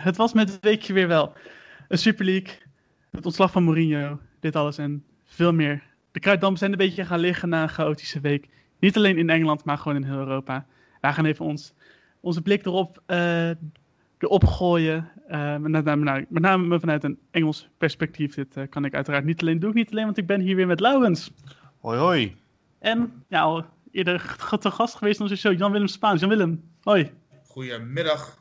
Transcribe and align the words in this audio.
Het 0.00 0.16
was 0.16 0.32
met 0.32 0.52
het 0.52 0.64
weekje 0.64 0.92
weer 0.92 1.08
wel. 1.08 1.32
Een 1.88 1.98
Super 1.98 2.24
League, 2.24 2.54
het 3.10 3.24
ontslag 3.26 3.50
van 3.50 3.62
Mourinho, 3.62 4.18
dit 4.40 4.56
alles 4.56 4.78
en 4.78 5.04
veel 5.24 5.52
meer. 5.52 5.82
De 6.12 6.20
kruiddampen 6.20 6.58
zijn 6.58 6.72
een 6.72 6.78
beetje 6.78 7.04
gaan 7.04 7.18
liggen 7.18 7.48
na 7.48 7.62
een 7.62 7.68
chaotische 7.68 8.20
week. 8.20 8.48
Niet 8.78 8.96
alleen 8.96 9.18
in 9.18 9.30
Engeland, 9.30 9.64
maar 9.64 9.78
gewoon 9.78 9.96
in 9.96 10.04
heel 10.04 10.18
Europa. 10.18 10.66
Wij 11.00 11.12
gaan 11.12 11.24
even 11.24 11.44
ons, 11.44 11.72
onze 12.20 12.42
blik 12.42 12.66
erop, 12.66 13.02
eh, 13.06 13.50
erop 14.18 14.44
gooien. 14.44 15.10
eh, 15.28 15.56
met, 15.56 15.84
name, 15.84 16.04
nou, 16.04 16.24
met 16.28 16.42
name 16.42 16.80
vanuit 16.80 17.04
een 17.04 17.18
Engels 17.30 17.68
perspectief. 17.78 18.34
Dit 18.34 18.56
eh, 18.56 18.64
kan 18.68 18.84
ik 18.84 18.94
uiteraard 18.94 19.24
niet 19.24 19.40
alleen 19.40 19.58
doen. 19.58 19.74
Niet 19.74 19.90
alleen, 19.90 20.04
want 20.04 20.18
ik 20.18 20.26
ben 20.26 20.40
hier 20.40 20.56
weer 20.56 20.66
met 20.66 20.80
Laurens. 20.80 21.30
Hoi 21.80 21.98
hoi. 21.98 22.36
En 22.78 23.24
ja, 23.28 23.40
al 23.40 23.64
eerder 23.90 24.36
te 24.58 24.70
gast 24.70 24.94
geweest 24.94 25.16
in 25.16 25.22
onze 25.22 25.36
show, 25.36 25.58
Jan-Willem 25.58 25.86
Spaans. 25.86 26.20
Jan-Willem, 26.20 26.62
hoi. 26.82 27.10
Goedemiddag. 27.46 28.38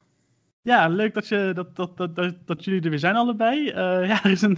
Ja, 0.68 0.88
leuk 0.88 1.14
dat, 1.14 1.28
je, 1.28 1.52
dat, 1.54 1.76
dat, 1.76 1.98
dat, 1.98 2.34
dat, 2.46 2.64
jullie 2.64 2.82
er 2.82 2.90
weer 2.90 3.00
zijn 3.00 3.16
allebei. 3.16 3.70
Eh, 3.70 4.08
ja, 4.12 4.24
er 4.24 4.32
is, 4.32 4.42
een, 4.42 4.58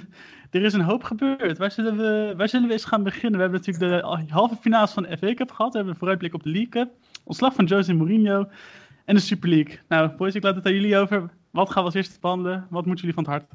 er 0.51 0.61
is 0.61 0.73
een 0.73 0.81
hoop 0.81 1.03
gebeurd. 1.03 1.57
Waar 1.57 1.71
zullen, 1.71 1.97
we, 1.97 2.33
waar 2.37 2.49
zullen 2.49 2.67
we 2.67 2.73
eens 2.73 2.85
gaan 2.85 3.03
beginnen? 3.03 3.31
We 3.31 3.41
hebben 3.41 3.61
natuurlijk 3.65 4.01
de 4.01 4.33
halve 4.33 4.55
finales 4.55 4.91
van 4.91 5.03
de 5.03 5.17
FA 5.17 5.33
Cup 5.33 5.51
gehad. 5.51 5.71
We 5.71 5.77
hebben 5.77 5.93
een 5.93 5.99
vooruitblik 5.99 6.33
op 6.33 6.43
de 6.43 6.49
League 6.49 6.69
Cup. 6.69 6.91
Ontslag 7.23 7.53
van 7.53 7.65
Jose 7.65 7.93
Mourinho. 7.93 8.49
En 9.05 9.15
de 9.15 9.21
Super 9.21 9.49
League. 9.49 9.79
Nou, 9.87 10.09
boys, 10.09 10.35
ik 10.35 10.43
laat 10.43 10.55
het 10.55 10.65
aan 10.65 10.73
jullie 10.73 10.97
over. 10.97 11.29
Wat 11.51 11.67
gaan 11.69 11.81
we 11.81 11.85
als 11.85 11.95
eerste 11.95 12.19
behandelen? 12.19 12.67
Wat 12.69 12.85
moeten 12.85 13.05
jullie 13.05 13.23
van 13.23 13.33
het 13.33 13.33
hart? 13.33 13.51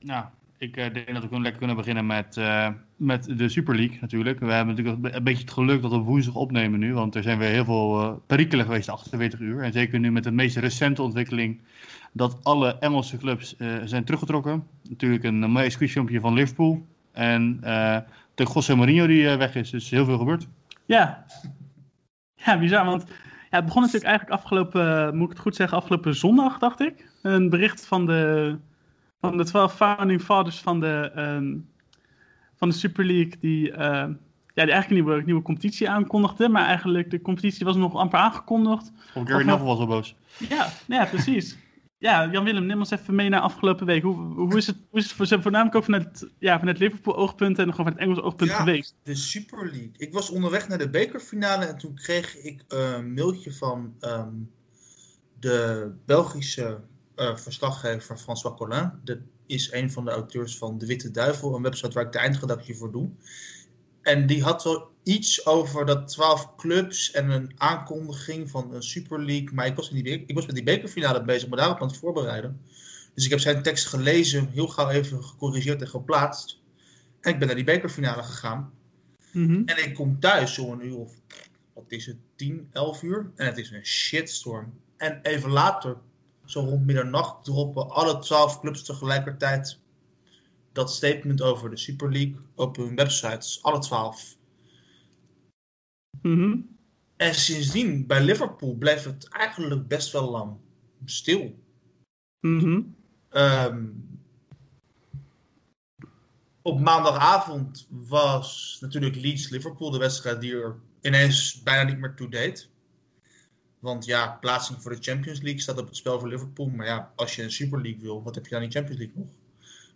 Nou, 0.00 0.24
ik 0.58 0.76
eh, 0.76 0.92
denk 0.92 1.12
dat 1.12 1.28
we 1.28 1.40
lekker 1.40 1.58
kunnen 1.58 1.76
beginnen 1.76 2.06
met, 2.06 2.36
eh, 2.36 2.68
met 2.96 3.38
de 3.38 3.48
Super 3.48 3.76
League 3.76 3.98
natuurlijk. 4.00 4.40
We 4.40 4.52
hebben 4.52 4.74
natuurlijk 4.74 5.14
een 5.14 5.24
beetje 5.24 5.42
het 5.42 5.52
geluk 5.52 5.82
dat 5.82 5.90
we 5.90 5.96
woensdag 5.96 6.34
opnemen 6.34 6.78
nu. 6.78 6.94
Want 6.94 7.14
er 7.14 7.22
zijn 7.22 7.38
weer 7.38 7.48
heel 7.48 7.64
veel 7.64 8.02
eh 8.02 8.12
perikelen 8.26 8.64
geweest 8.64 8.86
de 8.86 8.92
48 8.92 9.40
uur. 9.40 9.62
En 9.62 9.72
zeker 9.72 9.98
nu 9.98 10.12
met 10.12 10.24
de 10.24 10.30
meest 10.30 10.56
recente 10.56 11.02
ontwikkeling 11.02 11.60
dat 12.12 12.38
alle 12.42 12.78
Engelse 12.78 13.16
clubs 13.16 13.56
zijn 13.84 14.04
teruggetrokken. 14.04 14.66
Natuurlijk 14.88 15.24
een 15.24 15.50
mooi 15.50 15.70
squeeze 15.70 16.20
van 16.20 16.34
Liverpool. 16.34 16.86
En 17.12 17.60
de 18.34 18.46
José 18.54 18.74
Mourinho 18.74 19.06
die 19.06 19.36
weg 19.36 19.54
is. 19.54 19.70
Dus 19.70 19.90
heel 19.90 20.04
veel 20.04 20.18
gebeurd. 20.18 20.46
Ja. 20.86 21.24
Ja, 22.34 22.58
bizar. 22.58 22.84
Want 22.84 23.04
ja, 23.50 23.56
het 23.56 23.64
begon 23.64 23.82
natuurlijk 23.82 24.10
eigenlijk 24.10 24.40
afgelopen, 24.40 25.16
moet 25.16 25.24
ik 25.24 25.32
het 25.32 25.42
goed 25.42 25.56
zeggen, 25.56 25.78
afgelopen 25.78 26.14
zondag, 26.14 26.58
dacht 26.58 26.80
ik. 26.80 27.10
Een 27.22 27.50
bericht 27.50 27.86
van 27.86 28.06
de, 28.06 28.56
van 29.20 29.36
de 29.36 29.44
12 29.44 29.74
founding 29.76 30.22
fathers 30.22 30.60
van 30.60 30.80
de, 30.80 31.10
ehm, 31.14 31.56
van 32.56 32.68
de 32.68 32.74
Super 32.74 33.04
League, 33.04 33.32
die, 33.40 33.72
eh, 33.72 33.78
ja, 34.54 34.64
die 34.64 34.72
eigenlijk 34.72 34.88
een 34.90 34.94
nieuwe, 35.06 35.22
nieuwe 35.24 35.42
competitie 35.42 35.90
aankondigde. 35.90 36.48
Maar 36.48 36.64
eigenlijk, 36.66 37.10
de 37.10 37.20
competitie 37.22 37.64
was 37.66 37.76
nog 37.76 37.94
amper 37.94 38.18
aangekondigd. 38.18 38.92
Of 39.14 39.26
Gary 39.28 39.40
Of- 39.40 39.44
Neville 39.46 39.66
was 39.66 39.78
wel 39.78 39.86
boos. 39.86 40.16
Ja, 40.48 40.68
ja 40.86 41.04
precies. 41.04 41.58
Ja, 41.98 42.30
Jan-Willem, 42.30 42.66
neem 42.66 42.78
ons 42.78 42.90
even 42.90 43.14
mee 43.14 43.28
naar 43.28 43.40
afgelopen 43.40 43.86
week. 43.86 44.02
Hoe, 44.02 44.16
hoe, 44.16 44.56
is, 44.56 44.66
het, 44.66 44.76
hoe 44.90 44.98
is 45.00 45.04
het 45.04 45.12
voor, 45.28 45.42
voornamelijk 45.42 45.76
ook 45.76 45.84
vanuit, 45.84 46.28
ja, 46.38 46.58
vanuit 46.58 46.78
Liverpool-oogpunt 46.78 47.58
en 47.58 47.64
gewoon 47.70 47.76
vanuit 47.86 47.96
Engels 48.02 48.20
oogpunt 48.20 48.50
Ja. 48.50 48.56
geweest? 48.56 48.94
De 49.02 49.14
Super 49.14 49.64
League. 49.64 49.90
Ik 49.96 50.12
was 50.12 50.30
onderweg 50.30 50.68
naar 50.68 50.78
de 50.78 50.90
bekerfinale 50.90 51.64
en 51.64 51.78
toen 51.78 51.94
kreeg 51.94 52.36
ik 52.42 52.64
een 52.68 53.14
mailtje 53.14 53.52
van 53.52 53.94
ehm, 54.00 54.28
de 55.38 55.90
Belgische 56.06 56.80
eh, 57.16 57.36
verslaggever 57.36 58.16
François 58.16 58.56
Collin. 58.56 58.92
Dat 59.04 59.18
is 59.46 59.72
een 59.72 59.90
van 59.90 60.04
de 60.04 60.10
auteurs 60.10 60.58
van 60.58 60.78
De 60.78 60.86
Witte 60.86 61.10
Duivel, 61.10 61.54
een 61.54 61.62
website 61.62 61.92
waar 61.92 62.04
ik 62.04 62.12
de 62.12 62.18
eindredactie 62.18 62.76
voor 62.76 62.92
doe. 62.92 63.10
En 64.02 64.26
die 64.26 64.42
had 64.42 64.64
wel 64.64 64.90
iets 65.02 65.46
over 65.46 65.86
dat 65.86 66.08
12 66.08 66.56
clubs 66.56 67.10
en 67.10 67.30
een 67.30 67.52
aankondiging 67.56 68.50
van 68.50 68.74
een 68.74 68.82
Super 68.82 69.24
League. 69.24 69.48
Maar 69.52 69.66
ik 69.66 69.76
was, 69.76 69.90
in 69.90 70.02
die, 70.02 70.24
ik 70.26 70.34
was 70.34 70.46
met 70.46 70.54
die 70.54 70.64
bekerfinale 70.64 71.24
bezig, 71.24 71.48
maar 71.48 71.58
daarop 71.58 71.80
aan 71.80 71.88
het 71.88 71.96
voorbereiden. 71.96 72.60
Dus 73.14 73.24
ik 73.24 73.30
heb 73.30 73.40
zijn 73.40 73.62
tekst 73.62 73.86
gelezen, 73.86 74.48
heel 74.48 74.68
gauw 74.68 74.88
even 74.88 75.24
gecorrigeerd 75.24 75.80
en 75.80 75.88
geplaatst. 75.88 76.60
En 77.20 77.32
ik 77.32 77.38
ben 77.38 77.46
naar 77.46 77.56
die 77.56 77.64
bekerfinale 77.64 78.22
gegaan. 78.22 78.72
Mhm. 79.32 79.62
En 79.64 79.84
ik 79.84 79.94
kom 79.94 80.20
thuis 80.20 80.58
om 80.58 80.72
een 80.72 80.86
uur 80.86 80.96
of, 80.96 81.12
wat 81.72 81.84
is 81.88 82.06
het, 82.06 82.16
10, 82.36 82.68
11 82.72 83.02
uur. 83.02 83.30
En 83.36 83.46
het 83.46 83.58
is 83.58 83.70
een 83.70 83.86
shitstorm. 83.86 84.72
En 84.96 85.20
even 85.22 85.50
later, 85.50 85.96
zo 86.46 86.60
rond 86.60 86.86
middernacht, 86.86 87.44
droppen 87.44 87.90
alle 87.90 88.18
12 88.18 88.60
clubs 88.60 88.82
tegelijkertijd 88.82 89.80
dat 90.72 90.92
statement 90.92 91.42
over 91.42 91.70
de 91.70 91.76
Super 91.76 92.12
League 92.12 92.36
op 92.54 92.76
hun 92.76 92.94
websites. 92.94 93.62
Alle 93.62 93.78
12. 93.78 94.36
Mhm. 96.22 96.58
En 97.16 97.34
sindsdien, 97.34 98.06
bij 98.06 98.24
Liverpool, 98.24 98.74
bleef 98.74 99.04
het 99.04 99.28
eigenlijk 99.28 99.88
best 99.88 100.12
wel 100.12 100.30
lang 100.30 100.56
stil. 101.04 101.58
Mhm. 102.40 102.80
Ehm, 103.28 103.86
op 106.62 106.80
maandagavond 106.80 107.86
was 107.90 108.78
natuurlijk 108.80 109.16
Leeds-Liverpool 109.16 109.90
de 109.90 109.98
wedstrijd 109.98 110.40
die 110.40 110.54
er 110.54 110.80
ineens 111.00 111.62
bijna 111.62 111.90
niet 111.90 111.98
meer 111.98 112.14
toe 112.14 112.28
deed. 112.28 112.70
Want 113.78 114.04
ja, 114.04 114.36
plaatsing 114.40 114.82
voor 114.82 114.90
de 114.90 115.02
Champions 115.02 115.40
League 115.40 115.60
staat 115.60 115.78
op 115.78 115.86
het 115.86 115.96
spel 115.96 116.18
voor 116.20 116.28
Liverpool. 116.28 116.66
Maar 116.68 116.86
ja, 116.86 117.12
als 117.16 117.36
je 117.36 117.42
een 117.42 117.52
Super 117.52 117.80
League 117.82 118.00
wil, 118.02 118.22
wat 118.22 118.34
heb 118.34 118.44
je 118.44 118.50
dan 118.50 118.62
in 118.62 118.68
de 118.68 118.74
Champions 118.74 119.00
League 119.00 119.16
nog? 119.22 119.28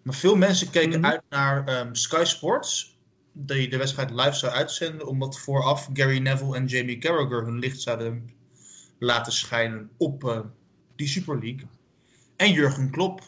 Maar 0.03 0.15
veel 0.15 0.37
mensen 0.37 0.71
keken 0.71 1.01
Mhm. 1.01 1.11
uit 1.11 1.23
naar 1.29 1.67
ehm, 1.67 1.95
Sky 1.95 2.25
Sports, 2.25 2.99
die 3.33 3.69
de 3.69 3.77
wedstrijd 3.77 4.11
live 4.11 4.33
zou 4.33 4.53
uitzenden, 4.53 5.07
omdat 5.07 5.39
vooraf 5.39 5.89
Gary 5.93 6.19
Neville 6.19 6.57
en 6.57 6.67
Jamie 6.67 6.99
Carragher 6.99 7.45
hun 7.45 7.59
licht 7.59 7.81
zouden 7.81 8.31
laten 8.99 9.33
schijnen 9.33 9.91
op 9.97 10.25
eh, 10.25 10.41
die 10.97 11.09
Super 11.09 11.39
League. 11.39 11.67
En 12.37 12.53
Jurgen 12.53 12.91
Klopp, 12.91 13.23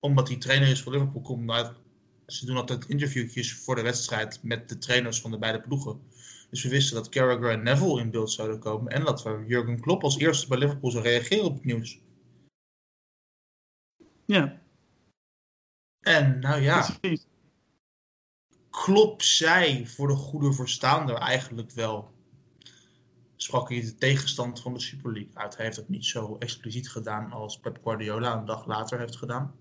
omdat 0.00 0.28
hij 0.28 0.36
trainer 0.36 0.68
is 0.68 0.82
voor 0.82 0.92
Liverpool, 0.92 1.22
komt 1.22 1.50
uit. 1.50 1.72
Ze 2.26 2.46
doen 2.46 2.56
altijd 2.56 2.84
interviewtjes 2.88 3.54
voor 3.54 3.74
de 3.74 3.82
wedstrijd 3.82 4.38
met 4.42 4.68
de 4.68 4.78
trainers 4.78 5.20
van 5.20 5.30
de 5.30 5.38
beide 5.38 5.60
ploegen. 5.60 6.00
Dus 6.54 6.62
we 6.62 6.68
wisten 6.68 6.96
dat 6.96 7.08
Carragher 7.08 7.50
en 7.50 7.62
Neville 7.62 8.00
in 8.00 8.10
beeld 8.10 8.30
zouden 8.30 8.58
komen. 8.58 8.92
En 8.92 9.04
dat 9.04 9.22
we 9.22 9.44
Jurgen 9.46 9.80
Klopp 9.80 10.02
als 10.02 10.18
eerste 10.18 10.48
bij 10.48 10.58
Liverpool 10.58 10.90
zou 10.90 11.04
reageren 11.04 11.44
op 11.44 11.54
het 11.54 11.64
nieuws. 11.64 12.00
Ja, 14.24 14.62
En 16.00 16.38
nou 16.38 16.60
ja, 16.60 16.96
precies. 17.00 17.26
Klopp 18.70 19.22
zei 19.22 19.86
voor 19.86 20.08
de 20.08 20.14
goede 20.14 20.52
verstaander 20.52 21.14
eigenlijk 21.16 21.70
wel. 21.70 22.12
Sprak 23.36 23.68
hij 23.68 23.80
de 23.80 23.94
tegenstand 23.94 24.60
van 24.60 24.74
de 24.74 24.80
Super 24.80 25.12
League 25.12 25.36
uit. 25.36 25.56
Hij 25.56 25.64
heeft 25.64 25.76
het 25.76 25.88
niet 25.88 26.04
zo 26.04 26.36
expliciet 26.38 26.90
gedaan 26.90 27.32
als 27.32 27.60
Pep 27.60 27.78
Guardiola 27.82 28.38
een 28.38 28.44
dag 28.44 28.66
later 28.66 28.98
heeft 28.98 29.16
gedaan. 29.16 29.54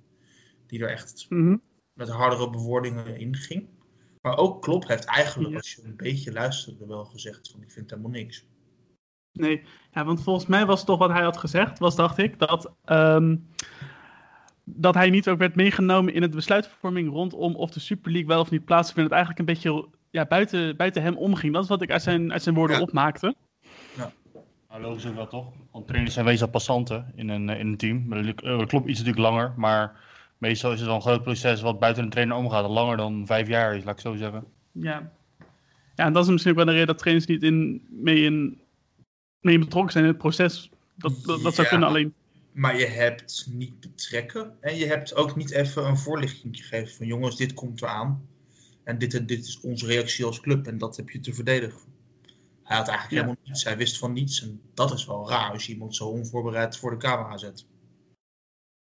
Die 0.67 0.81
er 0.81 0.89
echt 0.89 1.25
Mhm. 1.29 1.57
met 1.93 2.09
hardere 2.09 2.49
bewoordingen 2.49 3.19
inging. 3.19 3.72
Maar 4.23 4.37
ook 4.37 4.61
Klopp 4.61 4.87
heeft 4.87 5.05
eigenlijk, 5.05 5.49
Ja. 5.51 5.57
als 5.57 5.73
je 5.73 5.81
een 5.83 5.95
beetje 5.95 6.31
luisterde, 6.31 6.85
wel 6.87 7.05
gezegd 7.05 7.49
van 7.51 7.61
ik 7.61 7.71
vind 7.71 7.89
helemaal 7.89 8.11
niks. 8.11 8.45
Nee, 9.31 9.61
ja, 9.91 10.05
want 10.05 10.23
volgens 10.23 10.45
mij 10.45 10.65
was 10.65 10.85
toch 10.85 10.97
wat 10.99 11.09
hij 11.09 11.23
had 11.23 11.37
gezegd, 11.37 11.79
was 11.79 11.95
dacht 11.95 12.17
ik, 12.17 12.39
dat, 12.39 12.71
ehm, 12.85 13.37
dat 14.63 14.93
hij 14.93 15.09
niet 15.09 15.29
ook 15.29 15.37
werd 15.37 15.55
meegenomen 15.55 16.13
in 16.13 16.21
het 16.21 16.31
besluitvorming 16.31 17.09
rondom 17.09 17.55
of 17.55 17.71
de 17.71 17.79
Super 17.79 18.11
League 18.11 18.29
wel 18.29 18.39
of 18.39 18.49
niet 18.51 18.65
plaatsvindt. 18.65 19.09
Dat 19.09 19.19
eigenlijk 19.19 19.39
een 19.39 19.53
beetje 19.55 19.87
ja, 20.09 20.25
buiten, 20.25 20.77
buiten 20.77 21.01
hem 21.01 21.17
omging. 21.17 21.53
Dat 21.53 21.63
is 21.63 21.69
wat 21.69 21.81
ik 21.81 21.91
uit 21.91 22.01
zijn, 22.01 22.31
uit 22.31 22.43
zijn 22.43 22.55
woorden 22.55 22.75
Ja. 22.77 22.81
opmaakte. 22.83 23.35
Nou, 24.69 24.81
logisch 24.81 25.05
ook 25.05 25.15
wel 25.15 25.27
toch? 25.27 25.53
Want 25.71 25.87
trainers 25.87 26.13
zijn 26.13 26.25
wezen 26.25 26.49
passanten 26.49 27.11
in 27.15 27.29
een, 27.29 27.49
eh, 27.49 27.59
in 27.59 27.67
een 27.67 27.77
team. 27.77 28.07
Maar 28.07 28.35
Dat 28.35 28.65
klopt 28.67 28.87
iets 28.89 28.99
natuurlijk 29.03 29.17
langer, 29.27 29.53
maar 29.57 29.99
meestal 30.43 30.71
is 30.71 30.77
het 30.77 30.87
wel 30.87 30.95
een 30.95 31.01
groot 31.01 31.23
proces 31.23 31.61
wat 31.61 31.79
buiten 31.79 32.03
een 32.03 32.09
trainer 32.09 32.35
omgaat. 32.37 32.69
Langer 32.69 32.97
dan 32.97 33.25
vijf 33.27 33.47
jaar 33.47 33.75
is, 33.75 33.83
laat 33.83 33.95
ik 33.95 34.01
zo 34.01 34.15
zeggen. 34.15 34.43
Ja. 34.71 35.11
ja, 35.95 36.05
en 36.05 36.13
dat 36.13 36.23
is 36.25 36.31
misschien 36.31 36.51
ook 36.51 36.57
wel 36.57 36.65
de 36.65 36.71
reden 36.71 36.87
dat 36.87 36.97
trainers 36.97 37.25
niet 37.27 37.43
in, 37.43 37.87
mee, 37.89 38.23
in, 38.23 38.61
mee 39.39 39.59
betrokken 39.59 39.91
zijn 39.91 40.03
in 40.03 40.09
het 40.09 40.19
proces. 40.19 40.69
Dat, 40.95 41.13
dat, 41.23 41.41
dat 41.43 41.53
zou 41.53 41.63
Ja. 41.67 41.69
kunnen 41.69 41.87
alleen. 41.89 42.13
Maar 42.51 42.77
je 42.79 42.85
hebt 42.85 43.47
niet 43.51 43.79
betrekken 43.79 44.53
en 44.59 44.75
je 44.75 44.85
hebt 44.85 45.15
ook 45.15 45.35
niet 45.35 45.51
even 45.51 45.85
een 45.87 45.97
voorlichting 45.97 46.57
gegeven 46.57 46.95
van 46.95 47.05
jongens, 47.05 47.35
dit 47.37 47.53
komt 47.53 47.81
eraan. 47.81 48.27
En 48.83 48.97
dit, 48.97 49.13
en 49.13 49.25
dit 49.25 49.45
is 49.45 49.59
onze 49.61 49.85
reactie 49.85 50.25
als 50.25 50.39
club 50.39 50.67
en 50.67 50.77
dat 50.77 50.95
heb 50.97 51.09
je 51.09 51.19
te 51.19 51.33
verdedigen. 51.33 51.79
Hij 52.63 52.77
had 52.77 52.87
eigenlijk 52.87 53.09
Ja. 53.09 53.15
helemaal 53.15 53.43
niets, 53.45 53.63
hij 53.63 53.77
wist 53.77 53.97
van 53.97 54.13
niets. 54.13 54.41
En 54.41 54.61
dat 54.73 54.93
is 54.93 55.05
wel 55.05 55.29
raar 55.29 55.51
als 55.51 55.65
je 55.65 55.71
iemand 55.73 55.95
zo 55.95 56.05
onvoorbereid 56.07 56.77
voor 56.77 56.91
de 56.91 56.97
camera 56.97 57.37
zet. 57.37 57.65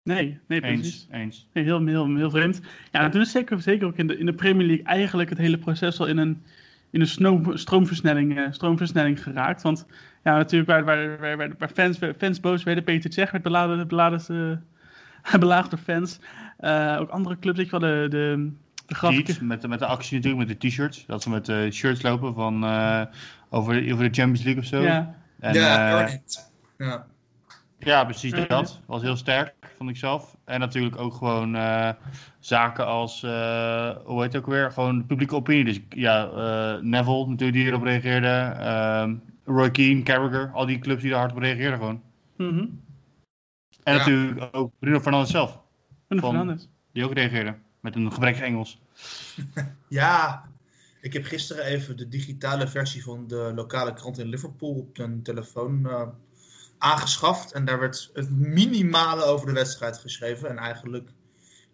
Nee, 0.07 0.39
nee, 0.47 0.61
precies. 0.61 1.07
Eens, 1.11 1.23
eens. 1.23 1.49
Nee, 1.53 1.65
heel, 1.65 1.87
heel, 1.87 2.17
heel 2.17 2.31
vreemd. 2.31 2.61
Ja, 2.93 3.01
en 3.03 3.11
toen 3.11 3.21
is 3.21 3.31
zeker, 3.31 3.61
zeker 3.61 3.87
ook 3.87 3.97
in 3.97 4.07
de, 4.07 4.19
in 4.19 4.27
de 4.27 4.33
Premier 4.33 4.67
League 4.67 4.85
eigenlijk 4.85 5.29
het 5.29 5.39
hele 5.39 5.59
proces 5.59 6.01
al 6.01 6.07
in 6.07 6.17
een, 6.19 6.43
in 6.91 7.01
een 7.01 7.07
snoom- 7.07 7.57
stroomversnelling, 7.57 8.39
eh, 8.39 8.45
stroomversnelling 8.51 9.23
geraakt. 9.23 9.63
Want 9.63 9.87
ja, 10.25 10.37
natuurlijk 10.37 10.71
waar, 10.71 10.85
waar, 10.85 11.19
waar, 11.19 11.37
waar, 11.37 11.51
waar 11.59 11.69
fans, 11.69 11.99
fans 12.19 12.41
boos 12.41 12.63
werden, 12.63 12.85
Peter 12.85 13.13
Cech 13.13 13.31
werd 13.31 13.45
beladen, 13.45 13.89
beladen, 13.89 14.61
eh, 15.23 15.35
belaagd 15.39 15.71
door 15.71 15.79
fans. 15.79 16.19
Eh, 16.59 16.97
ook 17.01 17.11
andere 17.11 17.39
clubs, 17.39 17.57
weet 17.59 17.71
je 17.71 17.79
wel, 17.79 17.91
de, 17.91 18.07
de, 18.11 18.51
de 18.87 19.45
met, 19.45 19.69
met 19.69 19.79
de 19.79 19.87
actie 19.87 20.17
natuurlijk, 20.17 20.49
met 20.49 20.61
de 20.61 20.69
t-shirts. 20.69 21.07
Dat 21.07 21.23
ze 21.23 21.31
met 21.31 21.47
de 21.47 21.69
shirts 21.73 22.03
lopen 22.03 22.35
van, 22.35 22.65
eh, 22.65 23.03
over, 23.51 23.93
over 23.93 24.05
de 24.09 24.15
Champions 24.15 24.43
League 24.43 24.63
of 24.63 24.69
zo. 24.69 24.83
Ja, 24.83 25.15
En, 25.41 25.55
ja, 25.55 26.07
eh. 26.07 26.15
Ja. 26.79 27.07
Ja, 27.87 28.05
precies 28.05 28.31
Ja. 28.31 28.45
dat. 28.45 28.81
Was 28.87 29.03
heel 29.03 29.17
sterk, 29.17 29.55
vond 29.77 29.91
ik 29.91 29.97
zelf. 29.97 30.37
En 30.45 30.61
natuurlijk 30.61 30.97
ook 30.99 31.15
gewoon 31.15 31.55
eh, 31.57 31.91
zaken 32.39 32.87
als, 32.87 33.23
eh, 33.23 33.97
hoe 34.05 34.23
heet 34.23 34.33
het 34.33 34.43
ook 34.43 34.49
weer? 34.51 34.73
Gewoon 34.73 35.07
publieke 35.07 35.35
opinie. 35.35 35.65
Dus 35.65 35.81
ja, 35.89 36.27
eh, 36.29 36.83
Neville 36.83 37.27
natuurlijk 37.27 37.59
die 37.59 37.67
erop 37.67 37.83
reageerde. 37.83 38.29
ehm, 38.59 39.15
Roy 39.45 39.71
Keane, 39.71 40.03
Carragher, 40.03 40.51
al 40.53 40.67
die 40.67 40.79
clubs 40.79 41.03
die 41.03 41.11
daar 41.11 41.21
hard 41.21 41.33
op 41.33 41.39
reageerden 41.39 41.79
gewoon. 41.79 42.03
Mhm. 42.37 42.59
En 43.83 43.93
Ja. 43.93 43.99
natuurlijk 43.99 44.49
ook 44.57 44.73
Bruno 44.79 45.01
Fernandes 45.01 45.31
zelf, 45.31 45.61
Bruno 46.07 46.23
Van- 46.23 46.35
Fernandes. 46.35 46.69
die 46.93 47.05
ook 47.05 47.13
reageerde. 47.15 47.55
Met 47.81 47.95
een 47.95 48.13
gebrekkig 48.13 48.43
Engels. 48.43 48.81
ja, 49.89 50.45
ik 51.01 51.13
heb 51.13 51.25
gisteren 51.25 51.65
even 51.65 51.97
de 51.97 52.09
digitale 52.09 52.69
versie 52.69 53.03
van 53.03 53.27
de 53.27 53.53
lokale 53.55 53.93
krant 53.95 54.19
in 54.19 54.27
Liverpool 54.27 54.75
op 54.75 54.99
mijn 54.99 55.23
telefoon 55.23 55.87
eh, 55.89 56.03
aangeschaft. 56.79 57.53
En 57.53 57.65
daar 57.65 57.79
werd 57.79 58.11
het 58.13 58.31
minimale 58.31 59.25
over 59.25 59.47
de 59.47 59.53
wedstrijd 59.53 59.99
geschreven. 59.99 60.49
En 60.49 60.59
eigenlijk 60.59 61.11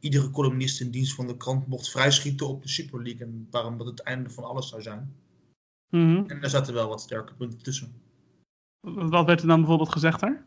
iedere 0.00 0.30
columnist 0.30 0.80
in 0.80 0.90
dienst 0.90 1.14
van 1.14 1.26
de 1.26 1.36
krant 1.36 1.66
mocht 1.66 1.90
vrijschieten 1.90 2.48
op 2.48 2.62
de 2.62 2.68
Super 2.68 3.02
League. 3.02 3.26
En 3.26 3.46
waarom 3.50 3.78
dat 3.78 3.86
het 3.86 4.00
einde 4.00 4.30
van 4.30 4.44
alles 4.44 4.68
zou 4.68 4.82
zijn. 4.82 5.14
Mhm. 5.88 6.24
En 6.26 6.40
daar 6.40 6.50
zaten 6.50 6.74
wel 6.74 6.88
wat 6.88 7.00
sterke 7.00 7.34
punten 7.34 7.62
tussen. 7.62 7.92
Wat 8.80 9.26
werd 9.26 9.40
er 9.40 9.46
dan 9.46 9.58
bijvoorbeeld 9.58 9.92
gezegd 9.92 10.20
daar? 10.20 10.44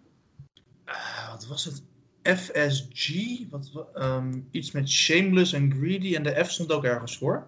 Ah, 0.85 1.29
wat 1.29 1.47
was 1.47 1.65
het? 1.65 1.83
FSG? 2.23 3.09
Wat, 3.49 3.71
wa- 3.71 3.85
ehm, 3.93 4.39
iets 4.51 4.71
met 4.71 4.89
shameless 4.89 5.53
en 5.53 5.71
greedy. 5.71 6.15
En 6.15 6.23
de 6.23 6.43
F 6.45 6.51
stond 6.51 6.71
ook 6.71 6.83
ergens 6.83 7.17
voor. 7.17 7.47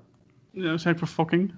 Ja, 0.52 0.74
ik 0.84 0.98
voor 0.98 1.08
fucking. 1.08 1.54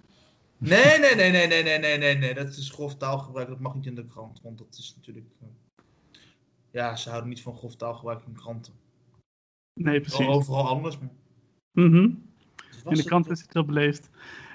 Nee, 0.59 0.99
nee, 0.99 1.15
nee, 1.15 1.31
nee, 1.31 1.47
nee, 1.47 1.63
nee, 1.63 1.79
nee, 1.79 1.97
nee, 1.97 2.17
nee. 2.17 2.33
Dat 2.33 2.47
is 2.47 2.69
grof 2.69 2.95
taalgebruik. 2.97 3.47
Dat 3.47 3.59
mag 3.59 3.75
niet 3.75 3.85
in 3.85 3.95
de 3.95 4.05
krant. 4.05 4.39
Want 4.43 4.57
dat 4.57 4.75
is 4.77 4.93
natuurlijk. 4.95 5.25
eh, 5.41 5.47
Ja, 6.71 6.95
ze 6.95 7.09
houden 7.09 7.29
niet 7.29 7.41
van 7.41 7.57
grof 7.57 7.75
taalgebruik 7.75 8.21
in 8.27 8.33
kranten. 8.33 8.73
Nee, 9.73 9.93
Wel 9.93 10.01
precies. 10.01 10.27
overal 10.27 10.67
anders. 10.67 10.97
Maar... 10.99 11.09
Wat 11.73 11.83
was 11.93 12.83
In 12.83 12.89
de 12.89 12.95
het? 12.97 13.05
krant 13.05 13.29
is 13.29 13.41
het 13.41 13.53
heel 13.53 13.65
beleefd. 13.65 14.09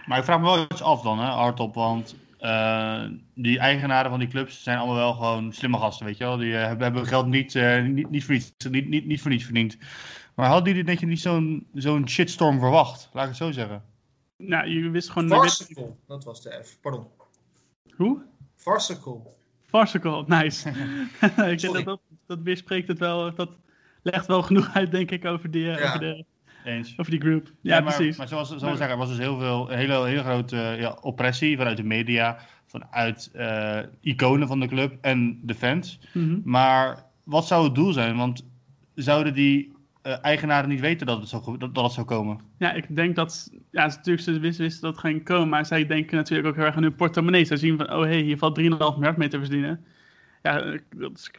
Maar 0.06 0.18
ik 0.18 0.24
vraag 0.24 0.38
me 0.38 0.44
wel 0.44 0.62
iets 0.62 0.82
af 0.82 1.02
dan, 1.02 1.18
hè, 1.18 1.24
hardop. 1.26 1.74
Want 1.74 2.16
eh, 2.38 3.04
die 3.34 3.58
eigenaren 3.58 4.10
van 4.10 4.18
die 4.18 4.28
clubs 4.28 4.62
zijn 4.62 4.78
allemaal 4.78 4.96
wel 4.96 5.12
gewoon 5.14 5.52
slimme 5.52 5.78
gasten, 5.78 6.06
weet 6.06 6.16
je 6.16 6.24
wel. 6.24 6.36
Die 6.36 6.54
eh, 6.56 6.64
hebben, 6.66 6.82
hebben 6.84 7.06
geld 7.06 7.26
niet, 7.26 7.54
eh, 7.54 7.82
niet, 7.84 8.10
niet, 8.10 8.24
voor 8.24 8.34
niets, 8.34 8.54
niet, 8.70 8.88
niet, 8.88 9.06
niet 9.06 9.20
voor 9.20 9.30
niets 9.30 9.44
verdiend. 9.44 9.78
Maar 10.34 10.48
hadden 10.48 10.68
jullie 10.68 10.84
denk 10.84 11.00
je 11.00 11.06
niet 11.06 11.20
zo'n 11.20 11.66
zo'n 11.74 12.08
shitstorm 12.08 12.58
verwacht? 12.58 13.08
Laat 13.12 13.22
ik 13.22 13.28
het 13.28 13.38
zo 13.38 13.50
zeggen. 13.52 13.84
Nou, 14.48 14.68
je 14.68 14.90
wist 14.90 15.10
gewoon... 15.10 15.28
wist- 15.40 15.56
Farcical, 15.56 15.98
dat 16.06 16.24
was 16.24 16.42
de 16.42 16.60
F. 16.64 16.80
Pardon. 16.80 17.06
Hoe? 17.96 18.22
Farcical. 18.56 19.36
Farcical, 19.62 20.24
nice. 20.26 20.68
ik 21.50 21.60
denk 21.60 21.74
dat, 21.74 21.84
dat 21.84 22.00
dat 22.26 22.38
weerspreekt 22.42 22.88
het 22.88 22.98
wel, 22.98 23.34
dat 23.34 23.58
legt 24.02 24.26
wel 24.26 24.42
genoeg 24.42 24.74
uit, 24.74 24.90
denk 24.90 25.10
ik, 25.10 25.24
over 25.24 25.50
die, 25.50 25.70
eh, 25.70 25.78
Ja. 25.78 25.86
over 25.86 26.00
de, 26.00 26.24
Eens. 26.64 26.98
over 26.98 27.10
die 27.10 27.20
group. 27.20 27.46
Ja, 27.60 27.76
Ja, 27.76 27.80
maar, 27.80 27.94
precies. 27.94 28.16
Maar 28.16 28.28
zoals, 28.28 28.48
zoals 28.48 28.62
we 28.62 28.68
zeggen, 28.68 28.90
er 28.90 28.96
was 28.96 29.08
dus 29.08 29.18
heel 29.18 29.38
veel, 29.38 29.68
hele, 29.68 30.04
hele 30.06 30.22
grote 30.22 30.56
ja, 30.78 30.98
oppressie 31.00 31.56
vanuit 31.56 31.76
de 31.76 31.82
media, 31.82 32.38
vanuit 32.66 33.30
eh, 33.32 33.78
iconen 34.00 34.48
van 34.48 34.60
de 34.60 34.66
club 34.68 34.98
en 35.00 35.40
de 35.42 35.54
fans. 35.54 35.98
Mhm. 36.12 36.40
Maar 36.44 37.04
wat 37.24 37.46
zou 37.46 37.64
het 37.64 37.74
doel 37.74 37.92
zijn? 37.92 38.16
Want 38.16 38.46
zouden 38.94 39.34
die 39.34 39.68
eh, 39.68 39.73
eigenaren 40.12 40.68
niet 40.68 40.80
weten 40.80 41.06
dat 41.06 41.20
het, 41.20 41.28
zou, 41.28 41.42
ge- 41.42 41.58
dat, 41.58 41.74
dat 41.74 41.84
het 41.84 41.92
zou 41.92 42.06
komen? 42.06 42.40
Ja, 42.58 42.72
ik 42.72 42.96
denk 42.96 43.16
dat, 43.16 43.50
ja, 43.70 43.86
natuurlijk, 43.86 44.22
ze 44.22 44.38
wisten, 44.38 44.64
wisten 44.64 44.82
dat 44.82 44.90
het 44.90 45.00
ging 45.00 45.24
komen, 45.24 45.48
maar 45.48 45.66
zij 45.66 45.86
denken 45.86 46.16
natuurlijk 46.16 46.48
ook 46.48 46.54
heel 46.56 46.64
erg 46.64 46.76
aan 46.76 46.82
hun 46.82 46.94
portemonnee. 46.94 47.44
Zij 47.44 47.56
zien 47.56 47.76
van, 47.76 47.92
oh 47.92 48.02
hé, 48.02 48.08
hey, 48.08 48.20
hier 48.20 48.38
valt 48.38 48.60
3,5 48.60 48.66
miljard 48.66 49.16
mee 49.16 49.28
te 49.28 49.38
verdienen. 49.38 49.84
Ja, 50.42 50.62
ik, 50.62 50.82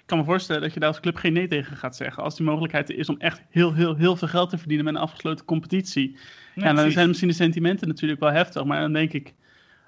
kan 0.06 0.18
me 0.18 0.24
voorstellen 0.24 0.62
dat 0.62 0.74
je 0.74 0.80
daar 0.80 0.90
als 0.90 1.00
club 1.00 1.16
geen 1.16 1.34
nee 1.34 1.48
tegen 1.48 1.78
gaat 1.78 1.96
zeggen. 1.96 2.24
Als 2.24 2.36
die 2.36 2.46
mogelijkheid 2.46 2.90
er 2.90 2.98
is 2.98 3.10
om 3.10 3.20
echt 3.20 3.42
heel, 3.50 3.74
heel, 3.74 3.96
heel 3.96 4.16
veel 4.16 4.28
geld 4.28 4.50
te 4.50 4.58
verdienen 4.58 4.86
met 4.86 4.96
een 4.96 5.02
afgesloten 5.02 5.46
competitie. 5.46 6.18
ja, 6.56 6.64
dan 6.64 6.74
precies. 6.76 6.94
zijn 6.94 7.08
misschien 7.08 7.30
de 7.30 7.36
sentimenten 7.36 7.88
natuurlijk 7.88 8.20
wel 8.20 8.32
heftig, 8.32 8.66
maar 8.66 8.80
dan 8.80 8.94
denk 8.94 9.14
ik 9.14 9.34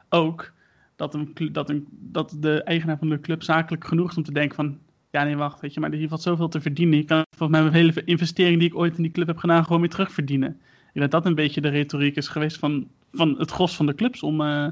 ook 0.10 0.54
dat, 0.96 1.14
een, 1.14 1.36
dat, 1.52 1.70
een, 1.70 1.88
dat 1.92 2.38
de 2.40 2.64
eigenaar 2.64 2.98
van 2.98 3.10
de 3.10 3.20
club 3.20 3.44
zakelijk 3.44 3.86
genoeg 3.86 4.10
is 4.10 4.18
om 4.18 4.24
te 4.24 4.34
denken 4.34 4.56
van, 4.56 4.80
ja 5.18 5.24
nee 5.24 5.38
wacht, 5.38 5.60
weet 5.60 5.74
je, 5.74 5.80
maar 5.80 5.92
hier 5.92 6.08
valt 6.08 6.22
zoveel 6.22 6.48
te 6.48 6.62
verdienen. 6.62 7.00
Ik 7.00 7.08
kan 7.08 7.24
volgens 7.30 7.60
mij 7.60 7.70
mijn 7.70 7.86
hele 7.86 8.04
investering 8.04 8.60
die 8.60 8.68
ik 8.68 8.76
ooit 8.76 8.98
in 8.98 9.04
die 9.04 9.12
club 9.12 9.28
heb 9.28 9.38
gedaan 9.38 9.64
gewoon 9.64 9.82
weer 9.82 9.90
terugverdienen. 9.90 10.50
Ik 10.50 10.94
denk 10.94 11.12
dat 11.12 11.12
dat 11.12 11.26
een 11.26 11.36
beetje 11.36 11.62
de 11.62 11.70
retoriek 11.70 12.16
is 12.16 12.28
geweest 12.28 12.58
van, 12.58 12.88
van 13.12 13.36
het 13.38 13.52
gros 13.52 13.76
van 13.76 13.86
de 13.86 13.96
clubs 13.96 14.24
om, 14.24 14.42
eh, 14.42 14.68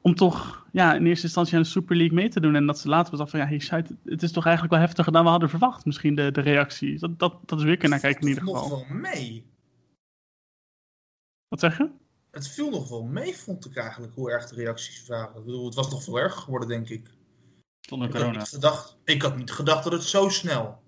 om 0.00 0.14
toch 0.14 0.66
ja, 0.72 0.94
in 0.94 1.06
eerste 1.06 1.24
instantie 1.24 1.56
aan 1.56 1.62
de 1.62 1.68
Super 1.68 1.96
League 1.96 2.14
mee 2.14 2.28
te 2.28 2.40
doen. 2.40 2.54
En 2.54 2.66
dat 2.66 2.78
ze 2.78 2.88
later 2.88 3.16
was 3.16 3.30
van, 3.30 3.40
ja, 3.40 3.46
hey, 3.46 3.84
het 4.04 4.22
is 4.22 4.32
toch 4.32 4.44
eigenlijk 4.44 4.74
wel 4.74 4.84
heftiger 4.84 5.12
dan 5.12 5.24
we 5.24 5.30
hadden 5.30 5.48
verwacht, 5.48 5.84
misschien 5.84 6.14
de, 6.14 6.30
de 6.30 6.40
reactie. 6.40 6.98
Dat, 6.98 7.18
dat, 7.18 7.34
dat 7.44 7.58
is 7.58 7.64
weer 7.64 7.76
kunnen 7.76 8.00
naar 8.00 8.12
kijken 8.12 8.22
in 8.22 8.28
ieder 8.28 8.42
Het 8.42 8.52
viel 8.52 8.62
geval. 8.62 8.78
nog 8.78 8.88
wel 8.88 8.98
mee. 8.98 9.44
Wat 11.48 11.60
zeg 11.60 11.78
je? 11.78 11.90
Het 12.30 12.48
viel 12.48 12.70
nog 12.70 12.88
wel 12.88 13.02
mee, 13.02 13.36
vond 13.36 13.64
ik 13.64 13.76
eigenlijk, 13.76 14.14
hoe 14.14 14.30
erg 14.30 14.48
de 14.48 14.54
reacties 14.54 15.06
waren. 15.06 15.38
Ik 15.38 15.44
bedoel, 15.44 15.64
het 15.64 15.74
was 15.74 15.90
nog 15.90 16.02
veel 16.02 16.18
erger 16.18 16.40
geworden, 16.40 16.68
denk 16.68 16.88
ik. 16.88 17.10
Zonder 17.88 18.08
Ik 18.08 18.14
had, 18.14 18.22
corona. 18.22 18.38
niet 18.38 18.48
gedacht, 18.48 18.96
ik 19.04 19.22
had 19.22 19.36
niet 19.36 19.50
gedacht 19.50 19.84
dat 19.84 19.92
het 19.92 20.02
zo 20.02 20.28
snel. 20.28 20.82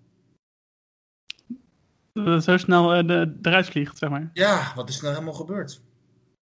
Dat 2.13 2.27
het 2.27 2.45
zo 2.45 2.57
snel 2.57 2.95
eh, 2.95 3.07
de, 3.07 3.39
eruit 3.43 3.67
vliegt, 3.67 3.99
zeg 3.99 4.11
maar. 4.11 4.31
Ja, 4.33 4.73
wat 4.75 4.89
is 4.89 4.97
er 4.97 5.03
nou 5.03 5.15
helemaal 5.15 5.35
gebeurd? 5.35 5.83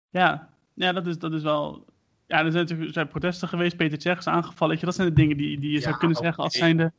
Ja, 0.09 0.49
ja 0.73 0.91
dat, 0.91 1.07
is, 1.07 1.19
dat 1.19 1.33
is 1.33 1.43
wel... 1.43 1.85
Ja, 2.25 2.45
er 2.45 2.51
zijn 2.51 2.63
natuurlijk 2.63 2.87
er 2.87 2.93
zijn 2.93 3.07
protesten 3.07 3.47
geweest, 3.47 3.77
Peter 3.77 4.01
Cech 4.01 4.17
is 4.17 4.27
aangevallen. 4.27 4.69
Weet 4.69 4.79
je, 4.79 4.85
dat 4.85 4.95
zijn 4.95 5.07
de 5.07 5.13
dingen 5.13 5.37
die, 5.37 5.59
die 5.59 5.71
je 5.71 5.79
zou 5.79 5.91
Ja, 5.91 5.97
kunnen 5.97 6.17
zeggen 6.17 6.43
als 6.43 6.57
zijnde... 6.57 6.91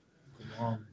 On. 0.61 0.87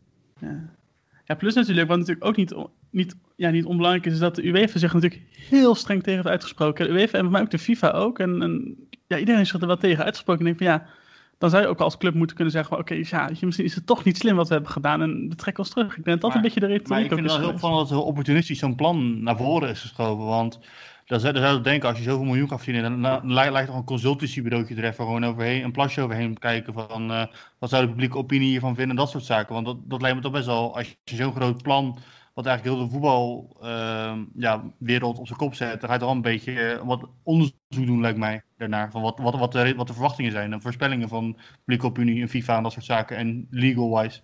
Ja, 1.26 1.36
plus 1.36 1.54
natuurlijk, 1.54 1.88
wat 1.88 1.98
natuurlijk 1.98 2.26
ook 2.26 2.36
niet, 2.36 2.56
niet, 2.90 3.16
ja, 3.36 3.50
niet 3.50 3.66
onbelangrijk 3.66 4.06
is, 4.06 4.14
is 4.14 4.20
dat 4.20 4.36
de 4.36 4.46
UEFA 4.46 4.80
zich 4.80 4.94
natuurlijk 4.94 5.22
heel 5.32 5.76
streng 5.76 6.04
tegen 6.04 6.16
heeft 6.16 6.28
uitgesproken. 6.28 6.86
De 6.86 6.92
UEFA 6.92 7.18
en 7.18 7.24
voor 7.24 7.32
mij 7.32 7.42
ook 7.42 7.52
de 7.52 7.60
FIFA 7.60 7.92
ook. 7.92 8.20
En, 8.20 8.42
en 8.42 8.76
ja, 9.08 9.18
iedereen 9.18 9.42
is 9.42 9.50
zich 9.50 9.62
er 9.62 9.68
wel 9.68 9.78
tegen 9.78 10.04
uitgesproken. 10.04 10.46
En 10.46 10.52
ik 10.52 10.58
denk 10.58 10.72
van 10.72 10.80
ja, 10.80 10.94
dan 11.38 11.50
zou 11.50 11.62
je 11.62 11.68
ook 11.70 11.80
als 11.80 11.98
club 11.98 12.14
moeten 12.14 12.36
kunnen 12.36 12.54
zeggen 12.54 12.72
van 12.72 12.80
oké, 12.80 12.94
ja, 12.94 13.30
misschien 13.40 13.66
is 13.66 13.76
het 13.76 13.86
toch 13.86 14.04
niet 14.04 14.18
slim 14.18 14.36
wat 14.36 14.48
we 14.48 14.54
hebben 14.54 14.72
gedaan 14.72 15.02
en 15.02 15.30
we 15.30 15.36
trekken 15.36 15.64
ons 15.64 15.74
terug. 15.74 15.98
Ik 15.98 16.04
denk 16.04 16.22
dat 16.22 16.30
Maar- 16.30 16.36
een 16.36 16.44
beetje 16.44 16.60
de 16.60 16.68
Maar 16.68 16.76
retoriek 16.78 17.06
ik 17.06 17.12
ook 17.12 17.18
vind 17.18 17.30
het 17.30 17.40
wel 17.40 17.48
heel 17.48 17.56
opvallend 17.56 17.90
dat 17.90 17.98
er 17.98 18.04
opportunistisch 18.06 18.60
zo'n 18.60 18.76
plan 18.76 19.24
naar 19.24 19.38
voren 19.38 19.70
is 19.70 19.80
geschoven. 19.82 20.26
Want 20.26 20.60
dan 21.06 21.20
zou, 21.20 21.40
je 21.40 21.62
denken, 21.62 21.90
als 21.90 21.98
je 21.98 22.04
zoveel 22.04 22.26
miljoen 22.26 22.48
gaat 22.48 22.64
verdienen, 22.64 23.02
dan, 23.02 23.34
lijkt 23.34 23.68
toch 23.68 23.76
een 23.76 23.84
consultancybureautje 23.84 24.76
er 24.76 24.84
even 24.84 25.06
gewoon 25.06 25.26
overheen, 25.26 25.64
een 25.64 25.72
plasje 25.72 26.02
overheen 26.02 26.38
kijken 26.38 26.74
van 26.74 27.12
eh, 27.12 27.26
wat 27.60 27.70
zou 27.70 27.82
de 27.82 27.90
publieke 27.90 28.18
opinie 28.18 28.50
hiervan 28.50 28.76
vinden 28.76 28.90
en 28.90 29.04
dat 29.04 29.10
soort 29.10 29.24
zaken. 29.24 29.54
Want 29.54 29.66
dat, 29.66 29.78
dat 29.84 30.02
lijkt 30.02 30.16
me 30.16 30.24
toch 30.24 30.32
best 30.32 30.46
wel, 30.46 30.76
als 30.76 30.98
je 31.04 31.16
zo'n 31.16 31.36
groot 31.36 31.62
plan, 31.62 31.98
wat 32.36 32.46
eigenlijk 32.46 32.76
heel 32.76 32.86
de 32.86 32.92
voetbalwereld 32.92 34.30
ja, 34.36 34.64
wereld 34.78 35.20
op 35.20 35.28
zijn 35.28 35.40
kop 35.40 35.54
zet, 35.54 35.82
dan 35.82 35.90
ga 35.90 35.96
je 35.96 36.12
een 36.12 36.22
beetje 36.22 36.60
eh, 36.60 36.86
wat 36.86 37.10
onderzoek 37.24 37.56
doen, 37.70 38.02
lijkt 38.02 38.18
mij, 38.18 38.42
daarnaar. 38.58 38.92
Van 38.92 39.02
wat, 39.02 39.20
wat, 39.20 39.36
wat, 39.36 39.52
de, 39.52 39.76
wat 39.76 39.88
de 39.88 39.94
verwachtingen 39.94 40.32
zijn 40.32 40.54
en 40.54 40.62
voorspellingen 40.62 41.08
van 41.08 41.38
publieke 41.58 41.86
opinie 41.86 42.22
en 42.22 42.30
FIFA 42.30 42.58
en 42.58 42.64
dat 42.64 42.72
soort 42.72 42.86
zaken 42.86 43.18
en 43.18 43.48
legal-wise. 43.50 44.22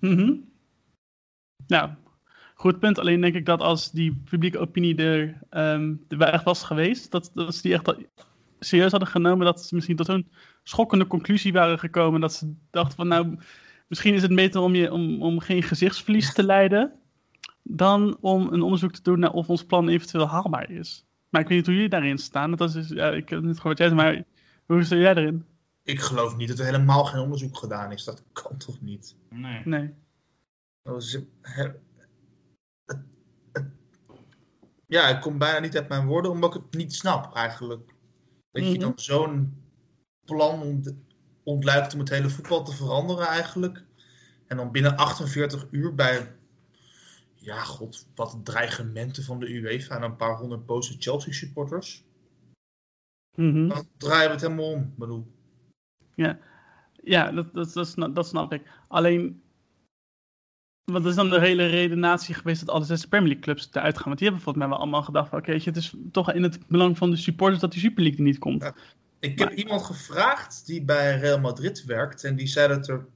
Mhm. 0.00 0.32
Ja, 1.66 1.98
goed 2.54 2.78
punt. 2.78 2.98
Alleen 2.98 3.20
denk 3.20 3.34
ik 3.34 3.46
dat 3.46 3.60
als 3.60 3.90
die 3.90 4.22
publieke 4.30 4.58
opinie 4.58 4.96
er, 4.96 5.38
ehm 5.50 5.94
er 6.08 6.20
echt 6.20 6.44
was 6.44 6.62
geweest, 6.62 7.10
dat, 7.10 7.30
dat 7.34 7.54
ze 7.54 7.62
die 7.62 7.72
echt 7.72 7.94
serieus 8.58 8.90
hadden 8.90 9.08
genomen, 9.08 9.46
dat 9.46 9.64
ze 9.64 9.74
misschien 9.74 9.96
tot 9.96 10.06
zo'n 10.06 10.28
schokkende 10.62 11.06
conclusie 11.06 11.52
waren 11.52 11.78
gekomen, 11.78 12.20
dat 12.20 12.32
ze 12.32 12.54
dachten 12.70 12.96
van 12.96 13.08
nou, 13.08 13.38
misschien 13.88 14.14
is 14.14 14.22
het 14.22 14.34
beter 14.34 14.60
om, 14.60 14.74
je, 14.74 14.92
om, 14.92 15.22
om 15.22 15.40
geen 15.40 15.62
gezichtsverlies 15.62 16.32
te 16.32 16.42
lijden, 16.42 16.92
dan 17.62 18.16
om 18.20 18.52
een 18.52 18.62
onderzoek 18.62 18.92
te 18.92 19.02
doen 19.02 19.18
naar 19.18 19.32
of 19.32 19.48
ons 19.48 19.64
plan 19.64 19.88
eventueel 19.88 20.28
haalbaar 20.28 20.70
is. 20.70 21.04
Maar 21.28 21.40
ik 21.40 21.48
weet 21.48 21.56
niet 21.56 21.66
hoe 21.66 21.74
jullie 21.74 21.90
daarin 21.90 22.18
staan. 22.18 22.56
Dat 22.56 22.74
is, 22.74 22.88
ja, 22.88 23.10
ik 23.10 23.28
heb 23.28 23.42
niet 23.42 23.56
gehoord 23.56 23.78
wat 23.78 23.88
jij 23.88 23.96
zei, 23.98 24.00
maar 24.00 24.24
hoe 24.66 24.84
sta 24.84 24.96
jij 24.96 25.14
erin? 25.14 25.44
Ik 25.82 26.00
geloof 26.00 26.36
niet 26.36 26.48
dat 26.48 26.58
er 26.58 26.64
helemaal 26.64 27.04
geen 27.04 27.20
onderzoek 27.20 27.56
gedaan 27.56 27.92
is. 27.92 28.04
Dat 28.04 28.22
kan 28.32 28.56
toch 28.56 28.80
niet? 28.80 29.16
Nee. 29.30 29.62
Nee. 29.64 29.94
He- 31.42 31.72
het- 32.86 33.02
het- 33.52 33.66
Ja, 34.86 35.08
ik 35.08 35.20
kom 35.20 35.38
bijna 35.38 35.58
niet 35.58 35.76
uit 35.76 35.88
mijn 35.88 36.06
woorden, 36.06 36.30
omdat 36.30 36.54
ik 36.54 36.62
het 36.62 36.74
niet 36.76 36.94
snap 36.94 37.34
eigenlijk. 37.36 37.94
Dat 38.50 38.64
je 38.64 38.70
Mhm. 38.70 38.80
dan 38.80 38.92
zo'n 38.96 39.62
plan 40.24 40.62
ont, 40.62 40.94
ontluikt 41.42 41.92
om 41.94 42.00
het 42.00 42.08
hele 42.08 42.30
voetbal 42.30 42.64
te 42.64 42.72
veranderen 42.74 43.26
eigenlijk. 43.26 43.84
En 44.46 44.56
dan 44.56 44.70
binnen 44.70 44.96
48 44.96 45.66
uur 45.70 45.94
bij 45.94 46.32
ja, 47.42 47.62
god, 47.62 48.06
wat 48.14 48.38
dreigementen 48.44 49.24
van 49.24 49.40
de 49.40 49.48
UEFA 49.54 49.96
en 49.96 50.02
een 50.02 50.16
paar 50.16 50.36
honderd 50.36 50.66
boze 50.66 50.96
Chelsea 50.98 51.32
supporters. 51.32 52.04
Mhm. 53.36 53.68
Dan 53.68 53.88
draaien 53.96 54.26
we 54.26 54.32
het 54.32 54.40
helemaal 54.40 54.72
om. 54.72 54.94
Bedoel, 54.96 55.26
Ja, 57.04 57.32
dat, 57.32 57.54
dat, 57.54 57.72
dat, 57.72 57.88
snap, 57.88 58.14
dat 58.14 58.26
snap 58.26 58.52
ik. 58.52 58.62
Alleen, 58.88 59.42
wat 60.92 61.04
is 61.06 61.14
dan 61.14 61.30
de 61.30 61.40
hele 61.40 61.66
redenatie 61.66 62.34
geweest 62.34 62.60
dat 62.66 62.74
alle 62.74 62.84
zes 62.84 63.06
Premier 63.06 63.26
League 63.28 63.44
clubs 63.44 63.68
eruit 63.72 63.96
gaan? 63.96 64.04
Want 64.04 64.18
die 64.18 64.26
hebben 64.26 64.44
volgens 64.44 64.64
mij 64.64 64.72
wel 64.74 64.82
allemaal 64.82 65.02
gedacht 65.02 65.28
van, 65.28 65.38
oké, 65.38 65.52
het 65.52 65.76
is 65.76 65.94
toch 66.12 66.32
in 66.32 66.42
het 66.42 66.66
belang 66.66 66.98
van 66.98 67.10
de 67.10 67.16
supporters 67.16 67.60
dat 67.60 67.72
die 67.72 67.80
Super 67.80 68.02
League 68.02 68.18
er 68.18 68.24
niet 68.26 68.38
komt. 68.38 68.62
Ja. 68.62 68.74
Ik 69.18 69.38
heb 69.38 69.48
Maar- 69.48 69.58
iemand 69.58 69.82
gevraagd 69.84 70.66
die 70.66 70.82
bij 70.82 71.18
Real 71.18 71.40
Madrid 71.40 71.84
werkt. 71.84 72.24
En 72.24 72.36
die 72.36 72.46
zei 72.46 72.68
dat 72.68 72.88
er. 72.88 73.06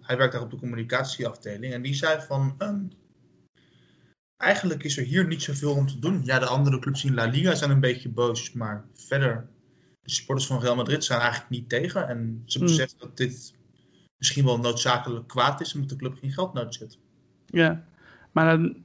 Hij 0.00 0.16
werkt 0.16 0.32
daar 0.32 0.42
op 0.42 0.50
de 0.50 0.56
communicatieafdeling. 0.56 1.72
En 1.72 1.82
die 1.82 1.94
zei 1.94 2.20
van. 2.20 2.54
ehm, 2.58 2.80
eigenlijk 4.38 4.82
is 4.84 4.96
er 4.96 5.04
hier 5.04 5.26
niet 5.26 5.42
zoveel 5.42 5.74
om 5.74 5.86
te 5.86 5.98
doen. 5.98 6.20
Ja, 6.24 6.38
de 6.38 6.46
andere 6.46 6.78
clubs 6.78 7.04
in 7.04 7.14
La 7.14 7.24
Liga 7.24 7.54
zijn 7.54 7.70
een 7.70 7.80
beetje 7.80 8.08
boos. 8.08 8.52
Maar 8.52 8.84
verder. 8.94 9.48
De 10.02 10.10
supporters 10.10 10.46
van 10.48 10.60
Real 10.60 10.76
Madrid 10.76 11.04
zijn 11.04 11.20
eigenlijk 11.20 11.50
niet 11.50 11.68
tegen. 11.68 12.08
En 12.08 12.42
ze 12.46 12.58
Hmm. 12.58 12.66
beseffen 12.66 12.98
dat 12.98 13.16
dit 13.16 13.54
misschien 14.18 14.44
wel 14.44 14.58
noodzakelijk 14.58 15.28
kwaad 15.28 15.60
is. 15.60 15.74
Omdat 15.74 15.88
de 15.88 15.96
club 15.96 16.18
geen 16.20 16.32
geld 16.32 16.52
nodig 16.52 16.74
zit. 16.74 16.98
Ja, 17.46 17.84
maar 18.32 18.56
dan, 18.56 18.76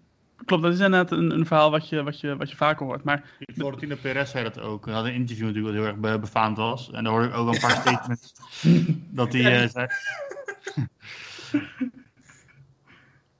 klopt, 0.45 0.63
dat 0.63 0.73
is 0.73 0.79
inderdaad 0.79 1.11
een, 1.11 1.31
een 1.31 1.45
verhaal 1.45 1.71
wat 1.71 1.89
je, 1.89 2.03
wat, 2.03 2.19
je, 2.19 2.35
wat 2.37 2.49
je 2.49 2.55
vaker 2.55 2.85
hoort. 2.85 3.03
Maar 3.03 3.23
Florentino 3.53 3.95
Perez 4.01 4.31
zei 4.31 4.43
dat 4.43 4.59
ook. 4.59 4.85
Hij 4.85 4.93
had 4.93 5.05
een 5.05 5.13
interview 5.13 5.45
natuurlijk 5.45 5.75
wat 5.75 5.83
heel 5.83 5.91
erg 5.93 5.99
be- 6.01 6.19
befaamd 6.19 6.57
was. 6.57 6.91
En 6.91 7.03
daar 7.03 7.13
hoorde 7.13 7.27
ik 7.27 7.35
ook 7.35 7.53
een 7.53 7.59
paar 7.59 7.77
statements 7.85 8.33
dat 9.09 9.33
hij 9.33 9.63
eh, 9.63 9.69
zei... 9.69 9.87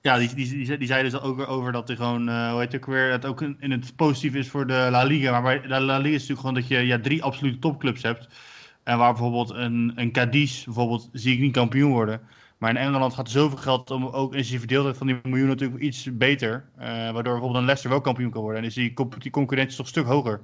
Ja, 0.04 0.18
die, 0.18 0.36
die, 0.36 0.48
die, 0.66 0.78
die 0.78 0.88
zei 0.88 1.04
dus 1.04 1.20
ook 1.20 1.48
over 1.48 1.72
dat 1.72 1.88
hij 1.88 1.98
gewoon, 1.98 2.30
eh, 2.30 2.50
hoe 2.52 2.60
heet 2.60 2.72
het 2.72 2.82
ook 2.82 2.88
weer, 2.88 3.12
het 3.12 3.26
ook 3.26 3.42
in, 3.42 3.58
in 3.60 3.72
het 3.72 3.96
positief 3.96 4.34
is 4.36 4.50
voor 4.50 4.68
de 4.68 4.88
La 4.92 5.04
Liga. 5.04 5.32
Maar 5.32 5.42
bij 5.42 5.62
de 5.62 5.68
La 5.68 5.98
Liga 5.98 6.16
is 6.16 6.28
natuurlijk 6.28 6.40
gewoon 6.40 6.54
dat 6.56 6.68
je 6.68 6.78
ja, 6.78 7.00
drie 7.00 7.24
absolute 7.24 7.60
topclubs 7.60 8.02
hebt. 8.02 8.28
En 8.84 8.98
waar 8.98 9.12
bijvoorbeeld 9.14 9.50
een, 9.50 9.92
een 9.96 10.12
Cadiz, 10.12 10.64
bijvoorbeeld, 10.66 11.10
zie 11.12 11.34
ik 11.34 11.40
niet 11.40 11.54
kampioen 11.54 11.92
worden. 11.92 12.22
Maar 12.58 12.70
in 12.70 12.78
Engeland 12.78 13.14
gaat 13.14 13.26
er 13.26 13.32
zoveel 13.32 13.58
geld 13.58 13.92
om, 13.92 14.06
ook 14.06 14.36
is 14.36 14.50
die 14.50 14.60
verdeeldheid 14.60 14.98
van 14.98 15.08
die 15.08 15.20
miljoen 15.24 15.48
natuurlijk 15.48 15.82
iets 15.82 16.18
beter. 16.18 16.70
eh, 16.78 16.88
waardoor 16.88 17.24
bijvoorbeeld 17.24 17.56
een 17.56 17.64
Leicester 17.66 17.90
wel 17.90 18.02
kampioen 18.02 18.32
kan 18.32 18.42
worden. 18.42 18.62
En 18.62 18.68
is 18.68 18.74
die, 18.74 18.94
die 19.20 19.32
concurrentie 19.32 19.78
toch 19.78 19.86
een 19.86 19.92
stuk 19.92 20.06
hoger. 20.06 20.42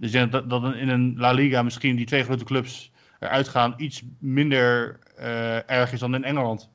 Dus 0.00 0.08
ik 0.08 0.12
denk 0.12 0.32
dat, 0.32 0.50
dat 0.50 0.74
in 0.74 0.88
een 0.88 1.14
La 1.16 1.32
Liga 1.32 1.62
misschien 1.62 1.96
die 1.96 2.06
twee 2.06 2.22
grote 2.24 2.44
clubs 2.44 2.92
eruit 3.18 3.48
gaan 3.48 3.74
iets 3.76 4.02
minder 4.18 4.98
eh, 5.16 5.70
erg 5.70 5.92
is 5.92 6.00
dan 6.00 6.14
in 6.14 6.24
Engeland. 6.24 6.70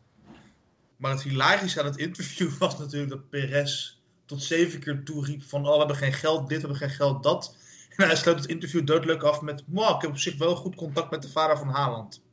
Maar 0.98 1.12
het 1.12 1.22
hilarische 1.22 1.80
aan 1.80 1.86
het 1.86 1.98
interview 1.98 2.50
was 2.60 2.78
natuurlijk 2.78 3.12
dat 3.12 3.30
Perez 3.30 3.98
tot 4.26 4.44
zeven 4.44 4.80
keer 4.80 5.04
toe 5.04 5.26
riep 5.26 5.44
van... 5.44 5.66
Oh, 5.66 5.72
we 5.72 5.78
hebben 5.78 5.96
geen 5.96 6.14
geld 6.14 6.40
dit, 6.40 6.62
we 6.62 6.68
hebben 6.68 6.78
geen 6.78 6.98
geld 6.98 7.24
dat. 7.24 7.58
En 7.96 8.08
hij 8.08 8.16
sloot 8.16 8.40
het 8.40 8.50
interview 8.50 8.86
doodleuk 8.86 9.24
af 9.24 9.42
met... 9.42 9.64
Wow, 9.68 9.96
ik 9.96 10.02
heb 10.02 10.12
op 10.12 10.18
zich 10.18 10.38
wel 10.38 10.56
goed 10.56 10.76
contact 10.76 11.12
met 11.12 11.22
de 11.22 11.30
vader 11.30 11.58
van 11.58 11.68
Haaland. 11.68 12.24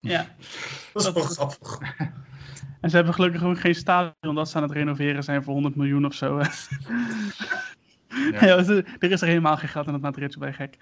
ja. 0.00 0.34
Dat 0.92 1.06
is 1.06 1.12
wel 1.12 1.22
grappig. 1.22 1.78
En 2.80 2.90
ze 2.90 2.96
hebben 2.96 3.14
gelukkig 3.14 3.42
ook 3.42 3.60
geen 3.60 3.74
stadion 3.74 4.34
dat 4.34 4.48
ze 4.48 4.56
aan 4.56 4.62
het 4.62 4.72
renoveren 4.72 5.22
zijn 5.22 5.42
voor 5.42 5.52
100 5.52 5.76
miljoen 5.76 6.06
of 6.06 6.14
zo. 6.14 6.40
Ja. 8.30 8.56
dus, 8.56 8.68
eh, 8.68 8.76
er 8.98 9.10
is 9.10 9.20
er 9.20 9.28
helemaal 9.28 9.56
geen 9.56 9.68
geld 9.68 9.86
in 9.86 9.92
het 9.92 10.02
Madrid, 10.02 10.38
bij 10.38 10.52
gek. 10.52 10.76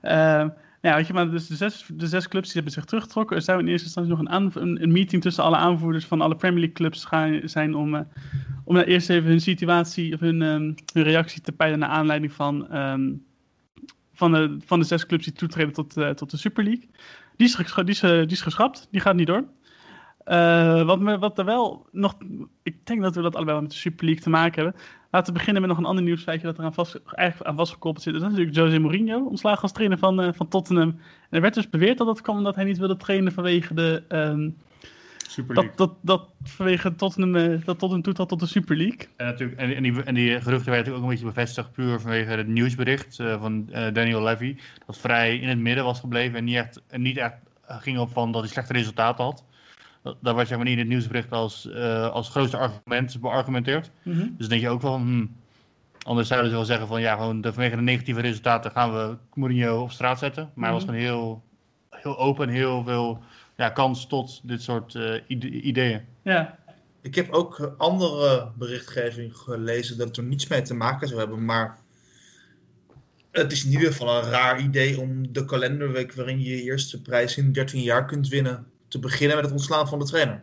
Ehm, 0.00 0.48
ja, 0.84 0.94
weet 0.96 1.06
je, 1.06 1.12
maar 1.12 1.30
dus 1.30 1.46
de 1.46 1.56
zes, 1.56 1.84
de 1.92 2.06
zes 2.06 2.28
clubs 2.28 2.46
die 2.46 2.54
hebben 2.54 2.72
zich 2.72 2.84
teruggetrokken. 2.84 3.36
Er 3.36 3.42
zou 3.42 3.58
in 3.58 3.68
eerste 3.68 3.84
instantie 3.84 4.12
nog 4.12 4.54
een, 4.54 4.82
een, 4.82 4.92
meeting 4.92 5.22
tussen 5.22 5.44
alle 5.44 5.56
aanvoerders 5.56 6.04
van 6.04 6.20
alle 6.20 6.36
Premier 6.36 6.58
League 6.58 6.74
clubs 6.74 7.04
gaan, 7.04 7.40
zijn 7.44 7.74
om, 7.74 7.94
eh, 7.94 8.00
om 8.64 8.74
nou 8.74 8.86
eerst 8.86 9.10
even 9.10 9.28
hun 9.28 9.40
situatie 9.40 10.14
of 10.14 10.20
hun, 10.20 10.42
ehm, 10.42 10.72
hun 10.92 11.02
reactie 11.02 11.40
te 11.40 11.52
peilen 11.52 11.78
naar 11.78 11.88
aanleiding 11.88 12.32
van, 12.32 12.68
ehm, 12.68 13.12
van, 14.12 14.32
de, 14.32 14.56
van 14.64 14.78
de 14.78 14.86
zes 14.86 15.06
clubs 15.06 15.24
die 15.24 15.32
toetreden 15.32 15.72
tot, 15.72 15.96
eh, 15.96 16.10
tot 16.10 16.30
de 16.30 16.36
Super 16.36 16.64
League. 16.64 16.88
Die 17.36 17.46
is, 17.46 17.56
die, 17.84 18.00
eh, 18.00 18.18
die 18.18 18.26
is 18.26 18.40
geschrapt, 18.40 18.88
die 18.90 19.00
gaat 19.00 19.16
niet 19.16 19.26
door. 19.26 19.44
Eh, 20.24 20.82
wat, 20.82 21.00
me, 21.00 21.18
wat 21.18 21.38
er 21.38 21.44
wel 21.44 21.86
nog. 21.92 22.14
Ik 22.62 22.86
denk 22.86 23.02
dat 23.02 23.14
we 23.14 23.22
dat 23.22 23.34
allebei 23.34 23.52
wel 23.52 23.62
met 23.62 23.70
de 23.70 23.76
Super 23.76 24.04
League 24.04 24.22
te 24.22 24.30
maken 24.30 24.62
hebben. 24.62 24.80
Laten 25.10 25.32
we 25.32 25.38
beginnen 25.38 25.62
met 25.62 25.70
nog 25.70 25.80
een 25.80 25.86
ander 25.86 26.04
nieuwsfeitje 26.04 26.46
dat 26.46 26.58
er 26.58 26.64
aan 26.64 26.74
vast, 26.74 27.00
eigenlijk 27.04 27.50
aan 27.50 27.56
vastgekoppeld 27.56 28.04
zit. 28.04 28.12
Dat 28.12 28.22
is 28.22 28.28
natuurlijk 28.28 28.56
Jose 28.56 28.78
Mourinho, 28.78 29.24
ontslagen 29.24 29.62
als 29.62 29.72
trainer 29.72 29.98
van, 29.98 30.20
eh, 30.20 30.28
van 30.32 30.48
Tottenham. 30.48 30.88
En 30.88 30.98
er 31.30 31.40
werd 31.40 31.54
dus 31.54 31.68
beweerd 31.68 31.98
dat 31.98 32.06
dat 32.06 32.20
kwam 32.20 32.36
omdat 32.36 32.54
hij 32.54 32.64
niet 32.64 32.78
wilde 32.78 32.96
trainen 32.96 33.32
vanwege 33.32 33.74
de. 33.74 34.02
ehm, 34.08 34.50
Super 35.28 35.54
League. 35.54 35.72
dat, 35.76 35.88
dat, 35.88 35.98
dat 36.00 36.28
vanwege 36.42 36.94
Tottenham, 36.94 37.34
eh, 37.36 37.48
dat 37.50 37.78
Tottenham 37.78 38.02
toetrad 38.02 38.28
tot 38.28 38.40
de 38.40 38.46
Super 38.46 38.76
League. 38.76 39.08
En, 39.16 39.26
natuurlijk, 39.26 39.60
en, 39.60 39.74
en, 39.74 39.82
die, 39.82 40.02
en 40.02 40.14
die 40.14 40.28
geruchten 40.28 40.48
werden 40.48 40.70
natuurlijk 40.70 40.96
ook 40.96 41.02
een 41.02 41.08
beetje 41.08 41.24
bevestigd 41.24 41.72
puur 41.72 42.00
vanwege 42.00 42.30
het 42.30 42.46
nieuwsbericht 42.46 43.16
van 43.16 43.66
Daniel 43.92 44.22
Levy. 44.22 44.56
Dat 44.86 44.98
vrij 44.98 45.38
in 45.38 45.48
het 45.48 45.58
midden 45.58 45.84
was 45.84 46.00
gebleven 46.00 46.38
en 46.38 46.44
niet 46.44 46.56
echt, 46.56 46.82
en 46.88 47.02
niet 47.02 47.16
echt 47.16 47.36
ging 47.66 47.98
op 47.98 48.10
van 48.10 48.32
dat 48.32 48.42
hij 48.42 48.50
slechte 48.50 48.72
resultaten 48.72 49.24
had. 49.24 49.44
Dat, 50.04 50.16
dat 50.20 50.34
was 50.34 50.48
zeg 50.48 50.56
maar 50.56 50.66
niet 50.66 50.74
in 50.74 50.80
het 50.80 50.88
nieuwsbericht 50.88 51.30
als, 51.30 51.70
eh, 51.70 52.10
als 52.10 52.28
grootste 52.28 52.56
argument 52.56 53.20
beargumenteerd. 53.20 53.90
Dus 54.02 54.36
dan 54.38 54.48
denk 54.48 54.60
je 54.60 54.68
ook 54.68 54.82
wel, 54.82 54.94
hmm, 54.96 55.36
anders 56.02 56.28
zouden 56.28 56.50
ze 56.50 56.56
wel 56.56 56.64
zeggen 56.64 56.86
van 56.86 57.00
ja, 57.00 57.16
gewoon 57.16 57.40
de, 57.40 57.52
vanwege 57.52 57.76
de 57.76 57.82
negatieve 57.82 58.20
resultaten 58.20 58.70
gaan 58.70 58.92
we 58.92 59.16
Mourinho 59.34 59.82
op 59.82 59.90
straat 59.90 60.18
zetten. 60.18 60.50
Maar 60.54 60.64
hij 60.64 60.74
was 60.74 60.84
Mhm. 60.84 60.92
gewoon 60.94 61.06
heel, 61.06 61.42
heel 61.90 62.18
open 62.18 62.48
en 62.48 62.54
heel 62.54 62.84
veel 62.84 63.22
ja, 63.56 63.68
kans 63.70 64.06
tot 64.06 64.40
dit 64.42 64.62
soort 64.62 64.94
eh, 64.94 65.14
ide- 65.26 65.48
ideeën. 65.50 66.00
Ja, 66.22 66.58
Ik 67.00 67.14
heb 67.14 67.30
ook 67.32 67.74
andere 67.78 68.48
berichtgeving 68.58 69.36
gelezen 69.36 69.98
dat 69.98 70.06
het 70.06 70.16
er 70.16 70.22
niets 70.22 70.46
mee 70.46 70.62
te 70.62 70.74
maken 70.74 71.08
zou 71.08 71.20
hebben. 71.20 71.44
Maar 71.44 71.78
het 73.30 73.52
is 73.52 73.64
in 73.64 73.70
ieder 73.70 73.90
geval 73.92 74.16
een 74.24 74.30
raar 74.30 74.60
idee 74.60 75.00
om 75.00 75.32
de 75.32 75.44
kalenderweek 75.44 76.14
waarin 76.14 76.40
je 76.40 76.56
je 76.56 76.62
eerste 76.62 77.02
prijs 77.02 77.36
in 77.36 77.52
13 77.52 77.80
jaar 77.82 78.04
kunt 78.06 78.28
winnen. 78.28 78.66
Te 78.94 79.00
beginnen 79.00 79.36
met 79.36 79.44
het 79.44 79.54
ontslaan 79.54 79.88
van 79.88 79.98
de 79.98 80.04
trainer. 80.04 80.42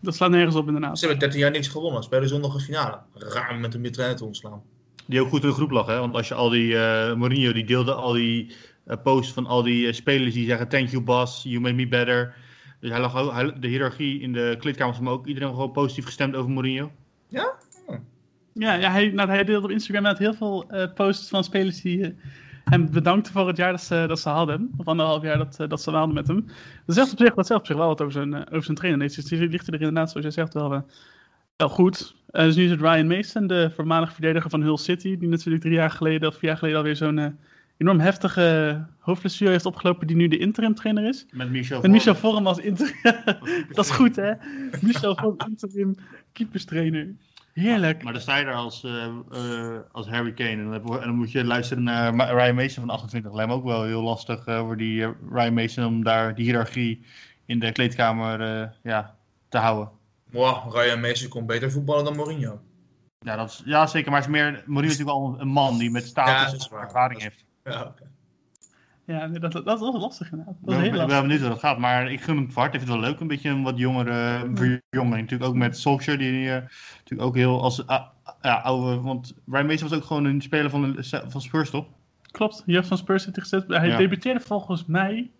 dat 0.00 0.14
slaat 0.14 0.30
nergens 0.30 0.56
op 0.56 0.66
inderdaad. 0.66 0.98
Ze 0.98 1.06
hebben 1.06 1.22
13 1.22 1.40
jaar 1.40 1.50
niks 1.50 1.68
gewonnen. 1.68 2.02
Ze 2.02 2.08
spelen 2.08 2.28
zondag 2.28 2.54
een 2.54 2.60
finale. 2.60 2.98
Raar 3.14 3.50
om 3.50 3.60
met 3.60 3.74
een 3.74 3.92
trainer 3.92 4.16
te 4.16 4.24
ontslaan. 4.24 4.62
Die 5.06 5.20
ook 5.20 5.28
goed 5.28 5.42
in 5.42 5.48
de 5.48 5.54
groep 5.54 5.70
lag, 5.70 5.86
hè? 5.86 5.98
Want 5.98 6.14
als 6.14 6.28
je 6.28 6.34
al 6.34 6.48
die 6.48 6.78
eh 6.78 7.14
Mourinho 7.14 7.52
die 7.52 7.64
deelde 7.64 7.92
al 7.92 8.12
die 8.12 8.54
eh, 8.84 8.96
posts 9.02 9.32
van 9.32 9.46
al 9.46 9.62
die 9.62 9.86
eh, 9.86 9.92
spelers 9.92 10.34
die 10.34 10.46
zeggen 10.46 10.68
thank 10.68 10.88
you 10.88 11.02
boss, 11.02 11.42
you 11.42 11.60
made 11.60 11.74
me 11.74 11.88
better. 11.88 12.34
Dus 12.80 12.90
hij 12.90 13.00
lag 13.00 13.16
ook, 13.16 13.32
hij, 13.32 13.58
de 13.60 13.68
hiërarchie 13.68 14.20
in 14.20 14.32
de 14.32 14.56
kleedkamer 14.58 14.94
van 14.94 15.08
ook 15.08 15.26
iedereen 15.26 15.48
gewoon 15.48 15.72
positief 15.72 16.04
gestemd 16.04 16.34
over 16.34 16.50
Mourinho. 16.50 16.90
Ja, 18.52 18.74
ja 18.74 18.90
hij, 18.90 19.08
nou, 19.08 19.28
hij 19.28 19.44
deelde 19.44 19.66
op 19.66 19.72
Instagram 19.72 20.02
net 20.02 20.18
heel 20.18 20.34
veel 20.34 20.70
eh, 20.70 20.92
posts 20.94 21.28
van 21.28 21.44
spelers 21.44 21.80
die 21.80 22.16
hem 22.64 22.90
bedankten 22.90 23.32
voor 23.32 23.46
het 23.46 23.56
jaar 23.56 23.70
dat 23.70 23.80
ze, 23.80 24.04
dat 24.08 24.20
ze 24.20 24.28
hadden. 24.28 24.70
Of 24.76 24.86
anderhalf 24.86 25.22
jaar 25.22 25.38
dat, 25.38 25.60
eh, 25.60 25.68
dat 25.68 25.82
ze 25.82 25.90
hadden 25.90 26.14
met 26.14 26.26
hem. 26.26 26.46
Dat 26.86 26.96
zegt 26.96 27.12
op 27.12 27.18
zich, 27.18 27.34
dat 27.34 27.46
zegt 27.46 27.60
op 27.60 27.66
zich 27.66 27.76
wel 27.76 27.86
wat 27.86 28.00
over 28.00 28.12
zijn, 28.12 28.34
eh, 28.34 28.40
over 28.40 28.64
zijn 28.64 28.76
trainer. 28.76 29.06
Dus 29.06 29.24
die 29.24 29.48
ligt 29.48 29.66
er 29.66 29.74
inderdaad, 29.74 30.10
zoals 30.10 30.26
jij 30.26 30.34
zegt, 30.34 30.54
wel, 30.54 30.72
eh, 30.72 30.80
wel 31.56 31.68
goed. 31.68 32.14
Eh, 32.26 32.44
dus 32.44 32.56
nu 32.56 32.64
is 32.64 32.70
het 32.70 32.80
Ryan 32.80 33.06
Mason, 33.06 33.46
de 33.46 33.70
voormalig 33.74 34.12
verdediger 34.12 34.50
van 34.50 34.62
Hull 34.62 34.76
City. 34.76 35.18
Die 35.18 35.28
natuurlijk 35.28 35.62
drie 35.62 35.74
jaar 35.74 35.90
geleden 35.90 36.28
of 36.28 36.34
vier 36.34 36.48
jaar 36.48 36.58
geleden 36.58 36.78
alweer 36.78 36.96
zo'n 36.96 37.38
enorm 37.76 38.00
heftige 38.00 38.86
hoofdblessure 38.98 39.50
heeft 39.50 39.66
opgelopen. 39.66 40.06
Die 40.06 40.16
nu 40.16 40.28
de 40.28 40.38
interim 40.38 40.74
trainer 40.74 41.08
is. 41.08 41.26
Met 41.30 41.50
Michel 41.50 41.80
Met 41.80 41.90
Michel 41.90 42.14
Vorm. 42.14 42.32
Vorm 42.32 42.46
als 42.46 42.58
interim. 42.58 42.94
dat 43.72 43.84
is 43.84 43.90
goed 43.90 44.16
hè. 44.16 44.32
Michel 44.80 45.16
Vorm 45.16 45.36
interim 45.48 45.94
keeperstrainer. 46.32 47.14
Heerlijk. 47.54 48.02
Maar 48.02 48.12
dan 48.12 48.22
sta 48.22 48.36
je 48.36 48.44
daar 48.44 48.54
als, 48.54 48.84
eh, 48.84 49.04
eh, 49.32 49.78
als 49.92 50.08
Harry 50.08 50.32
Kane 50.32 50.48
en 50.50 50.62
dan, 50.64 50.72
heb- 50.72 50.88
en 50.90 51.00
dan 51.06 51.14
moet 51.14 51.32
je 51.32 51.44
luisteren 51.44 51.82
naar 51.82 52.14
Ryan 52.14 52.54
Mason 52.54 52.84
van 52.86 52.94
28. 52.94 53.32
Lijkt 53.34 53.50
me 53.50 53.56
ook 53.56 53.64
wel 53.64 53.84
heel 53.84 54.02
lastig 54.02 54.46
eh, 54.46 54.58
voor 54.58 54.76
die 54.76 55.06
Ryan 55.30 55.54
Mason 55.54 55.84
om 55.84 56.04
daar 56.04 56.34
die 56.34 56.44
hiërarchie 56.44 57.04
in 57.46 57.58
de 57.58 57.72
kleedkamer 57.72 58.40
eh, 58.62 58.68
ja, 58.82 59.16
te 59.48 59.58
houden. 59.58 59.90
Wow, 60.30 60.74
Ryan 60.74 61.00
Mason 61.00 61.28
kon 61.28 61.46
beter 61.46 61.70
voetballen 61.70 62.04
dan 62.04 62.16
Mourinho. 62.16 62.60
Ja, 63.18 63.36
dat 63.36 63.48
is, 63.50 63.62
ja, 63.64 63.86
zeker. 63.86 64.10
Maar 64.10 64.20
het 64.20 64.28
is 64.28 64.34
meer, 64.36 64.50
Mourinho 64.66 64.92
is 64.92 64.98
natuurlijk 64.98 65.16
al 65.16 65.40
een 65.40 65.48
man 65.48 65.78
die 65.78 65.90
met 65.90 66.06
status 66.06 66.68
waar. 66.68 66.82
ervaring 66.82 67.22
heeft. 67.22 67.44
Ja, 67.64 67.82
oké. 67.82 68.02
Ja, 69.06 69.28
dat, 69.28 69.52
dat, 69.52 69.64
wel 69.80 70.00
lastig 70.00 70.30
inderdaad. 70.30 70.54
Dat 70.60 70.64
ben, 70.64 70.76
heel 70.76 70.84
ik 70.84 70.90
ben 70.90 71.00
lastig. 71.00 71.20
benieuwd 71.20 71.40
hoe 71.40 71.48
dat 71.48 71.58
gaat, 71.58 71.78
maar 71.78 72.12
ik 72.12 72.20
gun 72.20 72.36
hem 72.36 72.46
het. 72.46 72.56
Ik 72.56 72.70
vind 72.70 72.80
het 72.82 72.88
wel 72.90 73.00
leuk, 73.00 73.20
een 73.20 73.26
beetje 73.26 73.48
een 73.48 73.62
wat 73.62 73.78
jongere 73.78 74.50
verjonging. 74.54 75.20
Natuurlijk 75.20 75.50
ook 75.50 75.56
met 75.56 75.78
Solskjaer, 75.78 76.18
die 76.18 76.50
eh, 76.50 76.62
natuurlijk 76.96 77.28
ook 77.28 77.34
heel 77.36 77.62
als 77.62 77.82
ja, 78.42 78.54
oude... 78.62 79.00
Want 79.00 79.34
Ryan 79.46 79.66
Mason 79.66 79.88
was 79.88 79.98
ook 79.98 80.04
gewoon 80.04 80.24
een 80.24 80.40
speler 80.42 80.70
van, 80.70 80.92
de, 80.92 81.22
van 81.28 81.40
Spurs, 81.40 81.70
toch? 81.70 81.86
Klopt, 82.30 82.62
jeugd 82.66 82.88
van 82.88 82.98
Spurs 82.98 83.24
heeft 83.24 83.36
hij 83.36 83.44
gezet. 83.44 83.68
Hij 83.68 83.88
Ja. 83.88 83.96
debuteerde 83.96 84.40
volgens 84.40 84.84
mij 84.86 85.30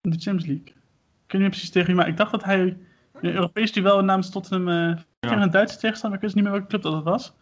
in 0.00 0.10
de 0.10 0.18
Champions 0.18 0.46
League. 0.46 0.66
Ik 1.26 1.32
weet 1.32 1.40
niet 1.40 1.50
precies 1.50 1.70
tegen 1.70 1.86
wie, 1.88 1.96
maar 1.96 2.08
ik 2.08 2.16
dacht 2.16 2.30
dat 2.30 2.44
hij 2.44 2.60
in 2.60 2.78
een 3.20 3.34
Europees 3.34 3.72
duel 3.72 4.04
namens 4.04 4.30
Tottenham 4.30 4.68
eh 4.68 5.02
tegen 5.20 5.42
een 5.42 5.50
Duitse 5.50 5.78
tegenstander, 5.78 6.18
maar 6.20 6.28
ik 6.28 6.34
weet 6.34 6.34
niet 6.34 6.44
meer 6.44 6.52
welke 6.52 6.78
club 6.78 6.82
dat 6.82 7.04
was. 7.04 7.32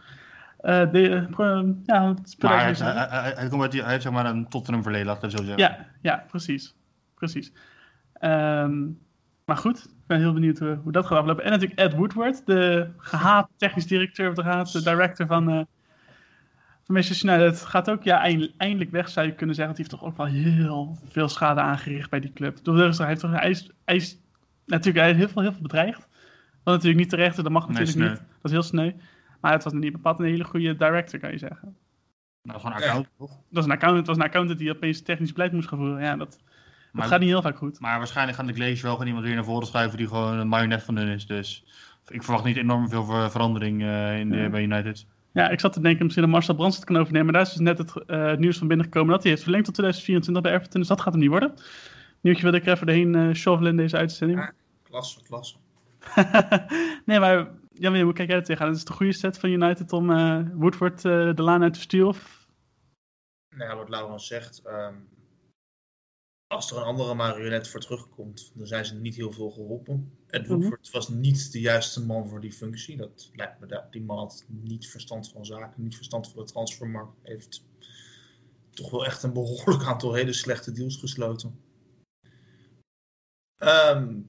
Eh 0.60 0.90
de, 0.92 1.08
eh, 1.38 1.62
ja, 1.84 2.08
het 2.08 2.36
Maar 2.40 2.64
hij, 2.64 2.72
hij, 2.78 3.06
hij, 3.20 3.32
hij 3.36 3.48
komt 3.48 3.62
uit 3.62 3.70
die- 3.72 3.80
hij 3.82 3.90
heeft 3.90 4.02
zeg 4.02 4.12
maar 4.12 4.26
een 4.26 4.48
Tottenham 4.48 4.82
verleden, 4.82 5.06
het 5.20 5.30
zo 5.30 5.36
zeggen. 5.36 5.58
Ja, 5.58 5.86
ja, 6.02 6.24
precies. 6.28 6.74
precies. 7.14 7.52
Ehm, 8.12 8.82
maar 9.44 9.56
goed, 9.56 9.84
Ik 9.84 10.12
ben 10.12 10.18
heel 10.20 10.32
benieuwd 10.32 10.58
hoe, 10.58 10.78
hoe 10.82 10.92
dat 10.92 11.06
gaat 11.06 11.18
aflopen. 11.18 11.44
En 11.44 11.50
natuurlijk 11.50 11.80
Ed 11.80 11.92
Woodward, 11.94 12.46
de 12.46 12.88
gehaat 12.96 13.48
technisch 13.56 13.86
directeur, 13.86 14.28
of 14.28 14.34
de 14.34 14.42
gehaat 14.42 14.72
de 14.72 14.82
director 14.82 15.26
van, 15.26 15.50
eh 15.50 15.60
van 16.84 16.94
Manchester 16.94 17.28
United. 17.34 17.62
Gaat 17.62 17.90
ook 17.90 18.02
ja, 18.02 18.20
eind- 18.20 18.50
eindelijk 18.56 18.90
weg, 18.90 19.08
zou 19.08 19.26
je 19.26 19.34
kunnen 19.34 19.54
zeggen. 19.54 19.74
Want 19.74 19.90
hij 19.90 19.98
heeft 20.00 20.16
toch 20.16 20.26
ook 20.28 20.32
wel 20.32 20.42
heel 20.42 20.98
veel 21.08 21.28
schade 21.28 21.60
aangericht 21.60 22.10
bij 22.10 22.20
die 22.20 22.32
club. 22.32 22.58
Hij 22.64 23.06
heeft 23.06 23.20
toch, 23.20 23.30
hij 23.40 23.50
is, 23.50 23.70
hij 23.84 23.96
is 23.96 24.18
natuurlijk 24.66 24.96
hij 24.96 25.06
heeft 25.06 25.18
heel 25.18 25.28
veel, 25.28 25.42
heel 25.42 25.52
veel 25.52 25.62
bedreigd. 25.62 26.08
Wat 26.62 26.74
natuurlijk 26.74 27.00
niet 27.00 27.08
terecht 27.10 27.36
dat 27.36 27.48
mag 27.48 27.68
natuurlijk 27.68 27.98
niet. 28.08 28.18
Dat 28.42 28.44
is 28.44 28.50
heel 28.50 28.62
sneu. 28.62 28.92
Maar 29.46 29.54
het 29.54 29.64
was 29.64 29.72
niet 29.72 29.92
bepaald 29.92 30.18
een 30.18 30.24
hele 30.24 30.44
goede 30.44 30.76
director, 30.76 31.20
kan 31.20 31.30
je 31.30 31.38
zeggen. 31.38 31.76
Nou, 32.42 32.60
gewoon 32.60 32.78
Ja. 32.78 32.84
account, 32.84 33.08
toch? 33.18 33.28
Dat 33.30 33.38
was 33.50 33.64
een 33.64 33.70
accountant, 33.70 34.06
het 34.06 34.16
was 34.16 34.16
een 34.16 34.30
accountant 34.30 34.58
die 34.58 34.70
opeens 34.70 35.02
technisch 35.02 35.32
beleid 35.32 35.52
moest 35.52 35.68
gaan 35.68 35.78
voeren. 35.78 36.02
Ja, 36.02 36.16
dat, 36.16 36.38
dat 36.92 37.06
gaat 37.06 37.20
niet 37.20 37.28
heel 37.28 37.42
vaak 37.42 37.56
goed. 37.56 37.80
Maar 37.80 37.98
waarschijnlijk 37.98 38.36
gaan 38.36 38.46
de 38.46 38.52
Glazers 38.52 38.80
wel 38.80 38.92
gewoon 38.92 39.06
iemand 39.06 39.24
weer 39.26 39.34
naar 39.34 39.44
voren 39.44 39.66
schuiven 39.66 39.98
die 39.98 40.06
gewoon 40.08 40.38
een 40.38 40.48
marionet 40.48 40.82
van 40.82 40.96
hun 40.96 41.08
is. 41.08 41.26
Dus 41.26 41.64
ik 42.08 42.22
verwacht 42.22 42.44
niet 42.44 42.56
enorm 42.56 42.88
veel 42.88 43.04
ver- 43.04 43.30
verandering 43.30 43.82
eh, 43.82 44.18
in 44.18 44.30
de, 44.30 44.36
Ja. 44.36 44.48
bij 44.48 44.62
United. 44.62 45.06
Ja, 45.32 45.48
ik 45.48 45.60
zat 45.60 45.72
te 45.72 45.80
denken 45.80 46.02
misschien 46.04 46.24
dat 46.24 46.32
Marcel 46.34 46.54
Brands 46.54 46.76
het 46.76 46.84
kan 46.84 46.96
overnemen. 46.96 47.24
Maar 47.32 47.34
daar 47.34 47.42
is 47.50 47.52
dus 47.52 47.60
net 47.60 47.78
het 47.78 48.04
eh, 48.06 48.34
nieuws 48.36 48.58
van 48.58 48.68
binnengekomen 48.68 49.10
dat 49.10 49.20
hij 49.22 49.30
heeft 49.30 49.42
verlengd 49.42 49.66
tot 49.66 49.74
2024 49.74 50.42
bij 50.44 50.52
Everton. 50.60 50.80
Dus 50.80 50.88
dat 50.88 51.00
gaat 51.00 51.12
hem 51.12 51.22
niet 51.22 51.30
worden. 51.30 51.54
Nieuwtje 52.20 52.42
wilde 52.42 52.58
ik 52.58 52.66
er 52.66 52.72
even 52.72 52.86
doorheen 52.86 53.14
eh 53.14 53.34
shovelen 53.34 53.70
in 53.70 53.76
deze 53.76 53.96
uitzending. 53.96 54.38
Ja. 54.40 54.52
Klasse, 54.82 55.22
klasse. 55.22 55.56
nee, 57.06 57.20
maar 57.20 57.48
Jan, 57.78 58.00
hoe 58.00 58.12
kijk 58.12 58.28
jij 58.28 58.38
er 58.38 58.44
tegenaan? 58.44 58.68
Het 58.68 58.78
is 58.78 58.84
de 58.84 58.92
goede 58.92 59.12
set 59.12 59.38
van 59.38 59.50
United 59.50 59.92
om 59.92 60.10
eh, 60.10 60.40
Woodward 60.52 61.04
eh, 61.04 61.34
de 61.34 61.42
laan 61.42 61.62
uit 61.62 61.74
te 61.74 61.80
sturen? 61.80 62.08
Of... 62.08 62.48
Nou 63.56 63.70
ja, 63.70 63.76
wat 63.76 63.88
Laurens 63.88 64.26
zegt, 64.26 64.62
ehm, 64.64 64.94
als 66.46 66.70
er 66.70 66.76
een 66.76 66.82
andere 66.82 67.14
marionet 67.14 67.68
voor 67.68 67.80
terugkomt, 67.80 68.52
dan 68.54 68.66
zijn 68.66 68.84
ze 68.84 68.94
niet 68.94 69.14
heel 69.14 69.32
veel 69.32 69.50
geholpen. 69.50 70.12
Ed 70.26 70.48
Mhm. 70.48 70.58
Woodward 70.58 70.90
was 70.90 71.08
niet 71.08 71.52
de 71.52 71.60
juiste 71.60 72.06
man 72.06 72.28
voor 72.28 72.40
die 72.40 72.52
functie. 72.52 72.96
Dat 72.96 73.30
lijkt 73.32 73.60
me, 73.60 73.66
dat 73.66 73.92
die 73.92 74.02
man 74.02 74.18
had 74.18 74.44
niet 74.48 74.88
verstand 74.88 75.28
van 75.28 75.46
zaken, 75.46 75.82
niet 75.82 75.96
verstand 75.96 76.28
van 76.28 76.44
de 76.44 76.52
transfermarkt. 76.52 77.18
Heeft 77.22 77.64
toch 78.70 78.90
wel 78.90 79.04
echt 79.06 79.22
een 79.22 79.32
behoorlijk 79.32 79.84
aantal 79.84 80.14
hele 80.14 80.32
slechte 80.32 80.72
deals 80.72 80.96
gesloten. 80.96 81.60
Ehm, 83.56 84.20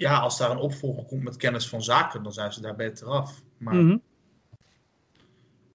ja, 0.00 0.18
als 0.18 0.38
daar 0.38 0.50
een 0.50 0.56
opvolger 0.58 1.04
komt 1.04 1.22
met 1.22 1.36
kennis 1.36 1.68
van 1.68 1.82
zaken, 1.82 2.22
dan 2.22 2.32
zijn 2.32 2.52
ze 2.52 2.60
daar 2.60 2.76
beter 2.76 3.06
af. 3.06 3.42
Maar 3.58 3.74
Mhm. 3.74 3.96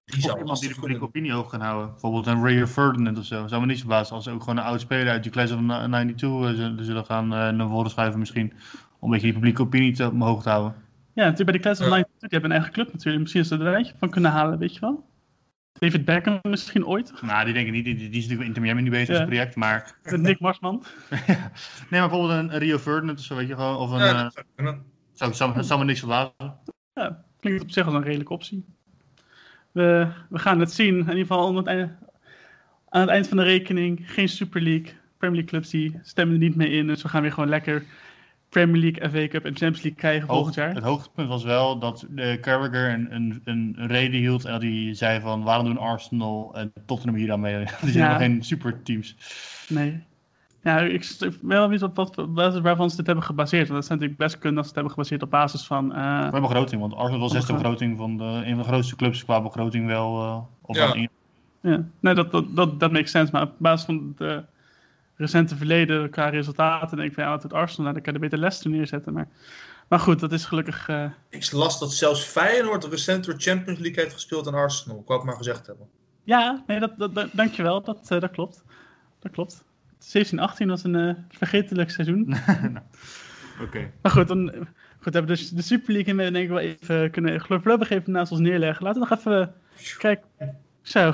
die 0.04 0.20
zou 0.20 0.38
iemand 0.38 0.60
die 0.60 0.68
de 0.68 0.74
publieke 0.74 0.98
kunnen. 1.00 1.02
opinie 1.02 1.32
hoog 1.32 1.48
kan 1.50 1.60
houden. 1.60 1.90
Bijvoorbeeld 1.90 2.26
een 2.26 2.42
Ray 2.42 2.66
Ferdinand 2.66 3.18
of 3.18 3.24
zo. 3.24 3.46
Zou 3.46 3.60
me 3.60 3.66
niet 3.66 3.78
verbazen 3.78 4.14
als 4.14 4.24
ze 4.24 4.30
ook 4.30 4.40
gewoon 4.40 4.56
een 4.56 4.64
oud 4.64 4.80
speler 4.80 5.08
uit 5.12 5.22
die 5.22 5.32
class 5.32 5.52
of 5.52 5.58
92 5.58 6.30
eh, 6.78 6.84
zullen- 6.84 7.04
gaan 7.04 7.24
eh, 7.34 7.48
naar 7.50 7.68
voren 7.68 7.90
schuiven 7.90 8.18
misschien. 8.18 8.52
Om 8.52 8.56
een 9.00 9.10
beetje 9.10 9.24
die 9.26 9.32
publieke 9.34 9.62
opinie 9.62 9.94
te, 9.94 10.10
omhoog 10.10 10.42
te 10.42 10.48
houden. 10.48 10.74
Ja, 11.12 11.22
natuurlijk 11.22 11.44
bij 11.50 11.56
de 11.56 11.62
Class 11.62 11.80
of 11.80 11.86
Ja. 11.86 11.92
92, 11.92 12.28
die 12.28 12.38
hebben 12.38 12.50
een 12.50 12.56
eigen 12.56 12.72
club 12.72 12.92
natuurlijk. 12.92 13.22
Misschien 13.22 13.42
is 13.42 13.50
er 13.50 13.66
er 13.66 13.74
eentje 13.76 13.94
van 13.98 14.10
kunnen 14.10 14.30
halen, 14.30 14.58
weet 14.58 14.74
je 14.74 14.80
wel. 14.80 15.04
David 15.78 16.04
Beckham 16.04 16.38
misschien 16.42 16.86
ooit. 16.86 17.12
Nou, 17.22 17.44
die 17.44 17.54
denk 17.54 17.66
ik 17.66 17.72
niet. 17.72 17.84
Die, 17.84 17.94
die 17.96 18.08
is 18.08 18.14
natuurlijk 18.14 18.40
in 18.40 18.46
Inter 18.46 18.62
Miami 18.62 18.82
nu 18.82 18.90
bezig 18.90 19.08
Ja. 19.08 19.14
het 19.14 19.26
project. 19.28 19.56
Maar 19.56 19.96
Nick 20.16 20.40
Marsman. 20.40 20.84
nee, 21.10 22.00
maar 22.00 22.08
bijvoorbeeld 22.08 22.30
een, 22.30 22.52
een 22.52 22.58
Rio 22.58 22.78
Ferdinand 22.78 23.18
of 23.18 23.24
zo, 23.24 23.34
weet 23.36 23.48
je 23.48 23.54
gewoon. 23.54 23.76
Of 23.76 23.90
een, 23.90 23.98
Ja, 23.98 24.08
eh, 24.08 24.22
dat 24.22 24.34
zou 25.12 25.34
zou, 25.34 25.52
zou, 25.52 25.64
zou 25.64 25.78
me 25.80 25.84
niks 25.86 25.98
verbazen. 25.98 26.32
Ja, 26.94 27.24
klinkt 27.40 27.62
op 27.62 27.70
zich 27.70 27.84
als 27.86 27.94
een 27.94 28.02
redelijke 28.02 28.32
optie. 28.32 28.64
We, 29.72 30.08
we 30.28 30.38
gaan 30.38 30.60
het 30.60 30.72
zien. 30.72 30.94
In 30.94 30.98
ieder 30.98 31.16
geval 31.16 31.48
aan 31.48 31.56
het, 31.56 31.66
einde, 31.66 31.96
aan 32.88 33.00
het 33.00 33.10
eind 33.10 33.28
van 33.28 33.36
de 33.36 33.42
rekening. 33.42 34.12
Geen 34.12 34.28
Super 34.28 34.60
League. 34.60 34.92
Premier 35.18 35.36
League 35.36 35.44
clubs 35.44 35.70
die 35.70 35.98
stemmen 36.02 36.34
er 36.34 36.40
niet 36.40 36.56
mee 36.56 36.70
in. 36.70 36.86
Dus 36.86 37.02
we 37.02 37.08
gaan 37.08 37.22
weer 37.22 37.32
gewoon 37.32 37.48
lekker 37.48 37.84
Premier 38.48 38.80
League, 38.82 39.10
FA 39.10 39.28
Cup 39.28 39.44
en 39.44 39.50
Champions 39.56 39.82
League 39.82 39.94
krijgen 40.00 40.28
volgend 40.28 40.54
jaar. 40.54 40.74
Het 40.74 40.82
hoogtepunt 40.84 41.28
was 41.28 41.44
wel 41.44 41.78
dat 41.78 42.06
de 42.10 42.38
Carragher 42.40 42.92
een, 42.92 43.08
een, 43.10 43.42
een 43.44 43.74
reden 43.86 44.20
hield. 44.20 44.44
En 44.44 44.52
dat 44.52 44.62
hij 44.62 44.88
zei 44.94 45.20
van 45.20 45.42
waarom 45.42 45.66
doen 45.66 45.78
Arsenal 45.78 46.50
en 46.54 46.72
Tottenham 46.86 47.16
hier 47.18 47.26
dan 47.26 47.40
mee? 47.40 47.56
Die 47.64 47.66
zijn 47.66 47.92
Ja. 47.92 47.92
helemaal 47.92 48.18
geen 48.18 48.44
superteams. 48.44 49.16
Nee. 49.68 50.02
Ja, 50.62 50.80
ik 50.80 51.18
wel 51.42 51.62
benieuwd 51.62 51.82
op 51.82 51.96
wat, 51.96 52.26
wat, 52.28 52.60
waarvan 52.60 52.90
ze 52.90 52.96
dit 52.96 53.06
hebben 53.06 53.24
gebaseerd. 53.24 53.68
Want 53.68 53.74
dat 53.74 53.84
zou 53.86 53.98
natuurlijk 53.98 54.28
best 54.28 54.38
kunnen 54.38 54.58
als 54.58 54.66
ze 54.66 54.72
het 54.72 54.74
hebben 54.84 54.92
gebaseerd 54.94 55.22
op 55.22 55.30
basis 55.30 55.66
van... 55.66 55.94
eh, 55.94 56.28
Qua 56.28 56.40
begroting, 56.40 56.80
want 56.80 56.94
Arsenal 56.94 57.20
was 57.20 57.32
zesde 57.32 57.52
begroting. 57.52 57.96
begroting 57.96 58.18
van 58.20 58.40
de, 58.40 58.46
een 58.46 58.54
van 58.54 58.62
de 58.62 58.68
grootste 58.68 58.96
clubs 58.96 59.24
qua 59.24 59.42
begroting 59.42 59.86
wel. 59.86 60.22
eh 60.22 60.38
of 60.62 60.76
Ja. 60.76 61.08
Ja, 61.60 61.84
nee, 62.00 62.14
dat, 62.14 62.30
dat, 62.32 62.56
dat, 62.56 62.80
dat 62.80 62.92
makes 62.92 63.10
sense. 63.10 63.32
Maar 63.32 63.42
op 63.42 63.52
basis 63.58 63.86
van 63.86 64.14
eh, 64.18 64.36
recente 65.16 65.56
verleden 65.56 66.10
qua 66.10 66.28
resultaten 66.28 66.96
denk 66.96 67.08
ik 67.08 67.14
van 67.14 67.24
ja, 67.24 67.30
wat 67.30 67.42
doet 67.42 67.52
Arsenal? 67.52 67.82
Nou, 67.82 67.94
dan 67.94 68.02
kan 68.02 68.12
je 68.12 68.18
beter 68.18 68.38
Leicester 68.38 68.70
neerzetten. 68.70 69.12
Maar, 69.12 69.28
maar 69.88 69.98
goed, 70.00 70.20
dat 70.20 70.32
is 70.32 70.44
gelukkig... 70.44 70.88
eh, 70.88 71.10
Ik 71.30 71.52
las 71.52 71.78
dat 71.78 71.92
zelfs 71.92 72.24
Feyenoord 72.24 72.84
recent 72.84 73.24
door 73.24 73.34
Champions 73.38 73.78
League 73.78 74.02
heeft 74.02 74.14
gespeeld 74.14 74.46
aan 74.46 74.54
Arsenal. 74.54 74.98
Ik 75.00 75.06
wou 75.06 75.18
het 75.18 75.28
maar 75.28 75.36
gezegd 75.36 75.66
hebben. 75.66 75.86
ja, 76.24 76.64
nee, 76.66 76.78
dat, 76.80 76.98
dat, 76.98 77.14
dat- 77.14 77.28
dankjewel. 77.32 77.82
Dat, 77.82 78.10
eh, 78.10 78.20
dat 78.20 78.30
klopt. 78.30 78.64
Dat 79.20 79.32
klopt. 79.32 79.64
17-18 79.98 80.66
was 80.66 80.84
een 80.84 80.94
eh, 80.94 81.14
vergetelijk 81.28 81.90
seizoen. 81.90 82.34
Oké. 83.62 83.90
Maar 84.02 84.12
goed, 84.12 84.28
dan 84.28 84.52
goed, 85.00 85.12
hebben 85.14 85.22
we 85.22 85.36
dus 85.38 85.50
de 85.50 85.62
Super 85.62 85.92
League 85.92 86.10
en 86.12 86.16
we 86.24 86.30
denk 86.30 86.44
ik 86.44 86.48
wel 86.48 86.58
even 86.58 87.10
kunnen 87.10 87.32
even 87.90 88.12
naast 88.12 88.32
ons 88.32 88.40
neerleggen. 88.40 88.84
Laten 88.84 89.02
we 89.02 89.08
nog 89.08 89.18
even 89.18 89.54
kijken. 89.98 90.28
Zo. 90.82 91.12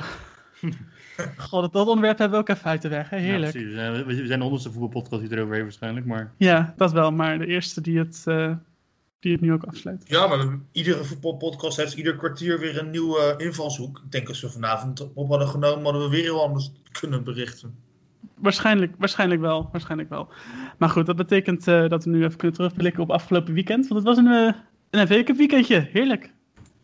God, 1.49 1.61
dat, 1.61 1.73
dat 1.73 1.87
onderwerp 1.87 2.17
hebben 2.17 2.37
we 2.39 2.43
ook 2.49 2.57
even 2.57 2.69
uit 2.69 2.81
de 2.81 2.87
weg. 2.87 3.09
Hè? 3.09 3.17
Heerlijk. 3.17 3.53
Ja, 3.53 3.59
precies. 3.61 3.77
Eh, 3.77 4.05
we, 4.05 4.15
zijn 4.15 4.27
de 4.37 4.43
honderdste 4.45 4.71
voetbalpodcast 4.71 5.21
die 5.21 5.31
erover 5.31 5.51
heeft 5.51 5.63
waarschijnlijk. 5.63 6.05
Maar 6.05 6.33
Ja, 6.37 6.73
dat 6.77 6.91
wel. 6.91 7.11
Maar 7.11 7.37
de 7.39 7.45
eerste 7.45 7.81
die 7.81 7.97
het, 7.97 8.23
eh, 8.25 8.51
die 9.19 9.31
het 9.31 9.41
nu 9.41 9.53
ook 9.53 9.63
afsluit. 9.63 10.03
Ja, 10.07 10.27
maar 10.27 10.37
we- 10.39 10.59
iedere 10.71 11.03
voetbalpodcast 11.03 11.77
heeft 11.77 11.93
ieder 11.93 12.15
kwartier 12.15 12.59
weer 12.59 12.79
een 12.79 12.89
nieuwe 12.89 13.33
invalshoek. 13.37 14.01
Ik 14.05 14.11
denk 14.11 14.27
als 14.27 14.41
we 14.41 14.49
vanavond 14.49 15.13
op 15.13 15.29
hadden 15.29 15.47
genomen, 15.47 15.83
hadden 15.83 16.01
we 16.01 16.09
weer 16.09 16.23
heel 16.23 16.43
anders 16.43 16.71
kunnen 16.99 17.23
berichten. 17.23 17.75
Waarschijnlijk, 18.37 18.93
waarschijnlijk 18.97 19.41
wel. 19.41 19.69
Waarschijnlijk 19.71 20.09
wel. 20.09 20.27
Maar 20.77 20.89
goed, 20.89 21.05
dat 21.05 21.15
betekent 21.15 21.67
eh, 21.67 21.89
dat 21.89 22.03
we 22.03 22.09
nu 22.09 22.23
even 22.23 22.37
kunnen 22.37 22.55
terugblikken 22.57 23.03
op 23.03 23.11
afgelopen 23.11 23.53
weekend. 23.53 23.87
Want 23.87 24.05
het 24.05 24.15
was 24.15 24.25
een, 24.25 24.31
eh 24.31 24.53
een 24.89 25.07
FA 25.07 25.23
Cup 25.23 25.37
weekendje. 25.37 25.87
Heerlijk. 25.91 26.32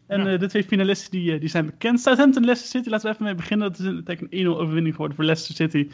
En 0.10 0.24
Ja. 0.26 0.32
eh, 0.34 0.40
de 0.40 0.48
twee 0.48 0.64
finalisten 0.64 1.12
die, 1.12 1.34
eh, 1.34 1.40
die 1.40 1.50
zijn 1.50 1.66
bekend. 1.66 2.00
Southampton 2.00 2.44
Leicester 2.44 2.70
City. 2.80 2.90
Laten 2.90 3.06
we 3.08 3.14
even 3.14 3.26
mee 3.26 3.36
beginnen. 3.36 3.68
Dat 3.72 3.80
is 3.80 3.86
een, 3.86 4.04
een 4.06 4.28
1-0 4.30 4.60
overwinning 4.60 4.92
geworden 4.92 5.16
voor 5.16 5.26
Leicester 5.26 5.56
City. 5.56 5.88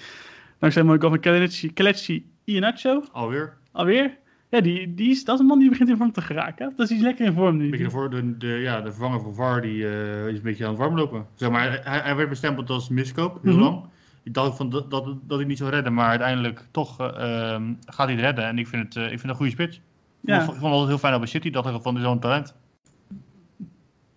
Dankzij 0.59 0.83
mooie 0.83 0.99
goal 0.99 1.11
van 1.11 1.19
Kelechi, 1.21 1.73
Kelechi 1.73 2.25
Iheanacho. 2.43 3.03
alweer. 3.11 3.53
Alweer. 3.71 4.17
Ja, 4.49 4.61
die, 4.61 4.93
die 4.93 5.09
is, 5.09 5.23
dat 5.25 5.35
is 5.35 5.41
een 5.41 5.47
man 5.47 5.59
die 5.59 5.69
begint 5.69 5.89
in 5.89 5.97
vorm 5.97 6.11
te 6.11 6.21
geraken. 6.21 6.73
Dat 6.75 6.89
is 6.89 6.95
hij 6.95 7.03
lekker 7.05 7.25
in 7.25 7.33
vorm 7.33 7.57
nu. 7.57 7.69
Beetje 7.69 7.85
ervoor, 7.85 8.09
de, 8.09 8.37
de, 8.37 8.47
ja, 8.47 8.81
de 8.81 8.91
vervanger 8.91 9.21
van 9.21 9.33
VAR 9.35 9.61
die, 9.61 9.87
eh, 9.87 10.27
is 10.27 10.35
een 10.37 10.43
beetje 10.43 10.63
aan 10.63 10.69
het 10.69 10.79
warmlopen. 10.79 11.25
Zeg 11.35 11.49
maar, 11.49 11.81
hij, 11.83 11.99
hij 11.99 12.15
werd 12.15 12.29
bestempeld 12.29 12.69
als 12.69 12.89
miskoop, 12.89 13.39
heel 13.43 13.53
Mhm. 13.53 13.61
lang. 13.61 13.83
Ik 14.23 14.33
dacht 14.33 14.57
van 14.57 14.69
dat, 14.69 14.91
dat, 14.91 15.05
dat 15.27 15.37
hij 15.37 15.47
niet 15.47 15.57
zou 15.57 15.69
redden, 15.69 15.93
maar 15.93 16.09
uiteindelijk 16.09 16.65
toch 16.71 16.99
eh, 16.99 17.05
ehm, 17.53 17.73
gaat 17.85 18.05
hij 18.07 18.15
het 18.15 18.23
redden. 18.25 18.45
En 18.45 18.57
ik 18.59 18.67
vind 18.67 18.93
het, 18.93 19.03
ik 19.03 19.09
vind 19.09 19.21
het 19.21 19.29
een 19.31 19.35
goede 19.35 19.51
spits. 19.51 19.81
Ja. 20.21 20.35
Ik 20.37 20.43
vond 20.43 20.55
het 20.57 20.65
altijd 20.65 20.87
heel 20.87 20.97
fijn 20.97 21.11
dat 21.11 21.21
bij 21.21 21.29
City, 21.29 21.49
dat 21.49 21.65
er 21.65 21.81
van 21.81 21.99
zo'n 21.99 22.19
talent. 22.19 22.55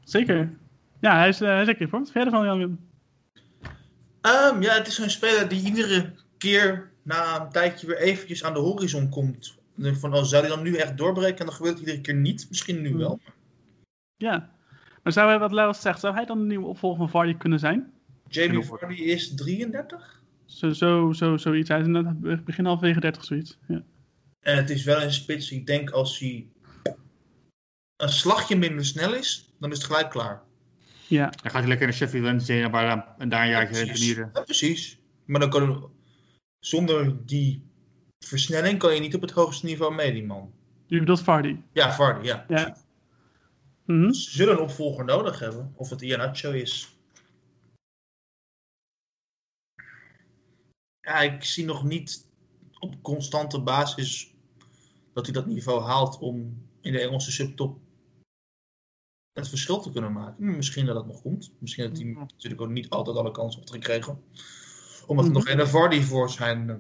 Zeker. 0.09 0.59
Ja, 1.01 1.19
hij 1.19 1.29
is, 1.29 1.41
eh, 1.41 1.49
hij 1.49 1.61
is 1.61 1.67
lekker. 1.67 1.89
Wat 1.89 2.01
vind 2.01 2.13
jij 2.13 2.25
ervan, 2.25 2.45
Jan? 2.47 2.79
Ehm, 4.21 4.63
ja, 4.63 4.75
het 4.75 4.87
is 4.87 4.95
zo'n 4.95 5.11
speler 5.11 5.49
die 5.49 5.65
iedere 5.65 6.13
keer 6.39 6.91
na 7.03 7.41
een 7.41 7.49
tijdje 7.49 7.87
weer 7.87 7.99
eventjes 7.99 8.45
aan 8.45 8.53
de 8.53 8.59
horizon 8.59 9.09
komt. 9.09 9.57
Van, 9.79 10.15
oh, 10.15 10.23
zou 10.23 10.43
hij 10.43 10.55
dan 10.55 10.63
nu 10.63 10.77
echt 10.77 10.97
doorbreken? 10.97 11.39
En 11.39 11.47
dan 11.47 11.55
gebeurt 11.55 11.79
het 11.79 11.87
iedere 11.87 12.01
keer 12.01 12.15
niet. 12.15 12.47
Misschien 12.49 12.83
nu 12.83 12.95
wel. 12.95 13.21
Ja. 14.17 14.51
Maar 15.03 15.13
zou 15.13 15.29
hij, 15.29 15.39
wat 15.39 15.53
Laurens 15.53 15.81
zegt, 15.81 16.01
zou 16.01 16.15
hij 16.15 16.25
dan 16.25 16.39
de 16.39 16.47
nieuwe 16.47 16.67
opvolger 16.67 16.99
van 16.99 17.11
Vardy 17.11 17.37
kunnen 17.37 17.59
zijn? 17.59 17.93
Jamie 18.29 18.63
Vardy 18.63 18.95
is 18.95 19.35
33. 19.35 20.23
Zo, 20.45 20.73
zo, 20.73 21.13
zo, 21.13 21.37
zoiets. 21.37 21.69
Hij 21.69 21.81
is 21.81 21.87
inderdaad 21.87 22.45
begin 22.45 22.65
halverwege 22.65 23.01
30, 23.01 23.25
zoiets. 23.25 23.59
Ja. 23.69 23.83
En 24.41 24.57
het 24.57 24.71
is 24.71 24.85
wel 24.85 25.03
een 25.03 25.13
spits. 25.13 25.51
Ik 25.51 25.67
denk 25.67 25.91
als 25.91 26.19
hij 26.19 26.47
een 27.97 28.09
slagje 28.09 28.57
minder 28.57 28.85
snel 28.85 29.15
is, 29.15 29.48
dan 29.59 29.71
is 29.71 29.77
het 29.77 29.87
gelijk 29.87 30.11
klaar. 30.11 30.43
ja. 31.07 31.27
Dan 31.27 31.51
gaat 31.51 31.61
hij 31.61 31.69
lekker 31.69 31.87
naar 31.87 31.97
Sheffield 31.97 32.25
Wednesday 32.25 32.63
en 32.63 32.73
daar, 32.73 33.15
en 33.19 33.29
daar 33.29 33.43
een 33.43 33.51
jaartje 33.51 33.87
tenieren. 33.93 34.31
Ja, 34.33 34.41
precies. 34.41 34.99
Maar 35.25 35.41
dan 35.41 35.51
kan, 35.51 35.91
zonder 36.59 37.27
die 37.27 37.67
versnelling 38.19 38.79
kan 38.79 38.95
je 38.95 39.01
niet 39.01 39.15
op 39.15 39.21
het 39.21 39.31
hoogste 39.31 39.67
niveau 39.67 39.95
mee, 39.95 40.13
die 40.13 40.25
man. 40.27 40.53
Je 40.87 40.99
bedoelt 40.99 41.23
Vardy. 41.23 41.57
Ja, 41.73 41.93
Vardy, 41.95 42.27
ja. 42.27 42.45
Ja. 42.49 42.77
Mhm. 43.85 44.13
Ze 44.13 44.31
zullen 44.31 44.55
een 44.55 44.61
opvolger 44.61 45.05
nodig 45.05 45.39
hebben. 45.39 45.73
Of 45.77 45.91
het 45.91 46.01
Ianacho 46.01 46.51
is. 46.51 46.97
Ja, 51.01 51.21
ik 51.21 51.45
zie 51.45 51.65
nog 51.65 51.85
niet 51.85 52.27
op 52.79 53.03
constante 53.03 53.61
basis 53.61 54.35
dat 55.13 55.25
hij 55.25 55.35
dat 55.35 55.47
niveau 55.47 55.83
haalt 55.83 56.19
om 56.19 56.67
in 56.81 56.93
de 56.93 57.01
Engelse 57.01 57.33
subtop 57.33 57.79
het 59.39 59.49
verschil 59.49 59.81
te 59.81 59.93
kunnen 59.93 60.13
maken. 60.13 60.35
Hm, 60.39 60.57
Misschien 60.57 60.87
dat 60.87 60.95
dat 60.95 61.07
nog 61.07 61.23
komt. 61.23 61.53
Misschien 61.59 61.89
dat 61.89 61.99
hij 61.99 62.07
natuurlijk 62.07 62.63
ook 62.63 62.69
niet 62.71 62.89
altijd 62.91 63.17
alle 63.17 63.31
kansen 63.31 63.61
heeft 63.61 63.73
gekregen. 63.73 64.19
Omdat 65.07 65.25
er 65.25 65.31
Mhm. 65.31 65.41
nog 65.41 65.49
een 65.49 65.67
Vardy 65.69 66.01
voor 66.01 66.31
zijn, 66.31 66.71
eh, 66.71 66.77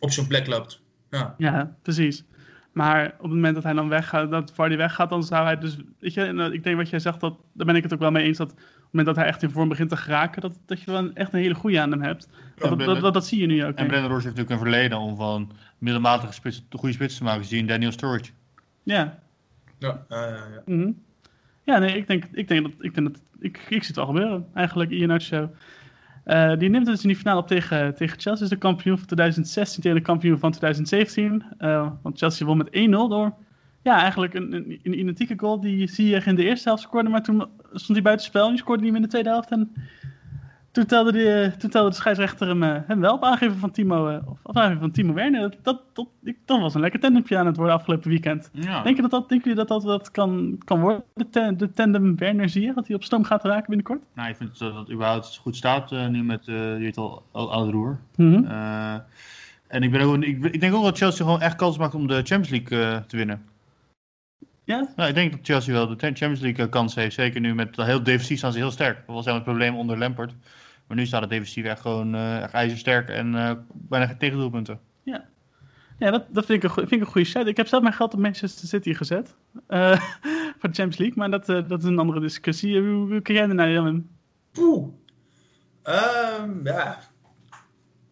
op 0.00 0.10
zijn 0.10 0.26
plek 0.26 0.46
loopt. 0.46 0.82
Ja. 1.10 1.34
Ja, 1.38 1.76
precies. 1.82 2.24
Maar 2.72 3.04
op 3.06 3.22
het 3.22 3.30
moment 3.30 3.54
dat 3.54 3.64
hij 3.64 3.72
dan 3.72 3.88
weggaat, 3.88 4.30
dat 4.30 4.52
Vardy 4.54 4.76
weggaat, 4.76 5.10
dan 5.10 5.22
zou 5.24 5.44
hij 5.44 5.58
dus... 5.58 5.76
Weet 5.98 6.14
je, 6.14 6.22
en, 6.24 6.40
eh, 6.40 6.52
ik 6.52 6.62
denk 6.64 6.76
wat 6.76 6.88
jij 6.88 6.98
zegt, 6.98 7.20
dat, 7.20 7.36
daar 7.52 7.66
ben 7.66 7.76
ik 7.76 7.82
het 7.82 7.92
ook 7.92 7.98
wel 7.98 8.10
mee 8.10 8.24
eens, 8.24 8.38
dat 8.38 8.50
op 8.52 8.58
het 8.58 8.86
moment 8.90 9.06
dat 9.06 9.16
hij 9.16 9.26
echt 9.26 9.42
in 9.42 9.50
vorm 9.50 9.68
begint 9.68 9.88
te 9.88 9.96
geraken, 9.96 10.40
dat, 10.42 10.58
dat 10.66 10.80
je 10.80 10.90
wel 10.90 11.00
een- 11.00 11.14
echt 11.14 11.32
een 11.32 11.38
hele 11.40 11.54
goede 11.54 11.80
aan 11.80 11.90
hem 11.90 12.02
hebt. 12.02 12.28
Dat, 12.56 12.78
dat, 12.78 13.00
dat, 13.00 13.14
dat 13.14 13.26
zie 13.26 13.40
je 13.40 13.46
nu 13.46 13.64
ook. 13.64 13.74
En. 13.76 13.86
Brendan 13.86 14.00
Rodgers 14.10 14.24
heeft 14.24 14.36
natuurlijk 14.36 14.50
een 14.50 14.70
verleden 14.72 14.98
om 14.98 15.16
van 15.16 15.52
middelmatige 15.78 16.32
spits, 16.32 16.64
de 16.68 16.78
goede 16.78 16.94
spits 16.94 17.16
te 17.16 17.24
maken. 17.24 17.44
Zie 17.44 17.54
je 17.56 17.62
in 17.62 17.68
Daniel 17.68 17.92
Sturridge. 17.92 18.32
Ja, 18.82 19.22
Ja, 19.78 20.06
ja, 20.08 20.26
ja, 20.28 20.34
ja. 20.34 20.62
Mhm. 20.66 20.90
Ja, 21.64 21.78
nee, 21.78 21.96
ik 21.96 22.06
denk, 22.06 22.24
ik 22.32 22.48
denk 22.48 22.62
dat, 22.62 22.72
ik 22.78 22.94
denk 22.94 23.12
dat, 23.12 23.22
ik, 23.38 23.56
ik 23.56 23.66
zie 23.68 23.86
het 23.86 23.96
wel 23.96 24.06
gebeuren, 24.06 24.46
eigenlijk, 24.54 24.90
Ian 24.90 25.08
Nacho. 25.08 25.50
Eh 26.24 26.56
die 26.58 26.68
neemt 26.68 26.86
dus 26.86 27.02
in 27.02 27.08
die 27.08 27.16
finale 27.16 27.40
op 27.40 27.46
tegen, 27.46 27.94
tegen 27.94 28.20
Chelsea, 28.20 28.44
is 28.44 28.50
de 28.50 28.56
kampioen 28.56 28.96
van 28.96 29.06
2016 29.06 29.82
tegen 29.82 29.98
de 29.98 30.04
kampioen 30.04 30.38
van 30.38 30.50
2017. 30.50 31.44
Eh, 31.58 31.90
want 32.02 32.18
Chelsea 32.18 32.46
won 32.46 32.56
met 32.56 32.68
1-0 32.70 32.70
door, 32.90 33.34
ja, 33.82 34.00
eigenlijk 34.00 34.34
een, 34.34 34.52
een, 34.52 34.80
een 34.82 34.98
identieke 34.98 35.34
goal 35.36 35.60
die 35.60 35.88
Ziyech 35.88 36.26
in 36.26 36.34
de 36.34 36.44
eerste 36.44 36.68
helft 36.68 36.82
scoorde, 36.82 37.08
maar 37.08 37.22
toen 37.22 37.46
stond 37.72 37.92
hij 37.92 38.02
buiten 38.02 38.26
spel 38.26 38.44
en 38.44 38.50
die 38.50 38.58
scoorde 38.58 38.82
niet 38.82 38.92
meer 38.92 39.00
in 39.00 39.06
de 39.06 39.12
tweede 39.12 39.28
helft. 39.28 39.50
En 39.50 39.72
toen 40.74 40.86
telde, 40.86 41.52
toen 41.58 41.70
telde 41.70 41.88
de 41.88 41.94
scheidsrechter 41.94 42.48
hem, 42.48 42.62
eh, 42.62 42.76
hem 42.86 43.00
wel 43.00 43.14
op 43.14 43.24
aangeven 43.24 43.56
van 43.56 43.70
Timo, 43.70 44.08
eh, 44.08 44.28
of 44.28 44.38
op 44.42 44.56
aangeven 44.56 44.80
van 44.80 44.90
Timo 44.90 45.12
Werner. 45.12 45.40
Dat, 45.62 45.80
dat, 45.92 46.08
dat, 46.44 46.60
was 46.60 46.74
een 46.74 46.80
lekker 46.80 47.00
tandempje 47.00 47.38
aan 47.38 47.46
het 47.46 47.56
worden 47.56 47.74
afgelopen 47.74 48.08
weekend. 48.10 48.50
Ja. 48.52 48.82
Denk 48.82 48.96
je 48.96 49.02
dat 49.02 49.10
dat, 49.10 49.28
denken 49.28 49.50
jullie 49.50 49.66
dat 49.66 49.82
dat, 49.82 49.90
dat 49.90 50.10
kan, 50.10 50.58
kan 50.64 50.80
worden? 50.80 51.02
De, 51.14 51.28
ten- 51.28 51.56
de 51.56 51.72
tandem 51.72 52.16
Werner 52.16 52.48
zie 52.48 52.62
je 52.62 52.72
dat 52.74 52.86
hij 52.86 52.96
op 52.96 53.04
stoom 53.04 53.24
gaat 53.24 53.44
raken 53.44 53.66
binnenkort? 53.66 54.02
Nou, 54.14 54.28
ik 54.28 54.36
vind 54.36 54.58
dat 54.58 54.74
het 54.74 54.90
überhaupt 54.90 55.36
goed 55.36 55.56
staat 55.56 55.92
eh, 55.92 56.06
nu 56.06 56.22
met 56.22 56.48
eh 56.48 56.54
je 56.54 56.78
weet 56.78 56.96
al, 56.96 57.70
roer. 57.70 57.98
Mhm. 58.16 58.44
En 59.66 59.82
ik, 59.82 59.90
ben 59.90 60.00
ook, 60.00 60.22
ik, 60.22 60.44
ik 60.44 60.60
denk 60.60 60.74
ook 60.74 60.84
dat 60.84 60.98
Chelsea 60.98 61.24
gewoon 61.24 61.40
echt 61.40 61.56
kans 61.56 61.78
maakt 61.78 61.94
om 61.94 62.06
de 62.06 62.14
Champions 62.14 62.48
League 62.48 63.06
te 63.06 63.16
winnen. 63.16 63.42
Ja? 64.64 64.88
Nou, 64.96 65.08
ik 65.08 65.14
denk 65.14 65.30
dat 65.30 65.40
Chelsea 65.42 65.72
wel 65.72 65.86
de 65.86 65.96
Champions 65.96 66.40
League 66.40 66.68
kans 66.68 66.94
heeft. 66.94 67.14
Zeker 67.14 67.40
nu 67.40 67.54
met 67.54 67.76
heel 67.76 68.02
defensief 68.02 68.38
staan 68.38 68.52
ze 68.52 68.58
heel 68.58 68.70
sterk. 68.70 68.96
Dat 69.06 69.14
was 69.14 69.24
het 69.24 69.44
probleem 69.44 69.76
onder 69.76 69.98
Lampard. 69.98 70.34
Maar 70.86 70.96
nu 70.96 71.06
staat 71.06 71.20
het 71.20 71.30
defensief 71.30 71.64
echt 71.64 71.80
gewoon 71.80 72.14
eh 72.14 72.42
echt 72.42 72.52
ijzersterk 72.52 73.08
en 73.08 73.34
eh, 73.34 73.52
bijna 73.72 74.06
geen 74.06 74.18
tegendoelpunten. 74.18 74.80
Ja, 75.98 76.10
dat, 76.10 76.26
dat 76.34 76.46
vind, 76.46 76.62
ik 76.64 76.68
een, 76.70 76.74
vind 76.74 76.92
ik 76.92 77.00
een 77.00 77.06
goede 77.06 77.26
set. 77.26 77.46
Ik 77.46 77.56
heb 77.56 77.66
zelf 77.66 77.82
mijn 77.82 77.94
geld 77.94 78.14
op 78.14 78.20
Manchester 78.20 78.68
City 78.68 78.94
gezet. 78.94 79.36
eh, 79.66 80.00
voor 80.58 80.68
de 80.68 80.74
Champions 80.74 80.96
League, 80.96 81.16
maar 81.16 81.30
dat, 81.30 81.48
eh, 81.48 81.68
dat 81.68 81.78
is 81.82 81.88
een 81.88 81.98
andere 81.98 82.20
discussie. 82.20 82.80
Hoe, 82.80 82.88
hoe 83.10 83.20
kijk 83.22 83.38
jij 83.38 83.48
ernaar, 83.48 83.70
Jan? 83.70 84.08
Poeh. 84.52 84.88
Ehm, 85.82 86.66
ja. 86.66 86.98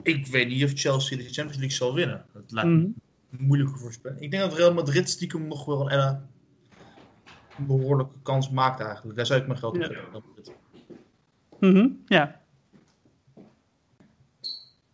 Ik 0.02 0.26
weet 0.26 0.48
niet 0.48 0.64
of 0.64 0.70
Chelsea 0.74 1.16
de 1.16 1.22
Champions 1.22 1.56
League 1.56 1.70
zal 1.76 1.94
winnen. 1.94 2.24
Dat 2.32 2.50
lijkt 2.52 2.68
me 2.70 2.76
Mhm. 2.76 2.84
een 3.30 3.46
moeilijke 3.46 3.78
voorspelling. 3.78 4.20
Ik 4.20 4.30
denk 4.30 4.42
dat 4.42 4.54
Real 4.58 4.74
Madrid 4.74 5.10
stiekem 5.10 5.46
nog 5.48 5.64
wel 5.64 5.92
een, 5.92 5.98
eh, 5.98 6.14
een 7.58 7.66
behoorlijke 7.66 8.16
kans 8.22 8.50
maakt 8.50 8.80
eigenlijk. 8.80 9.16
Daar 9.16 9.26
zou 9.26 9.40
ik 9.40 9.46
mijn 9.46 9.58
geld 9.58 9.74
op 9.74 9.80
Ja. 9.80 9.86
zetten. 9.86 10.22
Mhm, 11.60 11.88
Ja, 12.06 12.40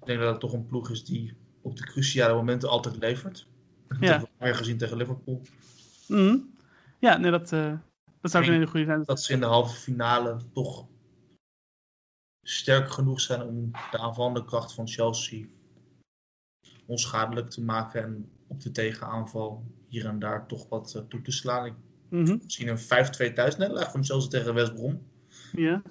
denk 0.08 0.20
dat 0.20 0.30
het 0.30 0.40
toch 0.40 0.52
een 0.52 0.66
ploeg 0.66 0.90
is 0.90 1.04
die 1.04 1.36
op 1.62 1.76
de 1.76 1.84
cruciale 1.84 2.34
momenten 2.34 2.68
altijd 2.68 2.96
levert. 2.96 3.46
Dat 3.88 3.98
Ja. 4.00 4.12
hebben 4.12 4.28
we 4.38 4.54
gezien 4.54 4.78
tegen 4.78 4.96
Liverpool. 4.96 5.42
Mhm. 6.08 6.36
ja 6.98 7.16
nee, 7.16 7.30
dat, 7.30 7.52
eh, 7.52 7.78
dat 8.20 8.30
zou 8.30 8.44
een 8.46 8.52
hele 8.52 8.66
goede 8.66 8.86
zijn. 8.86 9.02
Dat 9.04 9.22
ze 9.22 9.32
in 9.32 9.40
de 9.40 9.46
halve 9.46 9.76
finale 9.76 10.36
toch 10.52 10.86
sterk 12.42 12.90
genoeg 12.90 13.20
zijn 13.20 13.42
om 13.42 13.70
de 13.90 13.98
aanvallende 13.98 14.44
kracht 14.44 14.74
van 14.74 14.88
Chelsea 14.88 15.46
onschadelijk 16.86 17.50
te 17.50 17.62
maken. 17.62 18.02
En 18.02 18.30
op 18.46 18.60
de 18.60 18.70
tegenaanval 18.70 19.64
hier 19.88 20.06
en 20.06 20.18
daar 20.18 20.46
toch 20.46 20.68
wat 20.68 20.94
eh, 20.94 21.02
toe 21.02 21.22
te 21.22 21.30
slaan. 21.30 21.66
Ik 22.10 22.42
zie 22.46 22.68
een 22.70 22.78
5-2 22.78 23.32
thuisnederlaag 23.32 23.90
van 23.90 24.04
Chelsea 24.04 24.30
tegen 24.30 24.54
West 24.54 24.74
Brom. 24.74 25.02
Ja, 25.52 25.82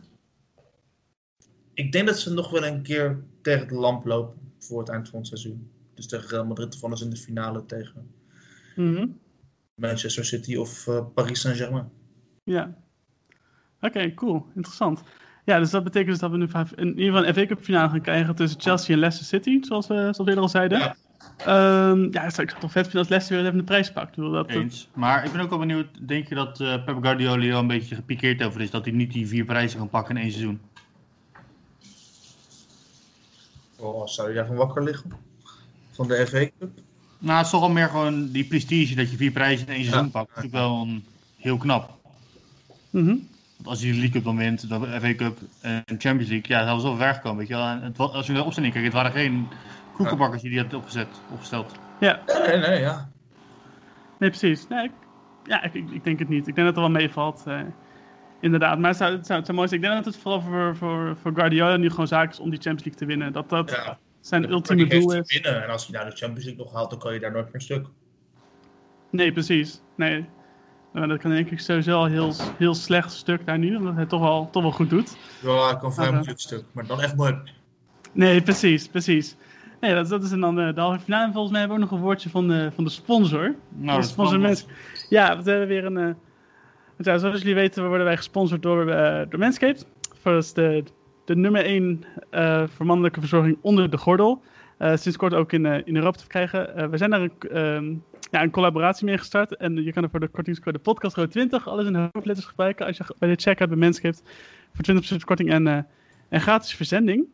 Ik 1.73 1.91
denk 1.91 2.07
dat 2.07 2.19
ze 2.19 2.33
nog 2.33 2.49
wel 2.49 2.65
een 2.65 2.81
keer 2.81 3.23
tegen 3.47 3.67
de 3.67 3.75
lamp 3.75 4.05
lopen 4.05 4.39
voor 4.59 4.79
het 4.79 4.89
eind 4.89 5.09
van 5.09 5.19
het 5.19 5.27
seizoen. 5.27 5.69
Dus 5.93 6.07
tegen 6.07 6.29
Real 6.29 6.45
Madrid 6.45 6.77
vallen 6.77 6.97
ze 6.97 7.03
in 7.03 7.09
de 7.09 7.15
finale 7.17 7.65
tegen 7.65 8.11
Mhm. 8.75 9.07
Manchester 9.75 10.25
City 10.25 10.55
of 10.55 10.87
eh, 10.87 11.05
Paris 11.13 11.39
Saint-Germain. 11.41 11.89
Ja. 12.43 12.75
Oké, 13.81 14.13
cool. 14.13 14.45
Interessant. 14.55 15.03
Ja, 15.45 15.59
dus 15.59 15.69
dat 15.69 15.83
betekent 15.83 16.09
dus 16.11 16.19
dat 16.19 16.31
we 16.31 16.37
nu 16.37 16.49
vijf- 16.49 16.71
in 16.73 16.87
ieder 16.87 17.05
geval 17.05 17.25
een 17.27 17.33
FA 17.33 17.45
Cup 17.45 17.63
finale 17.63 17.89
gaan 17.89 18.01
krijgen 18.01 18.35
tussen 18.35 18.61
Chelsea 18.61 18.93
en 18.93 18.99
Leicester 18.99 19.27
City, 19.27 19.57
zoals 19.65 19.87
we, 19.87 19.93
zoals 19.95 20.17
we 20.17 20.23
eerder 20.25 20.39
al 20.43 20.49
zeiden. 20.49 20.79
Ja. 20.79 20.95
Ehm, 21.37 22.07
ja, 22.11 22.23
ik 22.23 22.31
zou 22.31 22.47
toch 22.47 22.71
vet 22.71 22.83
vinden 22.83 22.99
als 22.99 23.07
Leicester 23.09 23.37
weer 23.37 23.45
even 23.45 23.57
de 23.57 23.63
prijs 23.63 23.91
pakt. 23.91 24.15
Dat, 24.15 24.31
dat- 24.33 24.49
Eens. 24.49 24.89
Maar 24.93 25.25
ik 25.25 25.31
ben 25.31 25.41
ook 25.41 25.49
wel 25.49 25.59
benieuwd, 25.59 26.07
denk 26.07 26.27
je 26.27 26.35
dat 26.35 26.59
eh 26.59 26.83
Pep 26.85 26.97
Guardiola 27.01 27.59
een 27.59 27.67
beetje 27.67 27.95
gepikeerd 27.95 28.43
over 28.43 28.61
is? 28.61 28.71
Dat 28.71 28.85
hij 28.85 28.93
niet 28.93 29.11
die 29.13 29.27
vier 29.27 29.45
prijzen 29.45 29.79
kan 29.79 29.89
pakken 29.89 30.15
in 30.15 30.21
één 30.21 30.31
seizoen? 30.31 30.59
Oh, 33.79 34.07
zou 34.07 34.27
je 34.29 34.35
daarvan 34.35 34.55
wakker 34.55 34.83
liggen? 34.83 35.11
Van 35.91 36.07
de 36.07 36.27
FA 36.27 36.45
Cup? 36.59 36.69
Nou, 37.19 37.37
het 37.37 37.45
is 37.45 37.51
toch 37.51 37.59
wel 37.61 37.69
meer 37.69 37.87
gewoon 37.89 38.31
die 38.31 38.45
prestige 38.45 38.95
dat 38.95 39.11
je 39.11 39.17
vier 39.17 39.31
prijzen 39.31 39.67
in 39.67 39.73
één 39.73 39.83
seizoen 39.83 40.03
Ja. 40.05 40.09
pakt. 40.11 40.27
Dat 40.35 40.43
is 40.43 40.43
natuurlijk 40.51 40.71
wel 40.73 40.81
een, 40.81 41.05
heel 41.37 41.57
knap. 41.57 41.97
Mhm. 42.89 43.15
Want 43.55 43.69
als 43.69 43.81
je 43.81 43.87
de 43.87 43.93
League 43.93 44.09
Cup 44.11 44.23
dan 44.23 44.37
wint, 44.37 44.69
de 44.69 44.99
FA 45.01 45.13
Cup 45.15 45.37
en 45.61 45.83
Champions 45.87 46.29
League, 46.29 46.47
ja, 46.47 46.65
dat 46.65 46.73
was 46.73 46.83
wel 46.83 46.95
ver 46.95 47.13
gekomen, 47.13 47.37
weet 47.37 47.47
je 47.47 47.53
wel. 47.53 47.65
En 47.67 47.81
het, 47.81 47.97
wa- 47.97 48.05
als 48.05 48.25
je 48.25 48.31
naar 48.31 48.41
de 48.41 48.45
opstelling 48.47 48.73
kijkt, 48.73 48.87
het 48.87 48.95
waren 48.97 49.11
geen 49.21 49.47
koekenbakkers 49.93 50.41
die 50.41 50.51
die 50.51 50.59
had 50.59 50.73
opgezet, 50.73 51.07
opgesteld. 51.31 51.71
Ja, 51.99 52.21
Nee, 52.47 52.57
nee, 52.57 52.79
ja. 52.79 53.09
nee, 54.17 54.29
precies. 54.29 54.67
Nee, 54.67 54.83
ik, 54.83 54.91
ja, 55.43 55.63
ik, 55.63 55.73
ik, 55.73 55.89
ik 55.91 56.03
denk 56.03 56.19
het 56.19 56.29
niet. 56.29 56.47
Ik 56.47 56.55
denk 56.55 56.67
dat 56.67 56.75
het 56.75 56.75
wel 56.75 56.89
meevalt. 57.01 57.43
eh, 57.45 57.61
inderdaad. 58.39 58.79
Maar 58.79 58.89
het 58.89 58.97
zou, 58.97 59.11
het, 59.11 59.25
zou, 59.25 59.37
het 59.37 59.47
zou 59.47 59.57
mooi 59.57 59.69
zijn. 59.69 59.81
Ik 59.81 59.87
denk 59.87 60.03
dat 60.03 60.13
het 60.13 60.21
vooral 60.21 60.41
voor, 60.41 60.75
voor, 60.75 61.17
voor 61.21 61.31
Guardiola 61.33 61.77
nu 61.77 61.89
gewoon 61.89 62.07
zaak 62.07 62.31
is 62.31 62.39
om 62.39 62.49
die 62.49 62.59
Champions 62.61 62.83
League 62.83 62.99
te 62.99 63.05
winnen. 63.05 63.33
Dat 63.33 63.49
dat 63.49 63.69
ja. 63.69 63.97
zijn 64.19 64.41
Maar 64.41 64.51
ultieme 64.51 64.87
doel 64.87 65.07
te 65.07 65.17
is. 65.17 65.33
winnen. 65.33 65.63
En 65.63 65.69
als 65.69 65.85
je 65.85 65.93
nou 65.93 66.09
de 66.09 66.15
Champions 66.15 66.45
League 66.45 66.63
nog 66.63 66.73
haalt, 66.73 66.89
dan 66.89 66.99
kan 66.99 67.13
je 67.13 67.19
daar 67.19 67.31
nooit 67.31 67.51
meer 67.51 67.61
stuk. 67.61 67.85
Nee, 69.11 69.31
precies. 69.31 69.81
Nee. 69.95 70.25
Nou, 70.93 71.07
dat 71.07 71.19
kan 71.19 71.31
denk 71.31 71.49
ik 71.49 71.59
sowieso 71.59 71.97
al 71.97 72.05
heel, 72.05 72.33
heel 72.57 72.75
slecht 72.75 73.11
stuk 73.11 73.45
daar 73.45 73.57
nu, 73.57 73.75
omdat 73.75 73.91
hij 73.91 74.01
het 74.01 74.09
toch 74.09 74.21
wel, 74.21 74.49
toch 74.51 74.61
wel 74.63 74.71
goed 74.71 74.89
doet. 74.89 75.17
Ja, 75.41 75.69
ik 75.71 75.79
kan 75.79 75.93
vrij 75.93 76.11
moeilijk 76.11 76.39
stuk. 76.39 76.63
Maar 76.71 76.85
dan 76.85 77.01
echt 77.01 77.15
mooi. 77.15 77.37
Nee, 78.11 78.41
precies, 78.41 78.87
precies. 78.87 79.35
Nee, 79.79 79.93
dat, 79.93 80.09
dat 80.09 80.23
is 80.23 80.31
een 80.31 80.39
dan 80.39 80.59
eh, 80.59 80.75
de 80.75 80.81
halve 80.81 80.99
finale. 80.99 81.25
En 81.25 81.31
volgens 81.31 81.51
mij 81.51 81.59
hebben 81.59 81.77
we 81.77 81.83
ook 81.83 81.89
nog 81.89 81.99
een 81.99 82.05
woordje 82.05 82.29
van 82.29 82.47
de, 82.47 82.71
van 82.75 82.83
de 82.83 82.89
sponsor. 82.89 83.41
Nou, 83.41 83.55
de 83.69 83.85
dat 83.85 84.03
is 84.03 84.09
sponsor 84.09 84.63
Ja, 85.09 85.41
we 85.41 85.49
hebben 85.49 85.67
weer 85.67 85.85
een... 85.85 86.17
eh, 86.97 87.05
ja, 87.05 87.17
zoals 87.17 87.39
jullie 87.39 87.55
weten 87.55 87.87
worden 87.87 88.05
wij 88.05 88.17
gesponsord 88.17 88.61
door, 88.61 88.87
eh 88.89 89.29
door 89.29 89.39
Manscaped. 89.39 89.85
Dat 90.23 90.43
is 90.43 90.53
de, 90.53 90.83
nummer 91.25 91.65
1 91.65 92.03
voor 92.69 92.85
mannelijke 92.85 93.19
verzorging 93.19 93.57
onder 93.61 93.89
de 93.89 93.97
gordel. 93.97 94.41
Eh, 94.77 94.95
sinds 94.95 95.17
kort 95.17 95.33
ook 95.33 95.51
in, 95.51 95.65
eh, 95.65 95.81
in 95.85 95.95
Europa 95.95 96.17
te 96.17 96.27
krijgen. 96.27 96.75
Eh, 96.75 96.87
we 96.87 96.97
zijn 96.97 97.09
daar 97.09 97.21
een, 97.21 97.31
ehm, 97.39 97.93
ja, 98.31 98.43
een 98.43 98.51
collaboratie 98.51 99.05
mee 99.05 99.17
gestart. 99.17 99.55
En 99.55 99.83
je 99.83 99.93
kan 99.93 100.03
er 100.03 100.09
voor 100.09 100.19
de 100.19 100.27
kortingscode 100.27 100.79
podcast 100.79 101.31
20 101.31 101.67
alles 101.67 101.85
in 101.85 101.95
hoofdletters 101.95 102.45
gebruiken. 102.45 102.85
Als 102.85 102.97
je 102.97 103.15
bij 103.19 103.29
de 103.29 103.41
checkout 103.41 103.69
bij 103.69 103.77
Manscaped 103.77 104.23
voor 104.73 104.83
20% 104.83 105.23
korting 105.25 105.51
en, 105.51 105.67
eh, 105.67 105.79
en 106.29 106.41
gratis 106.41 106.73
verzending. 106.75 107.25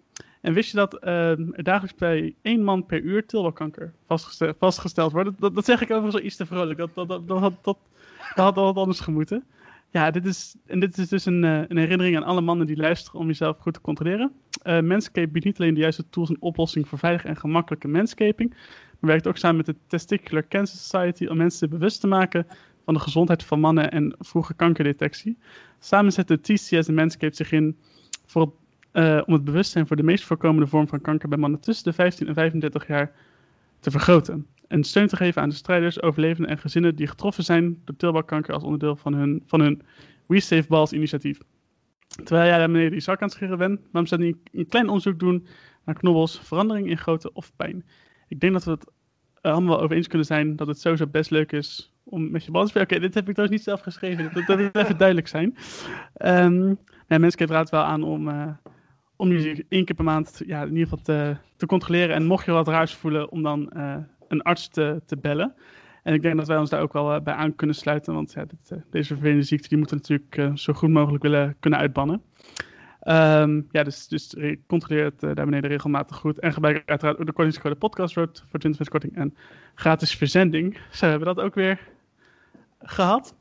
En 0.44 0.54
wist 0.54 0.72
je 0.72 0.78
dat 0.78 0.94
ehm, 0.94 1.52
er 1.52 1.64
dagelijks 1.64 1.98
bij 1.98 2.36
één 2.42 2.64
man 2.64 2.86
per 2.86 3.02
uur 3.02 3.26
tilbalkanker 3.26 3.94
vastgesteld, 4.08 4.56
vastgesteld 4.60 5.12
wordt? 5.12 5.30
Dat, 5.40 5.56
dat 5.56 5.66
zeg 5.66 5.82
ik 5.82 5.90
overigens 5.90 6.16
wel 6.16 6.24
iets 6.24 6.36
te 6.36 6.46
vrolijk. 6.46 6.78
Dat, 6.78 6.90
dat, 6.94 7.08
dat, 7.08 7.28
dat, 7.28 7.40
dat, 7.42 7.78
dat 8.36 8.46
had 8.46 8.56
wat 8.56 8.76
anders 8.76 9.00
gemoeten. 9.00 9.44
Ja, 9.90 10.12
dit 10.12 10.26
is, 10.26 10.56
en 10.66 10.80
dit 10.80 10.98
is 10.98 11.08
dus 11.08 11.26
een, 11.26 11.44
eh, 11.44 11.62
een 11.68 11.78
herinnering 11.78 12.16
aan 12.16 12.24
alle 12.24 12.42
mannen 12.42 12.68
die 12.68 12.78
luisteren 12.78 13.20
om 13.20 13.28
jezelf 13.28 13.58
goed 13.58 13.74
te 13.74 13.82
controleren. 13.82 14.32
Manscaped 14.64 15.32
biedt 15.32 15.46
niet 15.46 15.60
alleen 15.60 15.74
de 15.74 15.80
juiste 15.80 16.10
tools 16.10 16.30
en 16.30 16.42
oplossingen 16.42 16.88
voor 16.88 16.98
veilige 16.98 17.28
en 17.28 17.36
gemakkelijke 17.36 17.88
manscaping, 17.88 18.50
maar 19.00 19.10
werkt 19.12 19.28
ook 19.28 19.38
samen 19.38 19.58
met 19.58 19.66
de 19.66 19.76
Testicular 19.88 20.48
Cancer 20.48 20.78
Society 20.80 21.26
om 21.26 21.38
mensen 21.38 21.70
bewust 21.70 22.02
te 22.02 22.08
maken 22.08 22.48
van 22.86 22.94
de 22.94 23.00
gezondheid 23.00 23.44
van 23.44 23.60
mannen 23.60 23.92
en 23.92 24.16
vroege 24.20 24.54
kankerdetectie. 24.54 25.38
Samen 25.80 26.12
zetten 26.12 26.42
TCS 26.42 26.88
en 26.88 26.94
Manscaped 26.94 27.36
zich 27.36 27.52
in 27.52 27.78
voor 28.26 28.42
het 28.42 28.52
eh, 28.94 29.22
om 29.26 29.34
het 29.34 29.44
bewustzijn 29.44 29.88
voor 29.88 29.96
de 29.96 30.04
meest 30.04 30.24
voorkomende 30.24 30.68
vorm 30.68 30.88
van 30.88 31.02
kanker 31.02 31.30
bij 31.30 31.38
mannen 31.38 31.60
tussen 31.60 31.84
de 31.84 31.94
15 31.94 32.28
en 32.28 32.34
35 32.34 32.88
jaar 32.88 33.12
te 33.80 33.92
vergroten. 33.92 34.48
En 34.68 34.84
steun 34.84 35.08
te 35.08 35.16
geven 35.16 35.42
aan 35.42 35.50
de 35.50 35.56
strijders, 35.56 36.02
overlevenden 36.02 36.52
en 36.52 36.58
gezinnen 36.58 36.96
die 36.96 37.08
getroffen 37.08 37.44
zijn 37.44 37.82
door 37.86 37.96
teelbalkanker 37.96 38.54
als 38.54 38.64
onderdeel 38.64 38.96
van 38.96 39.14
hun, 39.14 39.44
van 39.46 39.62
hun 39.62 39.82
We 40.26 40.40
Save 40.40 40.68
Balls 40.68 40.94
initiatief. 40.94 41.40
Terwijl 42.08 42.48
jij 42.50 42.58
daar 42.58 42.90
die 42.90 43.00
zak 43.00 43.22
aan 43.22 43.28
het 43.28 43.38
scheren 43.38 43.58
bent, 43.58 43.80
waarom 43.92 44.10
zou 44.10 44.22
niet 44.22 44.38
een 44.52 44.68
klein 44.68 44.88
onderzoek 44.88 45.20
doen 45.20 45.48
naar 45.86 45.96
knobbels, 45.96 46.40
verandering 46.40 46.90
in 46.90 46.98
grootte 46.98 47.34
of 47.34 47.56
pijn? 47.56 47.86
Ik 48.28 48.40
denk 48.40 48.54
dat 48.54 48.64
we 48.64 48.72
het 48.72 48.92
er 49.42 49.52
allemaal 49.52 49.82
over 49.82 49.96
eens 49.96 50.08
kunnen 50.08 50.28
zijn 50.28 50.56
dat 50.56 50.68
het 50.68 50.80
sowieso 50.80 51.08
best 51.08 51.30
leuk 51.30 51.52
is 51.52 51.94
om 52.04 52.32
met 52.32 52.46
je 52.46 52.52
bal 52.52 52.64
te 52.64 52.70
spelen. 52.70 52.88
Oké, 52.88 53.00
dit 53.00 53.14
heb 53.14 53.28
ik 53.28 53.34
trouwens 53.36 53.58
niet 53.58 53.68
zelf 53.68 53.82
geschreven, 53.82 54.34
dat, 54.34 54.46
wil 54.46 54.70
even 54.74 54.98
duidelijk 54.98 55.28
zijn. 55.28 55.58
Ehm 56.14 56.74
mensen 57.08 57.48
raadt 57.48 57.70
wel 57.70 57.84
aan 57.84 58.04
om, 58.04 58.28
eh, 58.30 58.48
om 59.16 59.32
je 59.32 59.66
één 59.70 59.86
keer 59.86 59.96
per 59.96 60.06
maand 60.06 60.42
ja, 60.46 60.62
in 60.62 60.76
ieder 60.76 60.88
geval 60.88 61.04
te, 61.04 61.36
te 61.56 61.66
controleren. 61.66 62.16
En 62.16 62.26
mocht 62.26 62.46
je 62.46 62.52
wat 62.52 62.68
raars 62.68 62.94
voelen, 62.94 63.32
om 63.32 63.44
dan 63.44 63.72
eh, 63.72 63.96
een 64.28 64.42
arts 64.42 64.68
te, 64.68 65.02
te 65.06 65.18
bellen. 65.18 65.54
En 66.04 66.14
ik 66.14 66.22
denk 66.22 66.38
dat 66.38 66.48
wij 66.48 66.58
ons 66.58 66.70
daar 66.70 66.82
ook 66.82 66.94
wel 66.94 67.14
eh, 67.14 67.22
bij 67.22 67.34
aan 67.34 67.56
kunnen 67.56 67.76
sluiten. 67.76 68.14
Want 68.14 68.34
dit, 68.34 68.72
eh, 68.72 68.78
deze 68.90 69.14
vervelende 69.14 69.44
ziekte 69.44 69.68
die 69.68 69.78
moeten 69.78 69.98
we 69.98 70.04
natuurlijk 70.04 70.60
zo 70.60 70.74
goed 70.74 70.90
mogelijk 70.90 71.24
willen 71.24 71.56
kunnen 71.60 71.80
uitbannen. 71.80 72.22
Ehm, 73.00 73.62
ja, 73.72 73.84
dus, 73.84 74.08
dus 74.08 74.36
controleer 74.68 75.04
het 75.06 75.20
daar 75.20 75.46
beneden 75.46 75.70
regelmatig 75.70 76.16
goed. 76.18 76.40
En 76.40 76.54
gebruik 76.54 76.84
uiteraard 76.86 77.26
de 77.26 77.32
kortingscode 77.32 77.76
podcast 77.76 78.16
Road 78.16 78.46
voor 78.50 78.60
20% 78.60 78.90
korting 78.90 79.16
en 79.16 79.36
gratis 79.76 80.16
verzending. 80.16 80.78
Zo 80.92 81.08
hebben 81.08 81.28
we 81.28 81.34
dat 81.34 81.46
ook 81.46 81.56
weer 81.56 81.80
gehad. 82.80 83.36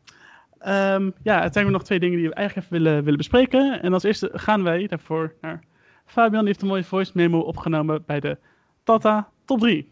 Ehm, 0.62 1.11
ja, 1.22 1.42
het 1.42 1.53
zijn 1.53 1.66
nog 1.70 1.85
twee 1.85 1.98
dingen 2.01 2.18
die 2.18 2.29
we 2.29 2.35
eigenlijk 2.35 2.66
even 2.66 2.83
willen, 2.83 3.03
willen 3.03 3.18
bespreken. 3.18 3.83
En 3.83 3.92
als 3.92 4.03
eerste 4.03 4.31
gaan 4.33 4.62
wij 4.62 4.87
daarvoor 4.87 5.35
naar 5.40 5.64
Fabian. 6.07 6.38
Die 6.38 6.48
heeft 6.48 6.62
een 6.62 6.68
mooie 6.68 6.85
voice 6.85 7.12
memo 7.14 7.38
opgenomen 7.38 8.03
bij 8.07 8.20
de 8.20 8.38
Tata 8.85 9.29
Top 9.44 9.61
3. 9.61 9.88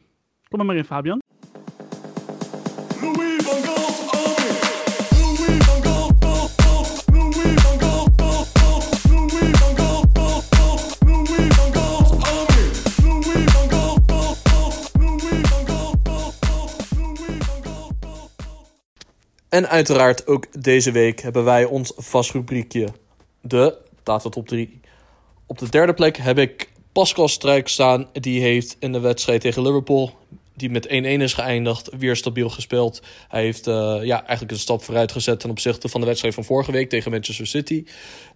Kom 0.48 0.58
maar 0.58 0.66
maar 0.66 0.76
in, 0.76 0.84
Fabian. 0.84 1.20
En 19.50 19.68
uiteraard 19.68 20.26
ook 20.26 20.62
deze 20.62 20.90
week 20.90 21.20
hebben 21.20 21.44
wij 21.44 21.64
ons 21.64 21.92
vast 21.96 22.30
rubriekje, 22.30 22.88
de 23.40 23.76
Data 24.02 24.28
Top 24.28 24.48
3. 24.48 24.80
Op 25.46 25.58
de 25.58 25.68
derde 25.68 25.94
plek 25.94 26.16
heb 26.16 26.38
ik 26.38 26.70
Pascal 26.92 27.28
Struik 27.28 27.68
staan. 27.68 28.08
Die 28.12 28.40
heeft 28.40 28.76
in 28.78 28.92
de 28.92 29.00
wedstrijd 29.00 29.40
tegen 29.40 29.62
Liverpool, 29.62 30.18
die 30.56 30.70
met 30.70 30.86
1-1 30.86 30.90
is 30.90 31.34
geëindigd, 31.34 31.88
weer 31.98 32.16
stabiel 32.16 32.48
gespeeld. 32.48 33.02
Hij 33.28 33.42
heeft 33.42 33.66
eh, 33.66 33.98
ja, 34.02 34.18
eigenlijk 34.18 34.50
een 34.50 34.58
stap 34.58 34.82
vooruit 34.84 35.12
gezet 35.12 35.40
ten 35.40 35.50
opzichte 35.50 35.88
van 35.88 36.00
de 36.00 36.06
wedstrijd 36.06 36.34
van 36.34 36.44
vorige 36.44 36.72
week 36.72 36.88
tegen 36.88 37.10
Manchester 37.10 37.46
City. 37.46 37.84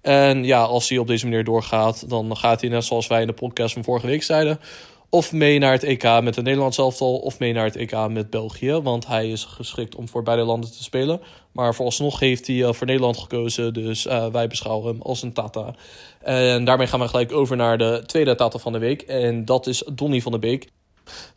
En 0.01 0.45
ja, 0.45 0.63
als 0.63 0.89
hij 0.89 0.99
op 0.99 1.07
deze 1.07 1.27
manier 1.27 1.45
doorgaat, 1.45 2.09
dan 2.09 2.37
gaat 2.37 2.61
hij 2.61 2.71
net 2.71 2.85
zoals 2.85 3.07
wij 3.07 3.21
in 3.21 3.27
de 3.27 3.33
podcast 3.33 3.75
van 3.75 3.85
vorige 3.85 4.07
week 4.07 4.23
zeiden... 4.23 4.61
Of 5.09 5.33
mee 5.33 5.59
naar 5.59 5.73
het 5.73 5.83
EK 5.83 6.03
met 6.03 6.37
het 6.37 6.45
Nederlands 6.45 6.79
elftal, 6.79 7.17
of 7.17 7.39
mee 7.39 7.53
naar 7.53 7.65
het 7.65 7.77
EK 7.77 8.09
met 8.09 8.31
België. 8.31 8.73
Want 8.73 9.07
hij 9.07 9.31
is 9.31 9.45
geschikt 9.45 9.95
om 9.95 10.09
voor 10.09 10.23
beide 10.23 10.43
landen 10.43 10.73
te 10.73 10.83
spelen. 10.83 11.21
Maar 11.53 11.75
vooralsnog 11.75 12.21
heeft 12.21 12.47
hij 12.47 12.65
eh, 12.65 12.73
voor 12.73 12.87
Nederland 12.87 13.19
gekozen. 13.19 13.73
Dus 13.73 14.07
eh, 14.07 14.27
wij 14.27 14.47
beschouwen 14.47 14.87
hem 14.87 15.03
als 15.03 15.23
een 15.23 15.33
Tata. 15.33 15.75
En 16.21 16.65
daarmee 16.65 16.87
gaan 16.87 17.01
we 17.01 17.09
gelijk 17.09 17.33
over 17.33 17.57
naar 17.57 17.79
de 17.79 18.03
tweede 18.07 18.35
Tata 18.35 18.59
van 18.59 18.73
de 18.73 18.79
week. 18.79 19.03
En 19.03 19.45
dat 19.45 19.67
is 19.67 19.83
Donny 19.93 20.21
van 20.21 20.33
de 20.33 20.39
Beek. 20.39 20.69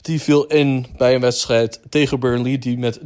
Die 0.02 0.22
viel 0.22 0.46
in 0.46 0.86
bij 0.98 1.16
een 1.16 1.22
wedstrijd 1.22 1.82
tegen 1.90 2.20
Burnley 2.20 2.58
die 2.58 2.78
met 2.78 3.00
3-1 3.00 3.04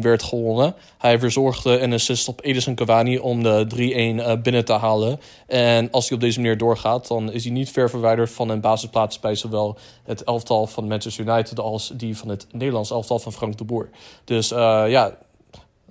werd 0.00 0.22
gewonnen. 0.22 0.74
Hij 0.98 1.18
verzorgde 1.18 1.78
een 1.78 1.92
assist 1.92 2.28
op 2.28 2.44
Edison 2.44 2.74
Cavani 2.74 3.18
om 3.18 3.42
de 3.42 3.66
3-1 3.74 4.24
eh, 4.24 4.42
binnen 4.42 4.64
te 4.64 4.72
halen. 4.72 5.20
En 5.46 5.90
als 5.90 6.08
hij 6.08 6.16
op 6.16 6.22
deze 6.22 6.40
manier 6.40 6.58
doorgaat, 6.58 7.08
dan 7.08 7.32
is 7.32 7.44
hij 7.44 7.52
niet 7.52 7.70
ver 7.70 7.90
verwijderd 7.90 8.30
van 8.30 8.48
een 8.48 8.60
basisplaats 8.60 9.20
bij 9.20 9.34
zowel 9.34 9.78
het 10.04 10.24
elftal 10.24 10.66
van 10.66 10.88
Manchester 10.88 11.26
United 11.26 11.60
als 11.60 11.92
die 11.94 12.16
van 12.16 12.28
het 12.28 12.46
Nederlands 12.52 12.90
elftal 12.90 13.18
van 13.18 13.32
Frank 13.32 13.58
de 13.58 13.64
Boer. 13.64 13.88
Dus 14.24 14.50
eh, 14.50 14.84
ja, 14.88 15.16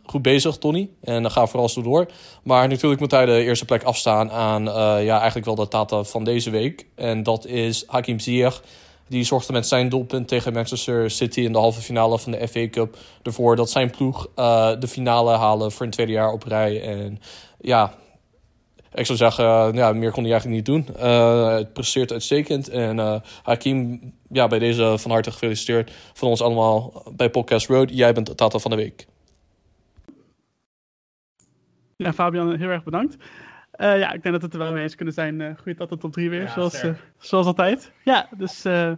goed 0.06 0.22
bezig, 0.22 0.58
Tony. 0.58 0.90
En 1.02 1.22
dan 1.22 1.32
ga 1.32 1.48
vooral 1.48 1.70
zo 1.70 1.82
door. 1.82 2.06
Maar 2.44 2.68
natuurlijk 2.68 3.02
moet 3.02 3.12
hij 3.12 3.26
de 3.26 3.44
eerste 3.44 3.66
plek 3.66 3.84
afstaan 3.84 4.32
aan 4.32 4.68
eh, 4.68 5.06
ja, 5.06 5.18
eigenlijk 5.18 5.46
wel 5.46 5.56
de 5.56 5.68
Tata 5.68 6.04
van 6.04 6.24
deze 6.24 6.50
week. 6.50 6.86
En 6.96 7.24
dat 7.24 7.46
is 7.46 7.84
Hakim 7.88 8.20
Ziyech. 8.20 8.64
Die 9.12 9.24
zorgde 9.24 9.54
met 9.54 9.68
zijn 9.68 9.90
doelpunt 9.90 10.28
tegen 10.28 10.54
Manchester 10.54 11.12
City 11.12 11.40
in 11.40 11.52
de 11.52 11.58
halve 11.58 11.82
finale 11.82 12.20
van 12.20 12.32
de 12.32 12.48
FA 12.48 12.70
Cup 12.70 12.98
ervoor 13.24 13.56
dat 13.56 13.70
zijn 13.70 13.90
ploeg 13.90 14.28
eh, 14.36 14.72
de 14.80 14.88
finale 14.88 15.38
halen 15.38 15.72
voor 15.72 15.86
een 15.86 15.92
tweede 15.92 16.12
jaar 16.12 16.32
op 16.32 16.44
rij. 16.44 16.82
En 16.82 17.20
ja, 17.60 17.94
ik 18.94 19.06
zou 19.06 19.18
zeggen, 19.18 19.46
eh, 19.46 19.74
ja, 19.74 19.94
meer 19.94 20.12
kon 20.12 20.24
hij 20.24 20.32
eigenlijk 20.32 20.46
niet 20.46 20.66
doen. 20.66 20.96
Eh, 20.96 21.54
het 21.54 21.74
presteert 21.74 22.12
uitstekend. 22.12 22.70
En 22.70 23.22
Hakim, 23.44 24.00
ja, 24.30 24.48
bij 24.48 24.60
deze 24.60 24.94
van 24.98 25.12
harte 25.12 25.32
gefeliciteerd 25.32 25.92
van 26.14 26.28
ons 26.28 26.42
allemaal 26.42 27.04
bij 27.16 27.30
Podcast 27.30 27.68
Road. 27.68 27.90
Jij 27.94 28.14
bent 28.14 28.38
Tata 28.38 28.60
van 28.60 28.72
de 28.72 28.78
week. 28.78 29.08
Ja, 31.96 32.14
Fabian, 32.14 32.56
heel 32.56 32.70
erg 32.70 32.84
bedankt. 32.84 33.18
Eh, 33.82 33.98
ja, 34.00 34.12
ik 34.12 34.22
denk 34.24 34.34
dat 34.34 34.42
het 34.42 34.54
er 34.54 34.60
wel 34.60 34.72
mee 34.72 34.84
eens 34.84 34.96
kunnen 34.96 35.14
zijn. 35.14 35.42
eh 35.42 35.58
goeie 35.58 35.78
Tata 35.78 35.96
Top 35.98 36.12
3 36.12 36.30
weer, 36.30 36.42
Ja, 36.42 36.52
zoals, 36.54 36.82
eh, 36.82 36.94
zoals 37.18 37.46
altijd. 37.46 37.92
Ja, 38.04 38.30
dus 38.38 38.66
eh, 38.66 38.92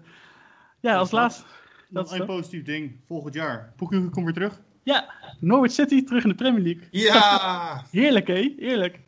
ja, 0.80 0.96
als 0.96 1.10
dat- 1.10 1.20
laatste. 1.20 1.44
Dat 1.90 2.06
Dat 2.06 2.14
is 2.14 2.20
een 2.20 2.26
positief 2.26 2.64
ding. 2.64 3.00
Volgend 3.08 3.34
jaar. 3.34 3.74
Poekie 3.76 4.10
komt 4.10 4.26
weer 4.26 4.34
terug. 4.34 4.62
Ja, 4.84 5.14
Norwich 5.40 5.72
City 5.72 6.04
terug 6.04 6.24
in 6.24 6.30
de 6.30 6.36
Premier 6.36 6.62
League. 6.64 6.88
Ja, 6.92 7.84
Heerlijk, 7.92 8.28
hé? 8.28 8.54
Heerlijk. 8.58 9.00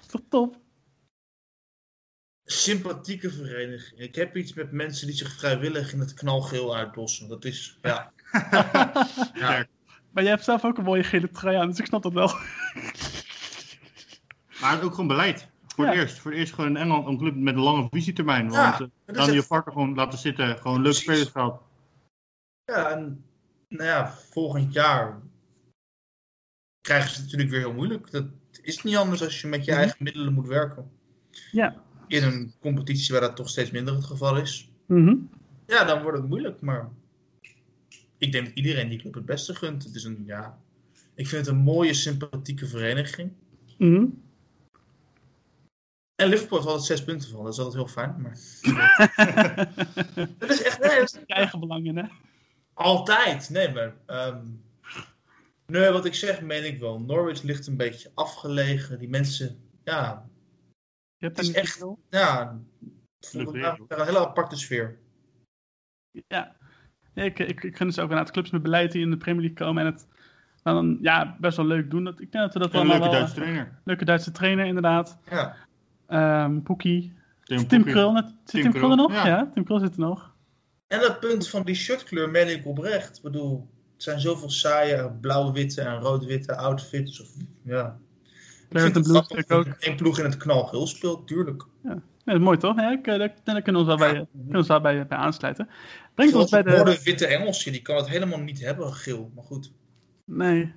Is 0.00 0.06
toch 0.06 0.20
top? 0.28 0.56
sympathieke 2.44 3.30
vereniging. 3.30 4.00
Ik 4.00 4.14
heb 4.14 4.36
iets 4.36 4.52
met 4.54 4.72
mensen 4.72 5.06
die 5.06 5.16
zich 5.16 5.32
vrijwillig 5.38 5.92
in 5.92 6.00
het 6.00 6.14
knalgeel 6.14 6.76
uitdossen. 6.76 7.28
Dat 7.28 7.44
is, 7.44 7.78
ja. 7.82 8.12
ja. 9.34 9.66
Maar 10.10 10.22
jij 10.22 10.32
hebt 10.32 10.44
zelf 10.44 10.64
ook 10.64 10.78
een 10.78 10.84
mooie 10.84 11.04
gele 11.04 11.30
trui 11.30 11.56
aan, 11.56 11.68
dus 11.68 11.78
ik 11.78 11.86
snap 11.86 12.02
dat 12.02 12.12
wel. 12.12 12.30
Maar 14.60 14.70
het 14.70 14.80
is 14.80 14.84
ook 14.86 14.92
gewoon 14.94 15.06
beleid. 15.08 15.48
Voor 15.66 15.84
Ja. 15.84 15.90
het 15.90 16.00
eerst. 16.00 16.18
Voor 16.18 16.30
het 16.30 16.40
eerst 16.40 16.52
gewoon 16.54 16.70
in 16.70 16.76
Engeland 16.76 17.06
een 17.06 17.18
club 17.18 17.34
met 17.36 17.54
een 17.54 17.60
lange 17.60 17.86
visietermijn. 17.90 18.50
Ja, 18.50 18.78
Want 18.78 18.90
eh, 19.04 19.14
dan 19.14 19.32
je 19.32 19.42
varken 19.42 19.72
gewoon 19.72 19.94
laten 19.94 20.18
zitten. 20.18 20.46
Gewoon 20.58 20.82
leuke 20.82 20.82
Precies. 20.82 21.02
spelers 21.02 21.30
gehad. 21.30 21.62
Ja, 22.64 22.90
en 22.90 23.24
nou 23.68 23.84
ja, 23.84 24.10
volgend 24.30 24.72
jaar 24.72 25.20
krijgen 26.80 27.08
ze 27.10 27.14
het 27.14 27.24
natuurlijk 27.24 27.50
weer 27.50 27.60
heel 27.60 27.72
moeilijk. 27.72 28.10
Dat 28.10 28.26
is 28.62 28.82
niet 28.82 28.96
anders 28.96 29.22
als 29.22 29.40
je 29.40 29.46
met 29.46 29.64
je 29.64 29.70
Mhm. 29.70 29.80
eigen 29.80 29.96
middelen 30.04 30.32
moet 30.34 30.46
werken. 30.46 30.90
Ja. 31.52 31.82
In 32.06 32.22
een 32.22 32.52
competitie 32.60 33.12
waar 33.12 33.20
dat 33.20 33.36
toch 33.36 33.48
steeds 33.48 33.70
minder 33.70 33.94
het 33.94 34.04
geval 34.04 34.36
is. 34.36 34.70
Mhm. 34.86 35.14
Ja, 35.66 35.84
dan 35.84 36.02
wordt 36.02 36.18
het 36.18 36.28
moeilijk, 36.28 36.60
maar 36.60 36.88
ik 38.18 38.32
denk 38.32 38.46
dat 38.46 38.54
iedereen 38.54 38.88
die 38.88 38.98
club 38.98 39.14
het 39.14 39.24
beste 39.26 39.54
gunt. 39.54 39.84
Het 39.84 39.94
is 39.94 40.04
een, 40.04 40.22
ja, 40.26 40.58
ik 41.14 41.26
vind 41.26 41.46
het 41.46 41.54
een 41.54 41.62
mooie, 41.62 41.94
sympathieke 41.94 42.66
vereniging. 42.66 43.32
Mhm. 43.78 44.04
En 46.20 46.28
Liverpool 46.28 46.58
heeft 46.58 46.70
altijd 46.70 46.86
zes 46.86 47.04
punten 47.04 47.30
van, 47.30 47.44
dat 47.44 47.52
is 47.52 47.58
altijd 47.58 47.76
heel 47.76 47.86
fijn. 47.92 48.20
Maar... 48.20 48.30
dat 50.38 50.50
is 50.50 50.62
echt, 50.62 50.80
nee, 50.80 50.98
dat 50.98 51.14
is 51.14 51.18
eigen 51.26 51.60
belangen, 51.60 51.96
hè? 51.96 52.04
altijd. 52.74 53.50
Nee, 53.50 53.72
maar, 53.72 53.94
ehm, 54.06 54.44
nee, 55.66 55.90
wat 55.90 56.04
ik 56.04 56.14
zeg, 56.14 56.40
meen 56.40 56.64
ik 56.64 56.80
wel. 56.80 57.00
Norwich 57.00 57.42
ligt 57.42 57.66
een 57.66 57.76
beetje 57.76 58.10
afgelegen. 58.14 58.98
Die 58.98 59.08
mensen, 59.08 59.60
ja, 59.84 60.28
Je 61.16 61.26
hebt 61.26 61.36
Het 61.36 61.46
is 61.48 61.54
echt- 61.54 61.76
veel. 61.78 61.98
ja, 62.10 62.58
daar 63.88 63.98
een 63.98 64.06
hele 64.06 64.18
aparte 64.18 64.56
sfeer. 64.56 64.98
Ja. 66.10 66.56
ja 67.14 67.22
ik, 67.22 67.38
ik, 67.38 67.62
ik 67.62 67.76
gun 67.76 67.92
ze 67.92 68.02
ook 68.02 68.10
aan 68.10 68.18
het 68.18 68.30
clubs 68.30 68.50
met 68.50 68.62
beleid 68.62 68.92
die 68.92 69.02
in 69.02 69.10
de 69.10 69.16
Premier 69.16 69.40
League 69.40 69.66
komen 69.66 69.86
en 69.86 69.92
het 69.92 70.06
dan 70.62 70.98
ja, 71.00 71.36
best 71.40 71.56
wel 71.56 71.66
leuk 71.66 71.90
doen. 71.90 72.04
Dat, 72.04 72.20
ik 72.20 72.32
denk 72.32 72.44
dat 72.44 72.52
we 72.52 72.58
dat 72.58 72.72
En 72.72 72.80
een 72.80 72.86
leuke 72.86 73.02
wel... 73.02 73.12
Duitse 73.12 73.34
trainer. 73.34 73.78
Leuke 73.84 74.04
Duitse 74.04 74.30
trainer, 74.30 74.66
inderdaad. 74.66 75.18
Ja, 75.30 75.56
Ehm 76.08 76.60
Poekie. 76.60 77.12
Tim. 77.44 77.84
Krul. 77.84 78.12
net- 78.12 78.24
Zit 78.24 78.36
Tim 78.44 78.62
Tim, 78.62 78.72
Krul 78.72 78.90
er 78.90 78.96
nog? 78.96 79.12
Ja. 79.12 79.26
ja. 79.26 79.50
Tim 79.54 79.64
Krul 79.64 79.78
zit 79.78 79.94
er 79.94 80.00
nog. 80.00 80.34
en 80.86 81.00
dat 81.00 81.20
punt 81.20 81.48
van 81.48 81.62
die 81.62 81.74
shirtkleur 81.74 82.30
meen 82.30 82.48
ik 82.48 82.66
oprecht. 82.66 83.16
Ik 83.16 83.22
bedoel, 83.22 83.68
het 83.94 84.02
zijn 84.02 84.20
zoveel 84.20 84.50
saaie 84.50 85.10
blauw-witte 85.20 85.80
en 85.82 86.00
rood-witte 86.00 86.56
outfits. 86.56 87.20
Of, 87.20 87.28
ja. 87.62 87.98
Ik 88.70 88.78
vind 88.78 88.94
het 88.94 89.52
ook. 89.52 89.66
één 89.66 89.96
ploeg 89.96 90.18
in 90.18 90.24
het 90.24 90.36
knalgeel 90.36 90.86
speelt, 90.86 91.26
tuurlijk. 91.26 91.64
Ja, 91.82 92.02
dat 92.24 92.34
is 92.34 92.40
mooi 92.40 92.58
toch? 92.58 92.76
Ja, 92.76 92.92
ik, 92.92 93.06
eh, 93.06 93.18
daar, 93.18 93.34
daar 93.44 93.62
kunnen 93.62 93.84
we 93.84 93.90
ons 93.90 94.00
wel 94.00 94.10
bij, 94.10 94.26
kunnen 94.32 94.50
we 94.50 94.56
ons 94.56 94.66
wel 94.68 94.80
bij, 94.80 95.06
bij 95.06 95.18
aansluiten. 95.18 95.68
Brengt 96.14 96.34
ons 96.34 96.50
bij 96.50 96.62
de 96.62 97.00
witte 97.04 97.26
Engelsje, 97.26 97.70
die 97.70 97.82
kan 97.82 97.96
het 97.96 98.08
helemaal 98.08 98.40
niet 98.40 98.60
hebben, 98.64 98.92
geel. 98.92 99.30
Maar 99.34 99.44
goed. 99.44 99.72
Nee. 100.24 100.72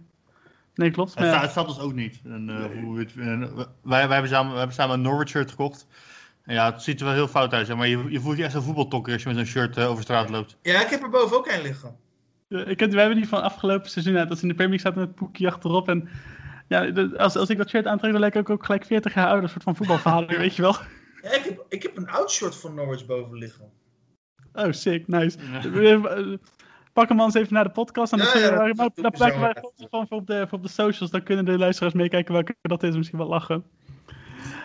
Nee, 0.75 0.91
klopt. 0.91 1.09
Het, 1.09 1.19
Maar 1.19 1.27
staat, 1.27 1.37
ja, 1.39 1.45
het 1.45 1.51
staat 1.51 1.67
ons 1.67 1.79
ook 1.79 1.93
niet. 1.93 2.19
En, 2.25 2.49
eh, 2.49 2.83
hoe 2.83 2.99
het, 2.99 3.11
en, 3.17 3.43
eh, 3.43 3.55
wij, 3.55 3.67
wij, 3.83 4.13
hebben 4.13 4.29
samen, 4.29 4.49
wij 4.49 4.57
hebben 4.57 4.75
samen 4.75 4.95
een 4.95 5.01
Norwich 5.01 5.29
shirt 5.29 5.49
gekocht. 5.49 5.87
En 6.43 6.53
ja, 6.53 6.71
het 6.71 6.81
ziet 6.81 6.99
er 6.99 7.05
wel 7.05 7.13
heel 7.15 7.27
fout 7.27 7.53
uit. 7.53 7.75
Maar 7.75 7.87
je, 7.87 8.05
je 8.09 8.19
voelt 8.19 8.37
je 8.37 8.43
echt 8.43 8.53
een 8.53 8.61
voetbaltokker 8.61 9.13
als 9.13 9.21
je 9.23 9.27
met 9.27 9.37
zo'n 9.37 9.45
shirt 9.45 9.77
eh, 9.77 9.89
over 9.89 10.03
straat 10.03 10.29
loopt. 10.29 10.57
Ja, 10.61 10.81
ik 10.81 10.89
heb 10.89 11.01
er 11.03 11.09
boven 11.09 11.37
ook 11.37 11.47
een 11.47 11.61
liggen. 11.61 11.95
eh, 12.47 12.67
ik 12.67 12.79
heb, 12.79 12.91
we 12.91 12.99
hebben 12.99 13.17
die 13.17 13.27
van 13.27 13.41
afgelopen 13.41 13.89
seizoen 13.89 14.17
uit. 14.17 14.27
Dat 14.29 14.37
ze 14.37 14.43
in 14.43 14.49
de 14.49 14.55
Premier 14.55 14.75
League 14.75 14.91
zaten 14.93 15.07
met 15.07 15.19
Poekie 15.19 15.47
achterop. 15.47 15.89
En 15.89 16.09
ja, 16.67 17.07
als, 17.17 17.35
als 17.35 17.49
ik 17.49 17.57
dat 17.57 17.69
shirt 17.69 17.85
aantrek, 17.85 18.11
dan 18.11 18.19
lijkt 18.19 18.35
ik 18.35 18.49
ook 18.49 18.65
gelijk 18.65 18.85
40 18.85 19.13
jaar 19.13 19.25
ouder. 19.25 19.43
Een 19.43 19.49
soort 19.49 19.63
van 19.63 19.75
voetbalverhaal, 19.75 20.25
weet 20.25 20.55
je 20.55 20.61
wel. 20.61 20.75
Ja, 21.21 21.31
ik, 21.33 21.43
heb, 21.43 21.65
ik 21.69 21.83
heb 21.83 21.97
een 21.97 22.09
oud 22.09 22.31
short 22.31 22.55
van 22.55 22.73
Norwich 22.73 23.05
boven 23.05 23.37
liggen. 23.37 23.71
Oh, 24.53 24.71
sick, 24.71 25.07
nice. 25.07 25.37
Ja. 25.51 26.37
Eh, 26.91 26.93
Pak 26.93 27.09
hem 27.09 27.19
anders 27.19 27.35
even 27.41 27.53
naar 27.53 27.63
de 27.63 27.69
podcast. 27.69 28.11
En 28.11 28.17
dan, 28.17 28.27
Ja, 28.41 28.63
we- 28.65 28.73
dan, 28.95 29.11
plakken 29.11 29.39
wij 29.41 29.55
foto's 29.61 29.87
van 29.89 30.07
voor 30.07 30.17
op, 30.17 30.27
de, 30.27 30.45
voor 30.47 30.57
op 30.57 30.63
de 30.63 30.69
socials. 30.69 31.11
Dan 31.11 31.23
kunnen 31.23 31.45
de 31.45 31.57
luisteraars 31.57 31.93
meekijken 31.93 32.33
welke 32.33 32.55
dat 32.61 32.83
is. 32.83 32.95
Misschien 32.95 33.17
wel 33.17 33.27
lachen. 33.27 33.63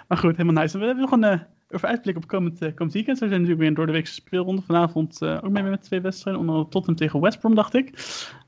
Maar 0.09 0.19
goed, 0.19 0.37
helemaal 0.37 0.63
nice. 0.63 0.75
En 0.75 0.81
we 0.81 0.87
hebben 0.87 1.05
nog 1.05 1.13
een, 1.13 1.25
eh, 1.25 1.41
over 1.71 1.89
uitblikken 1.89 2.23
op 2.23 2.29
komend, 2.29 2.63
eh, 2.63 2.75
komend 2.75 2.93
weekend. 2.95 3.19
We 3.19 3.27
zijn 3.29 3.41
natuurlijk 3.41 3.59
weer 3.61 3.69
een 3.69 3.75
door 3.75 3.87
de 3.87 3.93
weekse 3.93 4.13
speelronde. 4.13 4.63
Vanavond 4.63 5.23
eh, 5.23 5.39
ook 5.43 5.51
mee 5.51 5.63
met 5.63 5.83
twee 5.83 6.01
wedstrijden. 6.01 6.41
Onder 6.41 6.55
andere 6.55 6.73
Tottenham 6.73 7.07
tegen 7.07 7.21
West 7.21 7.41
Brom, 7.41 7.55
dacht 7.55 7.75
ik. 7.75 7.87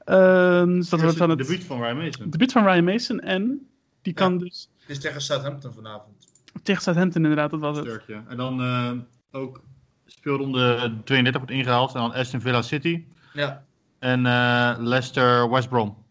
Ehm, 0.05 0.67
dus 0.75 0.89
dat 0.89 1.01
wordt 1.01 1.19
dan 1.19 1.31
het 1.31 1.39
debuut 1.39 1.65
van 1.65 1.81
Ryan 1.83 1.97
Mason. 1.97 2.31
debuut 2.31 2.53
van 2.53 2.65
Ryan 2.65 2.85
Mason. 2.85 3.21
En 3.21 3.69
die 4.03 4.13
kan 4.13 4.39
dus 4.39 4.71
Het 4.81 4.91
is 4.91 5.01
tegen 5.01 5.21
Southampton 5.21 5.73
vanavond. 5.73 6.15
tegen 6.63 6.83
Southampton 6.83 7.23
inderdaad, 7.23 7.51
dat 7.51 7.61
was 7.61 7.77
het. 7.77 7.87
Sterk, 7.87 8.07
ja. 8.07 8.25
En 8.29 8.37
dan 8.37 8.61
eh, 8.61 8.93
ook 9.33 9.63
speelronde 10.07 10.93
32 11.05 11.41
wordt 11.43 11.51
ingehaald. 11.51 11.95
En 11.95 12.01
dan 12.01 12.13
Aston 12.15 12.41
Villa 12.41 12.63
City. 12.63 13.05
Ja, 13.33 13.65
En 13.99 14.27
eh, 14.27 14.75
Leicester 14.79 15.51
West 15.51 15.69
Brom. 15.69 16.07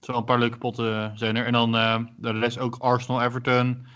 Zo 0.00 0.12
een 0.12 0.24
paar 0.24 0.38
leuke 0.38 0.58
potten 0.58 1.18
zijn 1.18 1.36
er. 1.36 1.46
En 1.46 1.52
dan 1.52 1.76
eh, 1.76 2.00
de 2.16 2.30
rest 2.30 2.58
ook 2.58 2.76
Arsenal 2.76 3.22
Everton, 3.22 3.86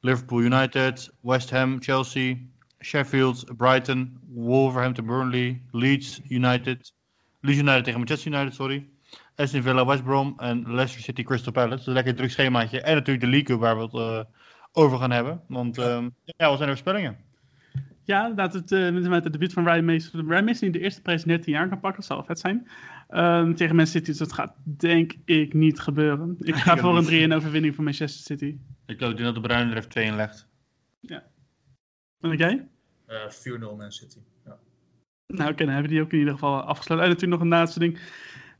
Liverpool 0.00 0.40
United, 0.40 1.14
West 1.20 1.50
Ham 1.50 1.82
Chelsea, 1.82 2.36
Sheffield 2.80 3.56
Brighton, 3.56 4.20
Wolverhampton 4.28 5.06
Burnley, 5.06 5.62
Leeds 5.70 6.20
United, 6.28 6.92
Leeds 7.40 7.58
United 7.58 7.84
tegen 7.84 7.98
Manchester 7.98 8.32
United, 8.32 8.54
sorry. 8.54 8.88
Aston 9.36 9.62
Villa 9.62 9.84
West 9.84 10.04
Brom 10.04 10.34
en 10.36 10.74
Leicester 10.74 11.02
City 11.02 11.22
Crystal 11.22 11.52
Palace. 11.52 11.76
Dus 11.76 11.86
een 11.86 11.92
lekker 11.92 12.14
druk 12.14 12.30
schemaatje. 12.30 12.80
En 12.80 12.94
natuurlijk 12.94 13.24
de 13.24 13.30
League 13.30 13.56
waar 13.56 13.76
we 13.76 13.82
het 13.82 13.94
eh, 13.94 14.20
over 14.72 14.98
gaan 14.98 15.10
hebben. 15.10 15.42
Want 15.48 15.78
ehm, 15.78 16.08
ja, 16.24 16.48
wat 16.48 16.56
zijn 16.56 16.68
er 16.68 16.76
voorspellingen? 16.76 17.25
Ja, 18.06 18.20
inderdaad, 18.20 18.52
het, 18.52 18.72
eh, 18.72 18.90
met 18.90 19.24
het 19.24 19.32
debuut 19.32 19.52
van 19.52 19.64
Ryan 19.68 19.84
Mason. 19.84 20.28
Ryan 20.28 20.44
Mason 20.44 20.60
die 20.60 20.70
de 20.70 20.84
eerste 20.84 21.02
prijs 21.02 21.22
13 21.22 21.52
jaar 21.52 21.68
kan 21.68 21.80
pakken, 21.80 22.00
dat 22.00 22.10
zal 22.10 22.24
vet 22.24 22.38
zijn. 22.38 22.68
Ehm, 23.08 23.54
tegen 23.54 23.76
Man 23.76 23.86
City, 23.86 24.06
dus 24.06 24.18
dat 24.18 24.32
gaat 24.32 24.56
denk 24.64 25.14
ik 25.24 25.54
niet 25.54 25.80
gebeuren. 25.80 26.36
Ik 26.38 26.54
ga 26.54 26.72
Ik 26.72 26.80
voor 26.80 26.90
een 26.90 27.00
niet. 27.00 27.06
3-1 27.06 27.32
overwinning 27.32 27.74
voor 27.74 27.84
Manchester 27.84 28.22
City. 28.22 28.58
Ik 28.86 28.98
denk 28.98 29.18
dat 29.18 29.34
de 29.34 29.40
Bruin 29.40 29.70
er 29.70 29.76
even 29.76 29.88
twee 29.88 30.04
in 30.04 30.16
legt. 30.16 30.48
En 32.20 32.36
jij? 32.36 32.68
eh 33.06 33.28
4-0 33.28 33.76
Man 33.76 33.92
City. 33.92 34.18
Ja. 34.44 34.58
Nou, 35.26 35.50
oké, 35.50 35.64
dan 35.64 35.74
hebben 35.74 35.90
we 35.90 35.96
die 35.96 36.04
ook 36.04 36.12
in 36.12 36.18
ieder 36.18 36.32
geval 36.32 36.60
afgesloten. 36.60 37.04
En 37.04 37.10
natuurlijk 37.10 37.40
nog 37.40 37.50
een 37.50 37.56
laatste 37.58 37.78
ding. 37.78 37.98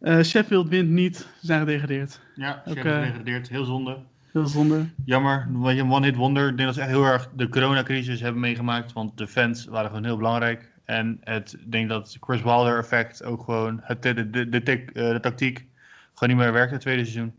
Eh, 0.00 0.22
Sheffield 0.22 0.68
wint 0.68 0.90
niet, 0.90 1.16
ze 1.16 1.46
zijn 1.46 1.60
gedegradeerd. 1.60 2.20
Ja, 2.34 2.62
Ook, 2.64 2.74
Sheffield 2.74 2.94
gedegradeerd. 2.94 3.48
Heel 3.48 3.64
zonde. 3.64 3.98
Heel 4.36 4.46
zonde. 4.46 4.86
Jammer, 5.04 5.48
weet 5.52 5.76
je, 5.76 5.82
een 5.82 5.90
one-hit 5.90 6.16
wonder. 6.16 6.48
Ik 6.48 6.56
denk 6.56 6.68
dat 6.68 6.74
ze 6.74 6.80
echt 6.80 6.90
heel 6.90 7.04
erg 7.04 7.28
de 7.36 7.48
coronacrisis 7.48 8.20
hebben 8.20 8.40
meegemaakt. 8.40 8.92
Want 8.92 9.18
de 9.18 9.26
fans 9.26 9.64
waren 9.64 9.88
gewoon 9.88 10.04
heel 10.04 10.16
belangrijk. 10.16 10.72
En 10.84 11.20
het, 11.20 11.52
ik 11.52 11.72
denk 11.72 11.88
dat 11.88 12.12
het 12.12 12.16
Chris 12.20 12.42
Wilder 12.42 12.78
effect 12.78 13.22
ook 13.22 13.44
gewoon, 13.44 13.80
het, 13.82 14.02
de, 14.02 14.30
de, 14.30 14.48
de, 14.48 14.60
eh, 14.62 14.92
de 14.92 15.20
tactiek, 15.20 15.66
gewoon 16.14 16.34
niet 16.34 16.44
meer 16.44 16.52
werkte 16.52 16.72
het 16.72 16.82
tweede 16.82 17.04
seizoen. 17.04 17.34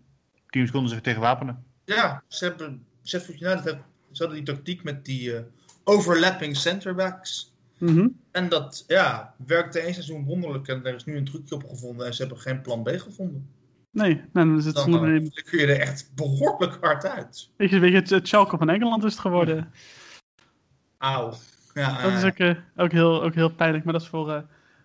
Teams 0.50 0.72
konden 0.72 0.90
zich 0.90 1.02
tegen 1.02 1.22
wapenen. 1.22 1.64
Ja, 1.86 2.24
ze 2.28 2.46
hebben, 2.46 2.86
Sheffield 3.06 3.42
United 3.42 3.64
heeft, 3.64 3.78
ze 4.12 4.24
hadden 4.24 4.44
die 4.44 4.56
tactiek 4.56 4.84
met 4.84 5.06
die 5.06 5.36
eh, 5.36 5.44
overlapping 5.84 6.56
centerbacks. 6.56 7.54
Mhm. 7.78 8.08
En 8.32 8.50
dat 8.50 8.84
ja, 8.88 9.34
werkte 9.46 9.80
één 9.80 9.94
seizoen 9.94 10.26
wonderlijk. 10.26 10.68
En 10.68 10.86
er 10.86 10.96
is 10.96 11.06
nu 11.06 11.18
een 11.18 11.26
trucje 11.26 11.56
op 11.56 11.70
gevonden. 11.70 12.06
En 12.06 12.14
ze 12.14 12.22
hebben 12.22 12.40
geen 12.40 12.62
plan 12.62 12.84
B 12.84 12.90
gevonden. 12.90 13.48
Nee, 13.98 14.22
nou, 14.34 14.48
dan 14.48 14.58
is 14.58 14.66
het 14.66 14.76
Dan, 14.76 14.84
zonder 14.84 15.10
eh, 15.10 15.16
een... 15.16 15.24
dan 15.24 15.44
kun 15.44 15.60
je 15.60 15.66
er 15.66 15.80
echt 15.80 16.12
behoorlijk 16.16 16.78
hard 16.82 17.06
uit. 17.06 17.50
Weet 17.58 17.70
je, 17.70 17.80
weet 17.80 17.92
je, 17.92 17.98
het, 17.98 18.10
het 18.10 18.28
Schalke 18.28 18.58
van 18.58 18.70
Engeland 18.70 19.04
is 19.04 19.12
het 19.12 19.22
geworden. 19.22 19.72
Auw. 20.98 21.34
Ja, 21.74 22.02
Dat 22.02 22.12
is 22.12 22.22
eh, 22.22 22.28
ook, 22.28 22.38
eh, 22.38 22.56
ook, 22.76 22.92
heel, 22.92 23.24
ook 23.24 23.34
heel 23.34 23.54
pijnlijk, 23.54 23.84
maar 23.84 23.94
dat 23.94 24.02
is 24.02 24.08
voor, 24.08 24.30
eh, 24.30 24.42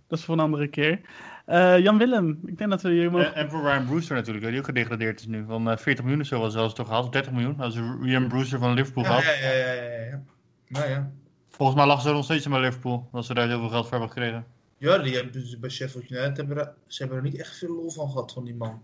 dat 0.08 0.18
is 0.18 0.24
voor 0.24 0.34
een 0.34 0.40
andere 0.40 0.68
keer. 0.68 1.00
Eh, 1.46 1.78
Jan 1.78 1.98
Willem, 1.98 2.40
ik 2.44 2.58
denk 2.58 2.70
dat 2.70 2.82
we 2.82 2.90
hier 2.90 3.10
mogen... 3.10 3.34
En, 3.34 3.50
voor 3.50 3.62
Ryan 3.62 3.84
Brewster 3.86 4.16
natuurlijk, 4.16 4.46
die 4.46 4.58
ook 4.58 4.64
gedegradeerd 4.64 5.20
is 5.20 5.26
nu. 5.26 5.44
Van 5.46 5.70
eh, 5.70 5.76
40 5.76 6.04
miljoen 6.04 6.22
of 6.22 6.26
zo 6.26 6.40
was 6.40 6.52
zelfs 6.52 6.74
toch 6.74 6.86
gehad, 6.86 7.04
of 7.04 7.10
30 7.10 7.32
miljoen. 7.32 7.62
Is 7.62 7.76
Ryan 8.00 8.28
Brewster 8.28 8.58
van 8.58 8.74
Liverpool 8.74 9.02
ja, 9.02 9.08
gehad. 9.08 9.24
ja, 9.24 9.48
ja, 9.48 9.72
ja, 9.72 9.72
ja, 9.72 10.00
ja. 10.00 10.22
Nou 10.68 10.88
ja. 10.88 11.10
Volgens 11.48 11.78
mij 11.78 11.86
lag 11.86 12.02
ze 12.02 12.12
nog 12.12 12.24
steeds 12.24 12.48
bij 12.48 12.60
Liverpool, 12.60 13.08
dat 13.12 13.24
ze 13.24 13.34
daar 13.34 13.48
zoveel 13.48 13.68
geld 13.68 13.82
voor 13.82 13.90
hebben 13.90 14.08
gekregen. 14.08 14.44
Ja, 14.78 14.98
die 14.98 15.14
hebben 15.14 15.46
ze 15.46 15.58
bij 15.58 15.70
Sheffield 15.70 16.10
United 16.10 16.36
hebben 16.36 16.74
ze 16.86 17.02
hebben 17.02 17.18
er 17.18 17.24
niet 17.24 17.38
echt 17.38 17.56
veel 17.56 17.74
lol 17.74 17.90
van 17.90 18.10
gehad 18.10 18.32
van 18.32 18.44
die 18.44 18.54
man. 18.54 18.82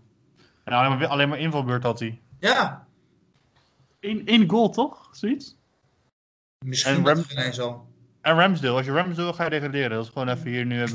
En 0.69 0.75
alleen 0.75 0.97
maar, 0.97 1.07
alleen 1.07 1.29
maar 1.29 1.39
invalbeurt 1.39 1.83
had 1.83 1.99
hij. 1.99 2.21
Ja, 2.39 2.87
Eén 3.99 4.27
één 4.27 4.49
goal, 4.49 4.69
toch? 4.69 5.07
Zoiets? 5.11 5.57
misschien 6.65 6.95
En 6.95 7.05
Ram- 7.05 7.23
ineens 7.31 7.59
al. 7.59 7.87
En 8.21 8.35
Ramsdale, 8.35 8.77
als 8.77 8.85
je 8.85 8.91
Ramsdale 8.91 9.23
wil, 9.23 9.33
ga 9.33 9.43
je 9.43 9.49
degraderen. 9.49 9.89
Dat 9.89 10.05
is 10.05 10.11
gewoon 10.11 10.29
even 10.29 10.49
hier 10.49 10.65
nu 10.65 10.81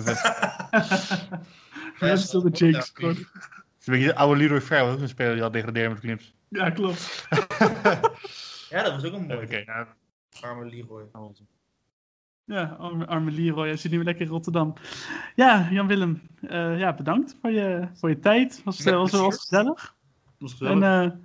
is 2.01 2.33
wel 2.33 2.43
de 2.43 2.51
Jakes. 2.53 2.93
Ja, 2.97 3.09
Het 3.09 3.19
is 3.81 3.87
een 3.87 3.93
beetje 3.93 4.07
de 4.07 4.15
oude 4.15 4.41
Leroy 4.41 4.61
Fair, 4.61 4.85
was 4.85 4.95
ook 4.95 5.01
een 5.01 5.09
speler 5.09 5.33
die 5.33 5.43
had 5.43 5.53
degraderen 5.53 5.91
met 5.91 6.01
Clips. 6.01 6.35
Ja, 6.49 6.71
klopt. 6.71 7.27
Ja, 8.69 8.83
dat 8.83 8.93
was 8.95 9.05
ook 9.05 9.13
een 9.13 9.27
mooi. 9.27 9.45
Oké, 9.45 9.65
nou, 9.65 9.87
Arme 10.41 10.65
Leroy. 10.65 11.05
Ja, 12.47 12.77
arme, 12.79 13.07
arme 13.07 13.31
Leroy, 13.31 13.67
hij 13.67 13.77
zit 13.77 13.91
nu 13.91 14.05
lekker 14.05 14.25
in 14.25 14.31
Rotterdam. 14.31 14.73
Ja, 15.35 15.69
Jan 15.71 15.87
Willem, 15.87 16.23
eh, 16.41 16.79
ja, 16.79 16.95
bedankt 16.95 17.37
voor 17.41 17.51
je, 17.51 17.89
voor 17.95 18.09
je 18.09 18.19
tijd. 18.19 18.63
Was, 18.65 18.85
was, 18.85 19.11
was 19.11 19.39
gezellig. 19.39 19.95
dat 20.39 20.51
is 20.51 20.61
En 20.61 20.69
gezellig. 20.69 21.13
eh, 21.13 21.19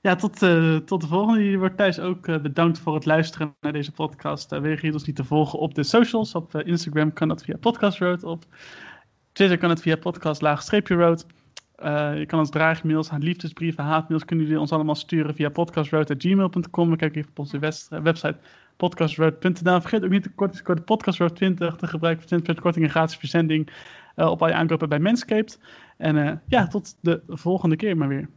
ja, 0.00 0.14
tot, 0.14 0.42
eh, 0.42 0.76
tot 0.76 1.00
de 1.00 1.06
volgende. 1.06 1.42
Jullie 1.42 1.58
wordt 1.58 1.76
thuis 1.76 1.98
ook 2.00 2.42
bedankt 2.42 2.78
voor 2.78 2.94
het 2.94 3.04
luisteren 3.04 3.54
naar 3.60 3.72
deze 3.72 3.92
podcast. 3.92 4.52
Uh, 4.52 4.60
Vergeet 4.60 4.92
ons 4.92 5.04
niet 5.04 5.16
te 5.16 5.24
volgen 5.24 5.58
op 5.58 5.74
de 5.74 5.82
socials. 5.82 6.34
Op 6.34 6.54
Instagram 6.54 7.12
kan 7.12 7.28
dat 7.28 7.42
via 7.44 7.56
Podcast 7.56 7.98
Road. 7.98 8.22
Op 8.24 8.44
Twitter 9.32 9.58
kan 9.58 9.70
het 9.70 9.80
via 9.80 9.96
podcast-road. 9.96 11.26
Eh, 11.82 12.18
je 12.18 12.26
kan 12.26 12.38
ons 12.38 12.50
draagmails, 12.50 13.10
liefdesbrieven, 13.18 13.84
haatmails 13.84 14.24
kunnen 14.24 14.44
jullie 14.44 14.60
ons 14.60 14.72
allemaal 14.72 14.94
sturen 14.94 15.34
via 15.34 15.48
podcastroad.gmail.com. 15.48 16.90
We 16.90 16.96
kijken 16.96 17.18
even 17.18 17.30
op 17.30 17.38
onze 17.38 17.58
website 17.88 18.36
podcastroad.nl. 18.82 19.80
Vergeet 19.80 20.04
ook 20.04 20.10
niet 20.10 20.24
de 20.24 20.30
kortingscode 20.34 20.80
podcastroad20 20.80 21.76
te 21.76 21.86
gebruiken 21.86 22.28
voor 22.28 22.56
20% 22.56 22.60
korting 22.60 22.84
en 22.84 22.90
gratis 22.90 23.16
verzending 23.16 23.72
eh, 24.14 24.30
op 24.30 24.42
al 24.42 24.48
je 24.48 24.54
aankopen 24.54 24.88
bij 24.88 24.98
Manscaped. 24.98 25.60
En 25.96 26.16
eh, 26.16 26.36
ja, 26.46 26.66
tot 26.66 26.96
de 27.00 27.22
volgende 27.26 27.76
keer 27.76 27.96
maar 27.96 28.08
weer. 28.08 28.28